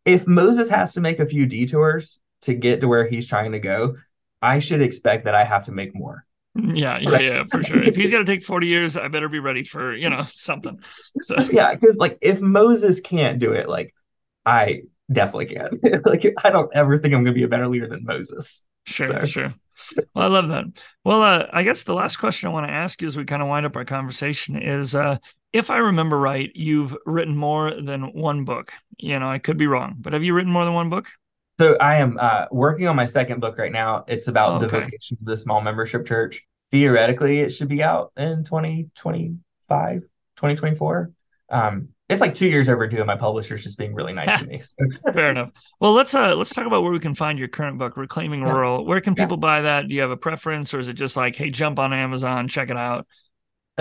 If 0.04 0.26
Moses 0.26 0.68
has 0.70 0.94
to 0.94 1.00
make 1.00 1.18
a 1.18 1.26
few 1.26 1.46
detours 1.46 2.20
to 2.42 2.54
get 2.54 2.80
to 2.80 2.88
where 2.88 3.06
he's 3.06 3.26
trying 3.26 3.52
to 3.52 3.58
go, 3.58 3.96
I 4.42 4.58
should 4.58 4.82
expect 4.82 5.24
that 5.24 5.34
I 5.34 5.44
have 5.44 5.64
to 5.64 5.72
make 5.72 5.94
more. 5.94 6.24
Yeah, 6.54 6.98
yeah, 6.98 7.10
right? 7.10 7.24
yeah, 7.24 7.44
for 7.44 7.62
sure. 7.62 7.82
If 7.82 7.94
he's 7.94 8.10
gonna 8.10 8.24
take 8.24 8.42
40 8.42 8.66
years, 8.66 8.96
I 8.96 9.08
better 9.08 9.28
be 9.28 9.38
ready 9.38 9.62
for, 9.62 9.94
you 9.94 10.10
know, 10.10 10.24
something. 10.28 10.80
So 11.20 11.36
yeah, 11.52 11.74
because 11.74 11.96
like 11.96 12.18
if 12.20 12.40
Moses 12.40 13.00
can't 13.00 13.38
do 13.38 13.52
it, 13.52 13.68
like 13.68 13.94
I 14.44 14.82
definitely 15.12 15.46
can. 15.46 15.80
like 16.04 16.26
I 16.42 16.50
don't 16.50 16.70
ever 16.74 16.98
think 16.98 17.14
I'm 17.14 17.22
gonna 17.22 17.34
be 17.34 17.44
a 17.44 17.48
better 17.48 17.68
leader 17.68 17.86
than 17.86 18.04
Moses. 18.04 18.64
Sure, 18.86 19.06
so. 19.06 19.26
sure. 19.26 19.54
Well, 20.14 20.24
I 20.24 20.26
love 20.26 20.48
that. 20.48 20.64
Well, 21.04 21.22
uh, 21.22 21.46
I 21.52 21.62
guess 21.62 21.84
the 21.84 21.94
last 21.94 22.16
question 22.16 22.48
I 22.48 22.52
want 22.52 22.66
to 22.66 22.72
ask 22.72 23.00
you 23.00 23.08
as 23.08 23.16
we 23.16 23.24
kind 23.24 23.42
of 23.42 23.48
wind 23.48 23.66
up 23.66 23.76
our 23.76 23.84
conversation 23.84 24.60
is 24.60 24.94
uh, 24.94 25.18
if 25.52 25.70
I 25.70 25.78
remember 25.78 26.18
right, 26.18 26.50
you've 26.54 26.96
written 27.06 27.36
more 27.36 27.72
than 27.72 28.12
one 28.12 28.44
book. 28.44 28.72
You 28.98 29.18
know, 29.18 29.28
I 29.28 29.38
could 29.38 29.56
be 29.56 29.66
wrong, 29.66 29.96
but 29.98 30.12
have 30.12 30.22
you 30.22 30.34
written 30.34 30.52
more 30.52 30.64
than 30.64 30.74
one 30.74 30.90
book? 30.90 31.08
So 31.58 31.76
I 31.76 31.96
am 31.96 32.18
uh, 32.20 32.46
working 32.50 32.86
on 32.86 32.96
my 32.96 33.04
second 33.04 33.40
book 33.40 33.58
right 33.58 33.72
now. 33.72 34.04
It's 34.08 34.28
about 34.28 34.54
okay. 34.54 34.66
the 34.66 34.80
vocation 34.80 35.18
of 35.20 35.26
the 35.26 35.36
small 35.36 35.60
membership 35.60 36.06
church. 36.06 36.46
Theoretically, 36.70 37.40
it 37.40 37.50
should 37.50 37.68
be 37.68 37.82
out 37.82 38.12
in 38.16 38.44
2025, 38.44 40.00
2024. 40.00 41.12
Um, 41.50 41.88
it's 42.10 42.20
like 42.20 42.34
two 42.34 42.48
years 42.48 42.68
overdue 42.68 42.98
and 42.98 43.06
my 43.06 43.16
publisher's 43.16 43.62
just 43.62 43.78
being 43.78 43.94
really 43.94 44.12
nice 44.12 44.40
to 44.40 44.46
me 44.46 44.60
fair 45.12 45.30
enough 45.30 45.50
well 45.78 45.92
let's 45.92 46.14
uh 46.14 46.34
let's 46.34 46.50
talk 46.50 46.66
about 46.66 46.82
where 46.82 46.90
we 46.90 46.98
can 46.98 47.14
find 47.14 47.38
your 47.38 47.48
current 47.48 47.78
book 47.78 47.96
reclaiming 47.96 48.40
yeah. 48.40 48.50
rural 48.50 48.84
where 48.84 49.00
can 49.00 49.14
people 49.14 49.36
yeah. 49.36 49.40
buy 49.40 49.60
that 49.60 49.88
do 49.88 49.94
you 49.94 50.00
have 50.00 50.10
a 50.10 50.16
preference 50.16 50.74
or 50.74 50.80
is 50.80 50.88
it 50.88 50.94
just 50.94 51.16
like 51.16 51.36
hey 51.36 51.50
jump 51.50 51.78
on 51.78 51.92
amazon 51.92 52.48
check 52.48 52.68
it 52.68 52.76
out 52.76 53.06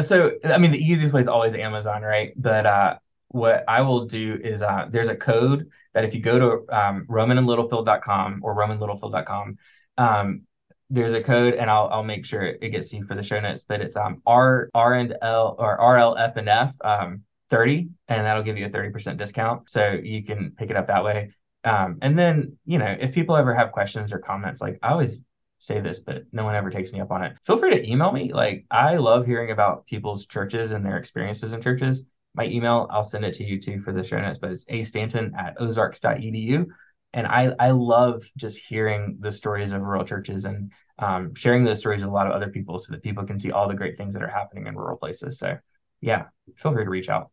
so 0.01 0.31
i 0.45 0.57
mean 0.57 0.71
the 0.71 0.83
easiest 0.83 1.13
way 1.13 1.21
is 1.21 1.27
always 1.27 1.53
amazon 1.53 2.01
right 2.01 2.33
but 2.35 2.65
uh 2.65 2.95
what 3.29 3.63
i 3.67 3.81
will 3.81 4.05
do 4.05 4.39
is 4.43 4.61
uh 4.61 4.85
there's 4.89 5.07
a 5.07 5.15
code 5.15 5.69
that 5.93 6.03
if 6.03 6.13
you 6.13 6.21
go 6.21 6.39
to 6.39 6.75
um, 6.75 7.05
rowmanandlittlefield.com 7.09 8.39
or 8.43 8.55
rowmanlittlefield.com 8.55 9.57
um 9.97 10.41
there's 10.89 11.13
a 11.13 11.21
code 11.21 11.53
and 11.53 11.69
I'll 11.69 11.87
I'll 11.91 12.03
make 12.03 12.25
sure 12.25 12.41
it 12.41 12.69
gets 12.69 12.91
you 12.91 13.05
for 13.05 13.15
the 13.15 13.21
show 13.21 13.39
notes, 13.39 13.63
but 13.63 13.79
it's 13.81 13.95
um 13.95 14.21
R 14.25 14.69
R 14.73 14.95
and 14.95 15.15
L 15.21 15.55
or 15.59 15.77
RLF 15.77 16.35
and 16.35 16.49
F 16.49 16.73
um 16.83 17.21
30 17.49 17.89
and 18.07 18.25
that'll 18.25 18.43
give 18.43 18.57
you 18.57 18.65
a 18.65 18.69
30% 18.69 19.17
discount. 19.17 19.69
So 19.69 19.91
you 19.91 20.23
can 20.23 20.51
pick 20.57 20.69
it 20.69 20.75
up 20.75 20.87
that 20.87 21.03
way. 21.03 21.29
Um, 21.63 21.97
and 22.01 22.17
then, 22.17 22.57
you 22.65 22.77
know, 22.77 22.95
if 22.99 23.13
people 23.13 23.35
ever 23.35 23.53
have 23.53 23.71
questions 23.71 24.13
or 24.13 24.19
comments, 24.19 24.61
like 24.61 24.79
I 24.81 24.89
always 24.89 25.23
say 25.59 25.79
this, 25.81 25.99
but 25.99 26.23
no 26.31 26.45
one 26.45 26.55
ever 26.55 26.69
takes 26.69 26.91
me 26.91 27.01
up 27.01 27.11
on 27.11 27.23
it. 27.23 27.37
Feel 27.43 27.57
free 27.57 27.71
to 27.71 27.89
email 27.89 28.11
me. 28.11 28.33
Like 28.33 28.65
I 28.71 28.95
love 28.95 29.25
hearing 29.25 29.51
about 29.51 29.85
people's 29.85 30.25
churches 30.25 30.71
and 30.71 30.83
their 30.83 30.97
experiences 30.97 31.53
in 31.53 31.61
churches. 31.61 32.03
My 32.33 32.45
email, 32.45 32.87
I'll 32.89 33.03
send 33.03 33.25
it 33.25 33.33
to 33.35 33.43
you 33.43 33.59
too 33.59 33.79
for 33.79 33.91
the 33.91 34.03
show 34.03 34.19
notes, 34.19 34.39
but 34.39 34.51
it's 34.51 34.65
a 34.69 34.83
stanton 34.83 35.33
at 35.37 35.59
ozarks.edu. 35.59 36.65
And 37.13 37.27
I, 37.27 37.53
I 37.59 37.71
love 37.71 38.23
just 38.37 38.59
hearing 38.59 39.17
the 39.19 39.31
stories 39.31 39.73
of 39.73 39.81
rural 39.81 40.05
churches 40.05 40.45
and 40.45 40.71
um, 40.99 41.33
sharing 41.33 41.63
those 41.63 41.79
stories 41.79 42.01
with 42.01 42.09
a 42.09 42.13
lot 42.13 42.27
of 42.27 42.33
other 42.33 42.49
people 42.49 42.79
so 42.79 42.93
that 42.93 43.03
people 43.03 43.25
can 43.25 43.39
see 43.39 43.51
all 43.51 43.67
the 43.67 43.73
great 43.73 43.97
things 43.97 44.13
that 44.13 44.23
are 44.23 44.27
happening 44.27 44.67
in 44.67 44.75
rural 44.75 44.97
places. 44.97 45.39
So 45.39 45.57
yeah, 46.01 46.25
feel 46.55 46.71
free 46.71 46.83
to 46.83 46.89
reach 46.89 47.09
out. 47.09 47.31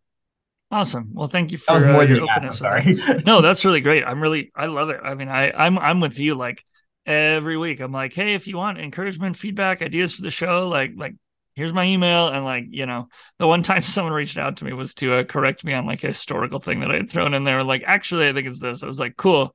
Awesome. 0.71 1.11
Well, 1.12 1.29
thank 1.29 1.53
you 1.53 1.59
for 1.59 1.75
that 1.75 1.79
was 1.79 1.87
more 1.87 2.03
uh, 2.03 2.07
your 2.07 2.23
openness. 2.23 2.59
Sorry. 2.59 2.95
no, 3.27 3.41
that's 3.41 3.65
really 3.65 3.81
great. 3.81 4.03
I'm 4.03 4.21
really, 4.21 4.51
I 4.57 4.67
love 4.67 4.89
it. 4.89 4.99
I 5.03 5.15
mean, 5.15 5.29
I, 5.29 5.53
I'm, 5.53 5.79
I'm 5.79 6.01
with 6.01 6.19
you. 6.19 6.35
Like 6.35 6.65
every 7.07 7.57
week, 7.57 7.81
I'm 7.81 7.92
like, 7.92 8.12
hey, 8.12 8.35
if 8.35 8.47
you 8.47 8.57
want 8.57 8.79
encouragement, 8.79 9.37
feedback, 9.37 9.83
ideas 9.83 10.14
for 10.14 10.23
the 10.23 10.31
show, 10.31 10.69
like, 10.69 10.92
like 10.97 11.14
here's 11.55 11.73
my 11.73 11.85
email. 11.85 12.29
And 12.29 12.45
like, 12.45 12.66
you 12.71 12.87
know, 12.87 13.09
the 13.38 13.47
one 13.47 13.62
time 13.64 13.83
someone 13.83 14.12
reached 14.12 14.38
out 14.38 14.59
to 14.59 14.64
me 14.64 14.73
was 14.73 14.95
to 14.95 15.14
uh, 15.14 15.25
correct 15.25 15.64
me 15.64 15.73
on 15.73 15.87
like 15.87 16.05
a 16.05 16.09
historical 16.09 16.61
thing 16.61 16.81
that 16.81 16.90
I 16.90 16.97
had 16.97 17.11
thrown 17.11 17.35
in 17.35 17.45
there. 17.45 17.64
Like, 17.64 17.83
actually, 17.87 18.29
I 18.29 18.33
think 18.33 18.47
it's 18.47 18.61
this. 18.61 18.83
I 18.83 18.87
was 18.87 19.01
like, 19.01 19.16
cool, 19.16 19.55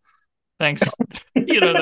thanks. 0.60 0.82
you 1.36 1.60
know, 1.60 1.74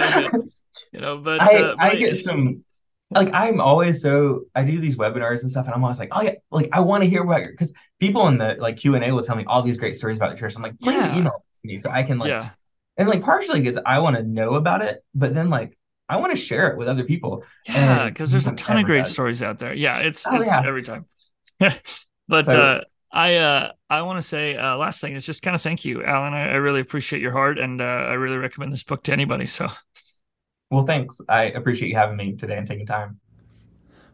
you 0.91 0.99
know, 0.99 1.17
but 1.17 1.41
I, 1.41 1.58
uh, 1.58 1.75
I 1.79 1.95
get 1.95 2.17
some 2.17 2.63
like 3.12 3.34
I'm 3.34 3.60
always 3.60 4.01
so 4.01 4.45
I 4.53 4.63
do 4.63 4.79
these 4.79 4.97
webinars 4.97 5.41
and 5.41 5.49
stuff, 5.49 5.65
and 5.65 5.73
I'm 5.73 5.84
always 5.84 5.99
like, 5.99 6.10
oh 6.12 6.21
yeah, 6.21 6.36
like 6.51 6.69
I 6.71 6.79
want 6.79 7.03
to 7.03 7.10
hear 7.10 7.23
about 7.23 7.41
your 7.41 7.51
because 7.51 7.73
people 7.99 8.27
in 8.27 8.38
the 8.38 8.55
like 8.60 8.77
Q 8.77 8.95
and 8.95 9.03
A 9.03 9.12
will 9.12 9.23
tell 9.23 9.36
me 9.36 9.45
all 9.47 9.63
these 9.63 9.77
great 9.77 9.95
stories 9.95 10.17
about 10.17 10.32
the 10.32 10.38
church. 10.38 10.55
I'm 10.55 10.62
like, 10.62 10.79
please 10.79 10.95
yeah. 10.95 11.17
email 11.17 11.43
me 11.63 11.77
so 11.77 11.89
I 11.89 12.03
can 12.03 12.19
like, 12.19 12.29
yeah. 12.29 12.51
And 12.99 13.07
like 13.07 13.23
partially 13.23 13.62
because 13.62 13.81
I 13.85 13.99
want 13.99 14.17
to 14.17 14.23
know 14.23 14.55
about 14.55 14.81
it, 14.81 15.03
but 15.15 15.33
then 15.33 15.49
like 15.49 15.77
I 16.09 16.17
want 16.17 16.31
to 16.31 16.38
share 16.38 16.67
it 16.67 16.77
with 16.77 16.89
other 16.89 17.05
people. 17.05 17.45
Yeah, 17.65 18.09
because 18.09 18.29
there's 18.29 18.45
a 18.45 18.51
ton 18.51 18.77
of 18.77 18.83
great 18.83 19.03
does. 19.03 19.12
stories 19.12 19.41
out 19.41 19.57
there. 19.57 19.73
Yeah, 19.73 19.99
it's 19.99 20.27
oh, 20.27 20.35
it's 20.35 20.47
yeah. 20.47 20.63
every 20.65 20.83
time. 20.83 21.05
but 22.27 22.45
so, 22.45 22.59
uh, 22.59 22.81
I 23.09 23.35
uh, 23.35 23.71
I 23.89 24.01
want 24.01 24.17
to 24.17 24.21
say 24.21 24.57
uh, 24.57 24.75
last 24.75 24.99
thing 24.99 25.13
is 25.13 25.25
just 25.25 25.41
kind 25.41 25.55
of 25.55 25.62
thank 25.62 25.85
you, 25.85 26.03
Allen. 26.03 26.33
I, 26.33 26.49
I 26.49 26.55
really 26.55 26.81
appreciate 26.81 27.21
your 27.21 27.31
heart, 27.31 27.57
and 27.57 27.79
uh, 27.79 27.85
I 27.85 28.13
really 28.13 28.38
recommend 28.38 28.73
this 28.73 28.83
book 28.83 29.03
to 29.03 29.13
anybody. 29.13 29.45
So. 29.45 29.67
Well, 30.69 30.85
thanks. 30.85 31.19
I 31.27 31.45
appreciate 31.45 31.88
you 31.89 31.95
having 31.95 32.17
me 32.17 32.35
today 32.35 32.57
and 32.57 32.67
taking 32.67 32.85
time. 32.85 33.19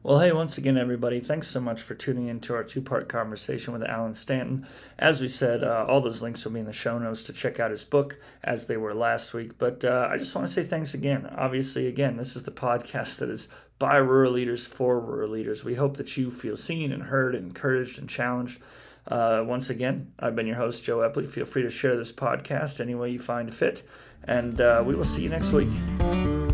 Well, 0.06 0.20
hey, 0.20 0.32
once 0.34 0.60
again, 0.60 0.78
everybody, 0.78 1.20
thanks 1.20 1.48
so 1.48 1.60
much 1.60 1.82
for 1.82 1.96
tuning 1.96 2.28
in 2.28 2.39
to 2.41 2.54
our 2.54 2.63
two 2.63 2.84
part 2.84 3.10
conversation 3.10 3.74
with 3.74 3.82
Allen 3.82 4.13
Stanton. 4.13 4.68
As 5.00 5.20
we 5.20 5.28
said, 5.28 5.63
uh, 5.63 5.88
all 5.89 6.00
those 6.00 6.22
links 6.22 6.46
will 6.46 6.52
be 6.52 6.60
in 6.60 6.68
the 6.68 6.74
show 6.74 7.00
notes 7.00 7.24
to 7.24 7.34
check 7.34 7.60
out 7.60 7.72
his 7.72 7.84
book, 7.84 8.20
as 8.44 8.68
they 8.68 8.78
were 8.78 8.94
last 8.94 9.34
week. 9.34 9.58
But 9.58 9.84
uh, 9.84 10.08
I 10.12 10.18
just 10.18 10.36
want 10.36 10.46
to 10.46 10.54
say 10.54 10.62
thanks 10.62 10.94
again. 10.94 11.26
Obviously, 11.36 11.88
again, 11.88 12.18
this 12.18 12.36
is 12.36 12.44
the 12.44 12.52
podcast 12.52 13.18
that 13.18 13.30
is 13.30 13.48
by 13.80 13.98
rural 13.98 14.32
leaders 14.32 14.63
for 14.63 15.00
rural 15.00 15.32
leaders. 15.32 15.65
We 15.65 15.74
hope 15.74 15.98
that 15.98 16.15
you 16.15 16.30
feel 16.30 16.56
seen 16.56 16.91
and 16.91 17.02
heard, 17.02 17.34
and 17.34 17.48
encouraged 17.48 17.98
and 17.98 18.08
challenged. 18.08 18.62
Uh, 19.08 19.44
once 19.44 19.72
again, 19.72 20.13
I've 20.20 20.36
been 20.36 20.46
your 20.46 20.58
host, 20.58 20.84
Joe 20.84 20.98
Epley. 21.00 21.28
Feel 21.28 21.46
free 21.46 21.63
to 21.63 21.72
share 21.72 21.98
this 21.98 22.12
podcast 22.12 22.80
any 22.80 22.94
way 22.94 23.10
you 23.10 23.18
find 23.18 23.52
fit, 23.52 23.82
and 24.26 24.62
uh, 24.62 24.84
we 24.86 24.94
will 24.94 25.04
see 25.04 25.24
you 25.24 25.30
next 25.30 25.52
week. 25.52 26.45